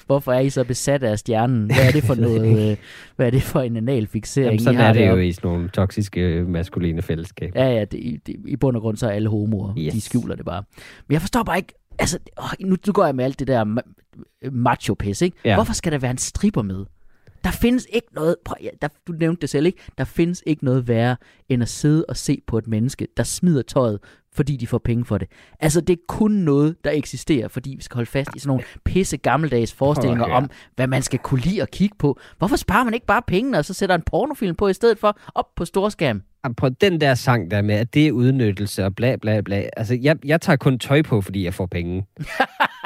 Hvorfor 0.07 0.33
er 0.33 0.41
I 0.41 0.51
så 0.51 0.65
besat 0.65 1.03
af 1.03 1.19
stjernen? 1.19 1.67
Hvad 1.67 1.87
er 1.87 1.91
det 1.91 2.03
for 2.05 2.15
noget, 2.25 2.71
øh, 2.71 2.77
hvad 3.17 3.27
er 3.27 3.31
det 3.31 3.43
for 3.43 3.61
en 3.61 3.77
analfixering, 3.77 4.47
Jamen, 4.47 4.61
I 4.61 4.65
sådan 4.65 4.81
har 4.81 4.89
er 4.89 4.93
det 4.93 5.09
jo 5.09 5.17
i 5.17 5.33
sådan 5.33 5.51
nogle 5.51 5.69
toksiske 5.69 6.21
øh, 6.21 6.49
maskuline 6.49 7.03
fællesskaber. 7.03 7.63
Ja, 7.65 7.71
ja, 7.71 7.85
det, 7.85 7.99
i- 7.99 8.17
det, 8.27 8.37
i 8.47 8.57
bund 8.57 8.77
og 8.77 8.83
grund 8.83 8.97
så 8.97 9.07
er 9.07 9.11
alle 9.11 9.29
homoer. 9.29 9.75
Yes. 9.79 9.93
De 9.95 10.01
skjuler 10.01 10.35
det 10.37 10.45
bare. 10.45 10.63
Men 11.09 11.13
jeg 11.13 11.21
forstår 11.21 11.43
bare 11.43 11.57
ikke, 11.57 11.73
altså, 11.99 12.19
åh, 12.39 12.69
nu, 12.69 12.77
nu 12.87 12.93
går 12.93 13.05
jeg 13.05 13.15
med 13.15 13.25
alt 13.25 13.39
det 13.39 13.47
der 13.47 13.65
ma- 13.65 14.51
macho-pis, 14.51 15.23
ikke? 15.23 15.37
Ja. 15.45 15.51
Ja. 15.51 15.57
Hvorfor 15.57 15.73
skal 15.73 15.93
der 15.93 15.99
være 15.99 16.11
en 16.11 16.19
stripper 16.19 16.63
med? 16.63 16.85
Der 17.45 17.51
findes 17.51 17.87
ikke 17.93 18.09
noget, 18.15 18.37
prøv, 18.45 18.57
ja, 18.63 18.69
der, 18.83 18.89
du 19.07 19.13
nævnte 19.13 19.41
det 19.41 19.51
selv, 19.51 19.67
ikke? 19.67 19.79
Der 19.99 20.05
findes 20.05 20.43
ikke 20.47 20.65
noget 20.65 20.89
værre, 20.89 21.17
end 21.49 21.63
at 21.63 21.69
sidde 21.69 22.05
og 22.09 22.17
se 22.17 22.41
på 22.47 22.59
et 22.59 22.67
menneske, 22.67 23.09
der 23.17 23.23
smider 23.23 23.63
tøjet, 23.63 23.99
fordi 24.33 24.57
de 24.57 24.67
får 24.67 24.79
penge 24.79 25.05
for 25.05 25.19
det. 25.19 25.29
Altså, 25.61 25.81
det 25.81 25.93
er 25.93 26.03
kun 26.09 26.31
noget, 26.31 26.85
der 26.85 26.91
eksisterer, 26.91 27.49
fordi 27.49 27.75
vi 27.77 27.83
skal 27.83 27.95
holde 27.95 28.11
fast 28.11 28.31
i 28.37 28.39
sådan 28.39 28.49
nogle 28.49 28.65
pisse 28.85 29.17
gammeldags 29.17 29.73
forestillinger 29.73 30.25
om, 30.25 30.51
hvad 30.77 30.87
man 30.87 31.03
skal 31.03 31.19
kunne 31.19 31.41
lide 31.41 31.63
at 31.63 31.71
kigge 31.71 31.97
på. 31.99 32.19
Hvorfor 32.39 32.57
sparer 32.57 32.85
man 32.85 32.95
ikke 32.95 33.07
bare 33.07 33.23
pengene, 33.27 33.59
og 33.59 33.65
så 33.65 33.75
sætter 33.75 33.95
en 33.95 34.03
pornofilm 34.03 34.57
på, 34.57 34.69
i 34.69 34.75
stedet 34.75 34.99
for 34.99 35.19
op 35.35 35.55
på 35.57 35.65
storskærm? 35.65 36.23
På 36.57 36.69
den 36.69 37.01
der 37.01 37.15
sang 37.15 37.51
der 37.51 37.63
med, 37.63 37.75
at 37.75 37.95
det 37.95 38.07
er 38.07 38.13
udnyttelse 38.13 38.85
og 38.85 38.97
bla 38.97 39.17
bla 39.17 39.41
bla. 39.41 39.65
Altså, 39.77 39.99
jeg, 40.03 40.17
jeg 40.25 40.41
tager 40.41 40.57
kun 40.57 40.79
tøj 40.79 41.03
på, 41.03 41.21
fordi 41.21 41.45
jeg 41.45 41.55
får 41.55 41.67
penge. 41.67 42.07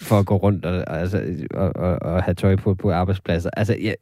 for 0.00 0.18
at 0.18 0.26
gå 0.26 0.36
rundt 0.36 0.64
og, 0.64 0.98
altså, 1.00 1.22
og, 1.54 1.76
og, 1.76 2.02
og 2.02 2.22
have 2.22 2.34
tøj 2.34 2.56
på 2.56 2.74
på 2.74 2.92
arbejdspladser. 2.92 3.50
Altså, 3.56 3.76
jeg, 3.82 3.94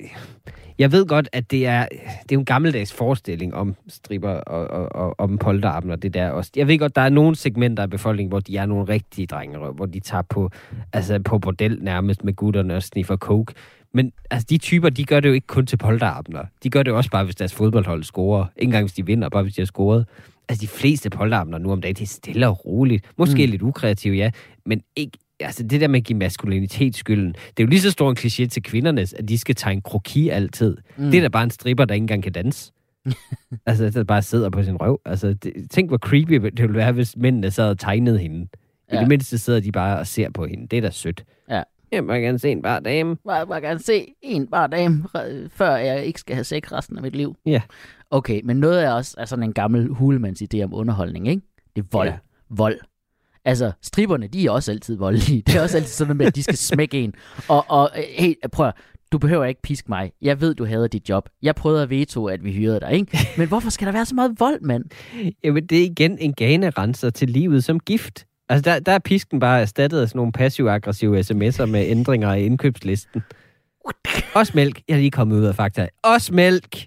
jeg 0.79 0.93
ved 0.93 1.07
godt, 1.07 1.29
at 1.33 1.51
det 1.51 1.67
er, 1.67 1.87
det 2.23 2.35
er 2.35 2.39
en 2.39 2.45
gammeldags 2.45 2.93
forestilling 2.93 3.55
om 3.55 3.77
stripper 3.89 4.31
og, 4.31 4.67
og, 4.67 4.95
og 4.95 5.15
om 5.21 5.39
polterappen 5.39 5.93
og 5.93 6.03
det 6.03 6.15
der 6.15 6.31
også. 6.31 6.51
Jeg 6.57 6.69
ved 6.69 6.79
godt, 6.79 6.97
der 6.97 7.03
er 7.03 7.09
nogle 7.09 7.37
segmenter 7.37 7.83
af 7.83 7.91
befolkningen, 7.91 8.29
hvor 8.29 8.41
de 8.41 8.57
er 8.57 8.67
nogle 8.67 8.85
rigtige 8.89 9.27
drenge, 9.27 9.59
hvor 9.59 9.87
de 9.87 10.01
tager 10.01 10.23
på, 10.23 10.51
altså, 10.93 11.21
på 11.25 11.39
bordel 11.39 11.79
nærmest 11.83 12.25
med 12.25 12.37
gutterne 12.37 12.77
og 12.77 12.83
sniffer 12.83 13.17
coke. 13.17 13.55
Men 13.95 14.13
altså, 14.31 14.47
de 14.51 14.59
typer, 14.59 14.91
de 14.91 15.05
gør 15.05 15.21
det 15.21 15.29
jo 15.29 15.35
ikke 15.35 15.47
kun 15.47 15.67
til 15.67 15.77
polterabender. 15.77 16.45
De 16.63 16.71
gør 16.71 16.83
det 16.83 16.93
også 16.93 17.11
bare, 17.11 17.25
hvis 17.25 17.37
deres 17.37 17.55
fodboldhold 17.55 18.03
scorer. 18.03 18.47
Ikke 18.57 18.69
engang, 18.69 18.85
hvis 18.85 18.93
de 18.93 19.07
vinder, 19.07 19.29
bare 19.29 19.43
hvis 19.43 19.55
de 19.55 19.61
har 19.61 19.67
scoret. 19.67 20.07
Altså, 20.49 20.63
de 20.63 20.69
fleste 20.69 21.11
polterabender 21.11 21.59
nu 21.59 21.73
om 21.73 21.81
dagen, 21.81 21.95
det 21.97 22.03
er 22.03 22.07
stille 22.07 22.49
og 22.49 22.67
roligt. 22.67 23.05
Måske 23.19 23.47
mm. 23.47 23.51
lidt 23.51 23.63
ukreativt, 23.63 24.17
ja. 24.17 24.31
Men 24.67 24.81
ikke, 24.97 25.19
altså, 25.41 25.63
det 25.63 25.81
der 25.81 25.89
med 25.89 26.01
at 26.01 26.05
give 26.07 26.19
maskulinitet 26.19 26.97
skylden, 26.97 27.33
det 27.33 27.63
er 27.63 27.65
jo 27.65 27.67
lige 27.67 27.81
så 27.81 27.91
stor 27.91 28.11
en 28.11 28.17
kliché 28.19 28.47
til 28.47 28.63
kvindernes, 28.63 29.13
at 29.13 29.29
de 29.29 29.39
skal 29.39 29.55
tegne 29.55 29.81
kroki 29.81 30.29
altid. 30.29 30.77
Mm. 30.97 31.05
Det 31.11 31.19
er 31.19 31.21
da 31.23 31.29
bare 31.29 31.45
en 31.45 31.51
stripper, 31.51 31.85
der 31.85 31.95
ikke 31.95 32.03
engang 32.03 32.23
kan 32.23 32.33
danse. 32.33 32.73
altså, 33.67 33.91
der 33.91 34.05
bare 34.05 34.23
sidder 34.23 34.51
på 34.51 34.63
sin 34.63 34.77
røv. 34.77 35.01
Altså, 35.05 35.35
det, 35.35 35.53
tænk, 35.71 35.91
hvor 35.91 35.99
creepy 35.99 36.33
det 36.35 36.63
ville 36.63 36.75
være, 36.77 36.93
hvis 36.93 37.17
mændene 37.17 37.51
sad 37.51 37.71
og 37.71 37.79
tegnede 37.79 38.19
hende. 38.19 38.41
I 38.43 38.95
Ja. 38.95 39.01
det 39.01 39.09
mindste 39.09 39.39
sidder 39.39 39.61
de 39.61 39.73
bare 39.73 39.99
og 39.99 40.07
ser 40.07 40.31
på 40.31 40.47
hende. 40.47 40.67
Det 40.67 40.77
er 40.77 40.81
da 40.81 40.91
sødt. 40.91 41.25
Ja. 41.51 41.63
Jeg 41.93 42.05
må 42.05 42.13
gerne 42.13 42.39
se 42.39 42.51
en 42.51 42.63
bare 42.63 42.81
dame. 42.81 43.17
Jeg 43.27 43.47
vil 43.49 43.63
gerne 43.63 43.81
se 43.83 44.07
en 44.23 44.47
bare 44.47 44.69
dame, 44.69 45.05
før 45.51 45.77
jeg 45.77 46.05
ikke 46.05 46.21
skal 46.21 46.35
have 46.35 46.45
sex 46.45 46.73
resten 46.73 46.97
af 46.97 47.03
mit 47.03 47.17
liv. 47.17 47.37
Ja. 47.47 47.61
Okay, 48.11 48.41
men 48.45 48.57
noget 48.57 48.85
er 48.85 48.91
også 48.91 49.15
er 49.19 49.25
sådan 49.25 49.43
en 49.43 49.53
gammel 49.53 49.89
hulemands 49.89 50.43
idé 50.43 50.63
om 50.63 50.75
underholdning, 50.75 51.29
ikke? 51.29 51.43
Det 51.77 51.83
er 51.83 51.87
vold. 51.93 52.09
Ja. 52.09 52.17
Vold. 52.51 52.79
Altså, 53.45 53.73
stripperne, 53.83 54.27
de 54.27 54.47
er 54.47 54.51
også 54.51 54.71
altid 54.73 54.97
voldelige. 54.97 55.43
Det 55.47 55.55
er 55.55 55.63
også 55.63 55.77
altid 55.77 55.93
sådan 55.93 56.17
med, 56.17 56.27
at 56.27 56.37
de 56.37 56.43
skal 56.43 56.57
smække 56.57 57.01
en. 57.01 57.15
Og, 57.49 57.65
og 57.69 57.91
hey, 57.95 58.35
prøv 58.53 58.67
at, 58.67 58.75
du 59.13 59.19
behøver 59.19 59.45
ikke 59.45 59.63
piske 59.63 59.89
mig. 59.89 60.13
Jeg 60.23 60.41
ved, 60.41 60.55
du 60.55 60.65
havde 60.65 60.89
dit 60.89 61.09
job. 61.09 61.29
Jeg 61.43 61.55
prøvede 61.55 61.83
at 61.83 61.91
veto, 61.91 62.27
at 62.27 62.45
vi 62.45 62.53
hyrede 62.53 62.81
dig, 62.81 62.93
ikke? 62.93 63.19
Men 63.39 63.49
hvorfor 63.49 63.71
skal 63.71 63.87
der 63.87 63.93
være 63.93 64.07
så 64.07 64.15
meget 64.15 64.41
vold, 64.41 64.61
mand? 64.61 64.85
Jamen, 65.45 65.67
det 65.67 65.79
er 65.79 65.85
igen 65.85 66.19
en 66.19 66.33
ganerenser 66.35 67.11
til 67.11 67.31
livet 67.31 67.65
som 67.65 67.81
gift. 67.81 68.27
Altså, 68.49 68.71
der, 68.71 68.81
der 68.81 68.93
er 68.93 68.99
pisken 68.99 69.41
bare 69.41 69.61
erstattet 69.61 70.01
af 70.01 70.09
sådan 70.09 70.19
nogle 70.19 70.33
passiv-aggressive 70.33 71.21
sms'er 71.21 71.65
med 71.65 71.87
ændringer 71.89 72.35
i 72.35 72.45
indkøbslisten. 72.45 73.23
Også 74.35 74.53
mælk. 74.55 74.83
Jeg 74.89 74.95
er 74.95 74.99
lige 74.99 75.11
kommet 75.11 75.37
ud 75.37 75.45
af 75.45 75.55
fakta. 75.55 75.89
Også 76.03 76.35
mælk. 76.35 76.77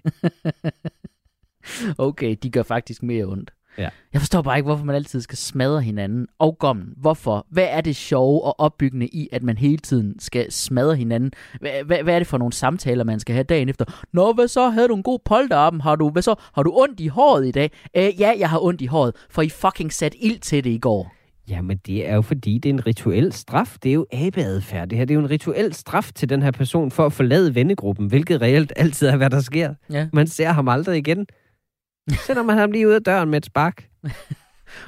Okay, 1.98 2.36
de 2.42 2.50
gør 2.50 2.62
faktisk 2.62 3.02
mere 3.02 3.24
ondt. 3.24 3.52
Ja. 3.78 3.88
Jeg 4.12 4.20
forstår 4.20 4.42
bare 4.42 4.56
ikke, 4.56 4.66
hvorfor 4.66 4.84
man 4.84 4.96
altid 4.96 5.20
skal 5.20 5.38
smadre 5.38 5.82
hinanden. 5.82 6.26
Og 6.38 6.58
gommen, 6.58 6.94
hvorfor? 6.96 7.46
Hvad 7.50 7.66
er 7.70 7.80
det 7.80 7.96
sjove 7.96 8.44
og 8.44 8.60
opbyggende 8.60 9.06
i, 9.06 9.28
at 9.32 9.42
man 9.42 9.58
hele 9.58 9.78
tiden 9.78 10.20
skal 10.20 10.52
smadre 10.52 10.96
hinanden? 10.96 11.32
Hvad, 11.60 11.70
hvad, 11.84 12.02
hvad 12.02 12.14
er 12.14 12.18
det 12.18 12.28
for 12.28 12.38
nogle 12.38 12.52
samtaler, 12.52 13.04
man 13.04 13.20
skal 13.20 13.34
have 13.34 13.44
dagen 13.44 13.68
efter? 13.68 13.84
Nå, 14.12 14.32
hvad 14.32 14.48
så? 14.48 14.68
Havde 14.68 14.88
du 14.88 14.96
en 14.96 15.02
god 15.02 15.18
polterarben? 15.24 15.80
Har 15.80 15.96
du, 15.96 16.10
hvad 16.10 16.22
så? 16.22 16.34
Har 16.54 16.62
du 16.62 16.72
ondt 16.74 17.00
i 17.00 17.06
håret 17.06 17.46
i 17.46 17.50
dag? 17.50 17.70
Øh, 17.96 18.20
ja, 18.20 18.34
jeg 18.38 18.50
har 18.50 18.64
ondt 18.64 18.80
i 18.80 18.86
håret, 18.86 19.14
for 19.30 19.42
I 19.42 19.48
fucking 19.48 19.92
sat 19.92 20.14
ild 20.20 20.38
til 20.40 20.64
det 20.64 20.70
i 20.70 20.78
går. 20.78 21.12
Jamen, 21.48 21.76
det 21.86 22.08
er 22.08 22.14
jo 22.14 22.22
fordi, 22.22 22.58
det 22.58 22.68
er 22.68 22.72
en 22.74 22.86
rituel 22.86 23.32
straf. 23.32 23.76
Det 23.82 23.88
er 23.88 23.92
jo 23.92 24.06
abeadfærd. 24.12 24.88
Det 24.88 24.98
her 24.98 25.04
det 25.04 25.14
er 25.14 25.14
jo 25.14 25.20
en 25.20 25.30
rituel 25.30 25.74
straf 25.74 26.10
til 26.14 26.28
den 26.28 26.42
her 26.42 26.50
person 26.50 26.90
for 26.90 27.06
at 27.06 27.12
forlade 27.12 27.54
vennegruppen, 27.54 28.06
hvilket 28.06 28.42
reelt 28.42 28.72
altid 28.76 29.08
er, 29.08 29.16
hvad 29.16 29.30
der 29.30 29.40
sker. 29.40 29.74
Ja. 29.90 30.08
Man 30.12 30.26
ser 30.26 30.48
ham 30.48 30.68
aldrig 30.68 30.98
igen. 30.98 31.26
Sender 32.10 32.42
man 32.42 32.58
ham 32.58 32.72
lige 32.72 32.88
ud 32.88 32.92
af 32.92 33.02
døren 33.02 33.30
med 33.30 33.38
et 33.38 33.46
spark. 33.46 33.88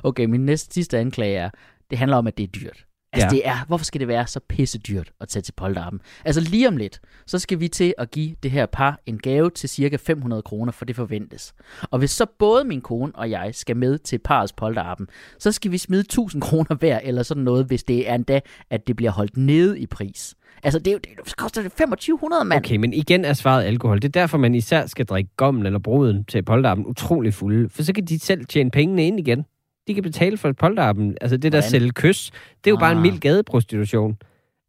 Okay, 0.02 0.24
min 0.24 0.46
næste 0.46 0.74
sidste 0.74 0.98
anklage 0.98 1.36
er, 1.36 1.50
det 1.90 1.98
handler 1.98 2.16
om, 2.16 2.26
at 2.26 2.38
det 2.38 2.42
er 2.42 2.46
dyrt. 2.46 2.86
Altså, 3.14 3.26
Ja. 3.26 3.30
det 3.30 3.48
er, 3.48 3.64
hvorfor 3.66 3.84
skal 3.84 4.00
det 4.00 4.08
være 4.08 4.26
så 4.26 4.40
pisse 4.48 4.78
dyrt 4.78 5.10
at 5.20 5.28
tage 5.28 5.42
til 5.42 5.52
polterappen? 5.52 6.00
Altså, 6.24 6.40
lige 6.40 6.68
om 6.68 6.76
lidt, 6.76 7.00
så 7.26 7.38
skal 7.38 7.60
vi 7.60 7.68
til 7.68 7.94
at 7.98 8.10
give 8.10 8.34
det 8.42 8.50
her 8.50 8.66
par 8.66 9.00
en 9.06 9.18
gave 9.18 9.50
til 9.50 9.68
cirka 9.68 9.96
500 9.96 10.42
kroner, 10.42 10.72
for 10.72 10.84
det 10.84 10.96
forventes. 10.96 11.54
Og 11.90 11.98
hvis 11.98 12.10
så 12.10 12.26
både 12.38 12.64
min 12.64 12.80
kone 12.80 13.12
og 13.14 13.30
jeg 13.30 13.50
skal 13.52 13.76
med 13.76 13.98
til 13.98 14.18
parets 14.18 14.52
polterappen, 14.52 15.06
så 15.38 15.52
skal 15.52 15.70
vi 15.72 15.78
smide 15.78 16.00
1000 16.00 16.42
kroner 16.42 16.74
hver, 16.74 16.98
eller 17.02 17.22
sådan 17.22 17.42
noget, 17.42 17.66
hvis 17.66 17.84
det 17.84 18.10
er 18.10 18.14
endda, 18.14 18.40
at 18.70 18.86
det 18.86 18.96
bliver 18.96 19.10
holdt 19.10 19.36
nede 19.36 19.80
i 19.80 19.86
pris. 19.86 20.34
Altså, 20.62 20.78
det, 20.78 20.86
er 20.88 20.92
jo, 20.92 20.98
det 20.98 21.28
så 21.28 21.36
koster 21.36 21.62
det 21.62 21.70
2500, 21.72 22.44
mand. 22.44 22.58
Okay, 22.64 22.76
men 22.76 22.92
igen 22.92 23.24
er 23.24 23.32
svaret 23.32 23.64
alkohol. 23.64 23.96
Det 23.96 24.04
er 24.04 24.20
derfor, 24.20 24.38
man 24.38 24.54
især 24.54 24.86
skal 24.86 25.06
drikke 25.06 25.30
gommen 25.36 25.66
eller 25.66 25.78
bruden 25.78 26.24
til 26.24 26.42
polterappen 26.42 26.86
utrolig 26.86 27.34
fulde. 27.34 27.68
For 27.68 27.82
så 27.82 27.92
kan 27.92 28.04
de 28.04 28.18
selv 28.18 28.44
tjene 28.46 28.70
pengene 28.70 29.06
ind 29.06 29.20
igen. 29.20 29.44
De 29.86 29.94
kan 29.94 30.02
betale 30.02 30.36
for 30.36 30.52
polterappen. 30.52 31.16
Altså 31.20 31.36
det 31.36 31.42
der 31.52 31.58
Hvordan? 31.58 31.70
sælge 31.70 31.90
kys, 31.90 32.30
det 32.64 32.66
er 32.66 32.70
jo 32.70 32.76
bare 32.76 32.92
en 32.92 32.98
Ah. 32.98 33.02
mild 33.02 33.18
gadeprostitution. 33.18 34.16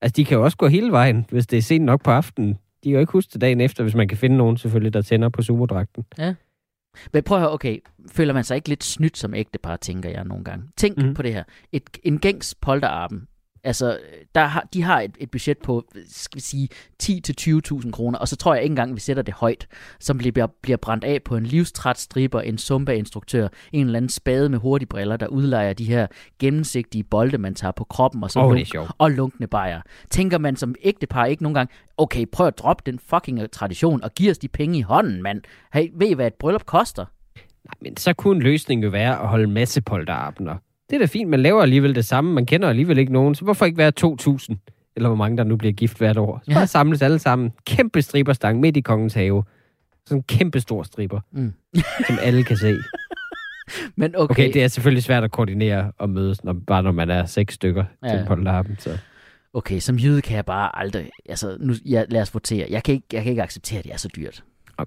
Altså 0.01 0.13
de 0.17 0.25
kan 0.25 0.37
jo 0.37 0.43
også 0.43 0.57
gå 0.57 0.67
hele 0.67 0.91
vejen, 0.91 1.25
hvis 1.29 1.47
det 1.47 1.57
er 1.57 1.61
sent 1.61 1.85
nok 1.85 2.03
på 2.03 2.11
aftenen. 2.11 2.49
De 2.53 2.57
kan 2.89 2.91
jo 2.91 2.99
ikke 2.99 3.11
huske 3.11 3.29
det 3.33 3.41
dagen 3.41 3.61
efter, 3.61 3.83
hvis 3.83 3.95
man 3.95 4.07
kan 4.07 4.17
finde 4.17 4.37
nogen 4.37 4.57
selvfølgelig, 4.57 4.93
der 4.93 5.01
tænder 5.01 5.29
på 5.29 5.41
sumodragten. 5.41 6.05
Men 7.13 7.23
prøv 7.23 7.37
at 7.37 7.41
høre, 7.41 7.51
okay, 7.51 7.77
føler 8.11 8.33
man 8.33 8.43
sig 8.43 8.55
ikke 8.55 8.69
lidt 8.69 8.83
snydt 8.83 9.17
som 9.17 9.33
ægtepar, 9.33 9.75
tænker 9.75 10.09
jeg 10.09 10.23
nogle 10.23 10.43
gange. 10.43 10.65
Tænk 10.77 10.97
mm. 10.97 11.13
på 11.13 11.21
det 11.21 11.33
her. 11.33 11.43
Et, 11.71 11.83
en 12.03 12.19
gængs 12.19 12.55
polterarben, 12.61 13.27
altså, 13.65 13.99
der 14.35 14.45
har, 14.45 14.67
de 14.73 14.81
har 14.81 15.01
et, 15.01 15.11
et 15.19 15.31
budget 15.31 15.57
på, 15.57 15.83
skal 16.07 16.35
vi 16.35 16.41
sige, 16.41 16.69
10-20.000 17.03 17.91
kroner, 17.91 18.19
og 18.19 18.27
så 18.27 18.35
tror 18.35 18.53
jeg 18.53 18.63
ikke 18.63 18.71
engang, 18.71 18.95
vi 18.95 18.99
sætter 18.99 19.23
det 19.23 19.33
højt, 19.33 19.67
som 19.99 20.17
bliver, 20.17 20.47
bliver 20.61 20.77
brændt 20.77 21.03
af 21.03 21.23
på 21.23 21.37
en 21.37 21.45
livstræt 21.45 21.99
striber, 21.99 22.41
en 22.41 22.57
Zumba-instruktør, 22.57 23.47
en 23.73 23.85
eller 23.85 23.97
anden 23.97 24.09
spade 24.09 24.49
med 24.49 24.59
hurtige 24.59 24.87
briller, 24.87 25.17
der 25.17 25.27
udlejer 25.27 25.73
de 25.73 25.85
her 25.85 26.07
gennemsigtige 26.39 27.03
bolde, 27.03 27.37
man 27.37 27.55
tager 27.55 27.71
på 27.71 27.83
kroppen, 27.83 28.23
og 28.23 28.31
så 28.31 28.39
Åh, 28.39 28.51
lunk- 28.51 28.91
og 28.97 29.11
lunkne 29.11 29.47
bajer. 29.47 29.81
Tænker 30.09 30.37
man 30.37 30.55
som 30.55 30.75
ægtepar 30.83 31.25
ikke 31.25 31.43
nogen 31.43 31.53
gange, 31.53 31.73
okay, 31.97 32.25
prøv 32.31 32.47
at 32.47 32.57
droppe 32.57 32.83
den 32.85 32.99
fucking 32.99 33.51
tradition, 33.51 34.03
og 34.03 34.13
giv 34.13 34.31
os 34.31 34.37
de 34.37 34.47
penge 34.47 34.77
i 34.77 34.81
hånden, 34.81 35.23
mand. 35.23 35.41
Hey, 35.73 35.89
ved 35.93 36.07
I, 36.07 36.13
hvad 36.13 36.27
et 36.27 36.33
bryllup 36.33 36.65
koster? 36.65 37.05
Nej, 37.65 37.73
men 37.81 37.97
så 37.97 38.13
kunne 38.13 38.43
løsningen 38.43 38.83
jo 38.83 38.89
være 38.89 39.21
at 39.21 39.27
holde 39.27 39.43
en 39.43 39.51
masse 39.51 39.81
polterabender. 39.81 40.55
Det 40.89 40.95
er 40.95 40.99
da 40.99 41.05
fint, 41.05 41.29
man 41.29 41.39
laver 41.39 41.61
alligevel 41.61 41.95
det 41.95 42.05
samme. 42.05 42.33
Man 42.33 42.45
kender 42.45 42.69
alligevel 42.69 42.97
ikke 42.97 43.13
nogen, 43.13 43.35
så 43.35 43.43
hvorfor 43.43 43.65
ikke 43.65 43.77
være 43.77 43.91
2.000? 44.01 44.55
Eller 44.95 45.09
hvor 45.09 45.15
mange 45.15 45.37
der 45.37 45.43
nu 45.43 45.55
bliver 45.55 45.73
gift 45.73 45.97
hvert 45.97 46.17
år. 46.17 46.41
Så 46.43 46.51
Ja. 46.51 46.55
bare 46.55 46.67
samles 46.67 47.01
alle 47.01 47.19
sammen. 47.19 47.51
Kæmpe 47.65 48.01
striberstang 48.01 48.59
midt 48.59 48.77
i 48.77 48.81
kongens 48.81 49.13
have. 49.13 49.43
Sådan 50.05 50.17
en 50.19 50.23
kæmpe 50.23 50.59
stor 50.59 50.83
striber, 50.83 51.19
Mm. 51.31 51.53
som 52.07 52.17
alle 52.21 52.43
kan 52.43 52.57
se. 52.57 52.75
Men 53.95 54.15
okay, 54.15 54.31
Okay, 54.33 54.53
det 54.53 54.63
er 54.63 54.67
selvfølgelig 54.67 55.03
svært 55.03 55.23
at 55.23 55.31
koordinere 55.31 55.91
og 55.97 56.09
mødes, 56.09 56.43
når, 56.43 56.53
bare 56.67 56.83
når 56.83 56.91
man 56.91 57.09
er 57.09 57.25
seks 57.25 57.53
stykker 57.53 57.83
ja. 58.03 58.11
Ja. 58.11 58.17
til 58.17 58.25
polterappen. 58.27 58.75
Så. 58.79 58.97
okay, 59.53 59.79
som 59.79 59.95
jøde 59.95 60.21
kan 60.21 60.35
jeg 60.35 60.45
bare 60.45 60.79
aldrig... 60.79 61.09
Altså, 61.29 61.57
nu, 61.59 61.73
ja, 61.85 62.03
lad 62.09 62.21
os 62.21 62.33
votere. 62.33 62.67
Jeg 62.69 62.83
kan, 62.83 62.93
ikke, 62.93 63.07
jeg 63.13 63.23
kan 63.23 63.29
ikke 63.29 63.43
acceptere, 63.43 63.79
at 63.79 63.85
det 63.85 63.93
er 63.93 63.97
så 63.97 64.09
dyrt. 64.15 64.43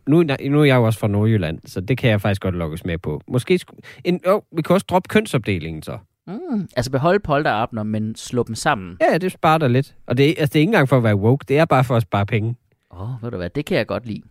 Nu, 0.07 0.23
nu 0.51 0.61
er 0.61 0.65
jeg 0.65 0.77
jo 0.77 0.85
også 0.85 0.99
fra 0.99 1.09
Nordjylland, 1.09 1.59
så 1.67 1.81
det 1.81 1.99
kan 1.99 2.11
jeg 2.11 2.21
faktisk 2.21 2.43
godt 2.43 2.55
lukkes 2.55 2.85
med 2.85 2.99
på. 2.99 3.21
Måske 3.29 3.59
sku, 3.59 3.75
en, 4.05 4.21
oh, 4.27 4.41
vi 4.57 4.63
kan 4.63 4.75
også 4.75 4.87
droppe 4.91 5.09
kønsopdelingen 5.09 5.83
så. 5.83 5.99
Mm. 6.27 6.69
Altså 6.77 6.91
beholde 6.91 7.21
polterabner, 7.21 7.83
men 7.83 8.15
slå 8.17 8.43
dem 8.43 8.55
sammen. 8.55 8.97
Ja, 9.01 9.13
ja, 9.13 9.19
det 9.19 9.33
sparer 9.33 9.59
dig 9.59 9.71
lidt. 9.71 9.95
Og 10.07 10.17
det, 10.17 10.25
er- 10.31 10.35
altså, 10.39 10.53
det 10.53 10.57
er 10.59 10.61
ikke 10.61 10.69
engang 10.69 10.89
for 10.89 10.97
at 10.97 11.03
være 11.03 11.17
woke, 11.17 11.45
det 11.49 11.59
er 11.59 11.65
bare 11.65 11.85
for 11.85 11.97
at 11.97 12.03
spare 12.03 12.27
penge. 12.27 12.57
Åh, 12.91 13.15
oh, 13.15 13.23
ved 13.23 13.31
du 13.31 13.37
hvad, 13.37 13.51
det 13.51 13.65
kan 13.67 13.77
jeg 13.77 13.87
godt 13.87 14.07
lide. 14.07 14.23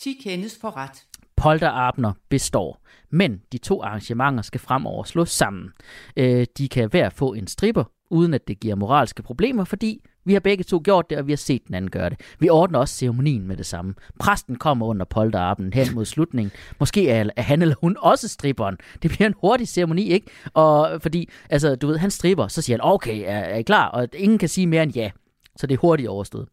10 0.00 0.18
kendes 0.24 0.58
for 0.60 0.76
ret. 0.76 1.04
Polterabner 1.36 2.12
består, 2.28 2.82
men 3.10 3.40
de 3.52 3.58
to 3.58 3.82
arrangementer 3.82 4.42
skal 4.42 4.60
fremover 4.60 5.04
slås 5.04 5.30
sammen. 5.30 5.68
Øh, 6.16 6.46
de 6.58 6.68
kan 6.68 6.88
hver 6.90 7.08
få 7.08 7.32
en 7.32 7.46
stripper, 7.46 7.84
uden 8.10 8.34
at 8.34 8.48
det 8.48 8.60
giver 8.60 8.74
moralske 8.74 9.22
problemer, 9.22 9.64
fordi 9.64 10.04
vi 10.24 10.32
har 10.32 10.40
begge 10.40 10.64
to 10.64 10.80
gjort 10.84 11.10
det, 11.10 11.18
og 11.18 11.26
vi 11.26 11.32
har 11.32 11.36
set 11.36 11.66
den 11.66 11.74
anden 11.74 11.90
gøre 11.90 12.10
det. 12.10 12.20
Vi 12.38 12.48
ordner 12.48 12.78
også 12.78 12.94
ceremonien 12.94 13.46
med 13.46 13.56
det 13.56 13.66
samme. 13.66 13.94
Præsten 14.18 14.56
kommer 14.56 14.86
under 14.86 15.04
polterappen 15.04 15.72
hen 15.72 15.94
mod 15.94 16.04
slutningen. 16.04 16.52
Måske 16.80 17.10
er, 17.10 17.30
er 17.36 17.42
han 17.42 17.62
eller 17.62 17.74
hun 17.80 17.96
også 18.00 18.28
stripperen. 18.28 18.76
Det 19.02 19.10
bliver 19.10 19.26
en 19.26 19.34
hurtig 19.40 19.68
ceremoni, 19.68 20.10
ikke? 20.10 20.26
Og 20.54 21.02
fordi, 21.02 21.28
altså, 21.50 21.76
du 21.76 21.86
ved, 21.86 21.98
han 21.98 22.10
stripper, 22.10 22.48
så 22.48 22.62
siger 22.62 22.76
han, 22.76 22.84
okay, 22.84 23.22
er, 23.26 23.38
er 23.38 23.56
I 23.56 23.62
klar? 23.62 23.88
Og 23.88 24.08
ingen 24.14 24.38
kan 24.38 24.48
sige 24.48 24.66
mere 24.66 24.82
end 24.82 24.92
ja. 24.92 25.10
Så 25.56 25.66
det 25.66 25.74
er 25.74 25.78
hurtigt 25.80 26.08
overstået. 26.08 26.48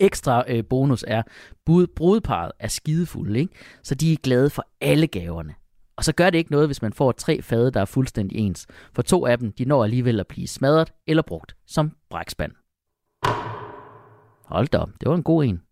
Ekstra 0.00 0.44
øh, 0.48 0.64
bonus 0.70 1.04
er, 1.08 1.22
bud, 1.66 1.86
brudeparet 1.86 2.52
er 2.58 2.68
skidefulde, 2.68 3.40
ikke? 3.40 3.52
så 3.82 3.94
de 3.94 4.12
er 4.12 4.16
glade 4.22 4.50
for 4.50 4.66
alle 4.80 5.06
gaverne. 5.06 5.54
Og 5.96 6.04
så 6.04 6.12
gør 6.12 6.30
det 6.30 6.38
ikke 6.38 6.50
noget, 6.50 6.68
hvis 6.68 6.82
man 6.82 6.92
får 6.92 7.12
tre 7.12 7.42
fade, 7.42 7.70
der 7.70 7.80
er 7.80 7.84
fuldstændig 7.84 8.38
ens. 8.38 8.66
For 8.94 9.02
to 9.02 9.26
af 9.26 9.38
dem, 9.38 9.52
de 9.52 9.64
når 9.64 9.84
alligevel 9.84 10.20
at 10.20 10.26
blive 10.26 10.48
smadret 10.48 10.92
eller 11.06 11.22
brugt 11.22 11.56
som 11.66 11.92
brækspand. 12.10 12.52
Hold 14.44 14.68
da 14.68 14.78
op, 14.78 14.90
det 15.00 15.08
var 15.08 15.14
en 15.14 15.22
god 15.22 15.44
en. 15.44 15.62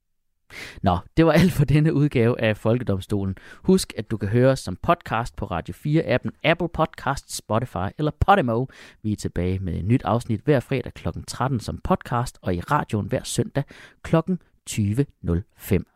Nå, 0.82 0.98
det 1.16 1.26
var 1.26 1.32
alt 1.32 1.52
for 1.52 1.64
denne 1.64 1.94
udgave 1.94 2.40
af 2.40 2.56
Folkedomstolen. 2.56 3.36
Husk, 3.62 3.92
at 3.96 4.10
du 4.10 4.16
kan 4.16 4.28
høre 4.28 4.50
os 4.50 4.60
som 4.60 4.76
podcast 4.82 5.36
på 5.36 5.44
Radio 5.44 5.74
4-appen, 5.74 6.30
Apple 6.44 6.68
Podcast, 6.68 7.36
Spotify 7.36 7.88
eller 7.98 8.10
Podimo. 8.26 8.66
Vi 9.02 9.12
er 9.12 9.16
tilbage 9.16 9.58
med 9.58 9.74
et 9.74 9.84
nyt 9.84 10.02
afsnit 10.04 10.40
hver 10.40 10.60
fredag 10.60 10.94
kl. 10.94 11.08
13 11.26 11.60
som 11.60 11.78
podcast, 11.78 12.38
og 12.42 12.54
i 12.54 12.60
radioen 12.60 13.06
hver 13.06 13.22
søndag 13.24 13.64
kl. 14.02 14.16
20.05. 14.16 14.24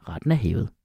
Retten 0.09 0.33
er 0.33 0.35
hævet. 0.35 0.76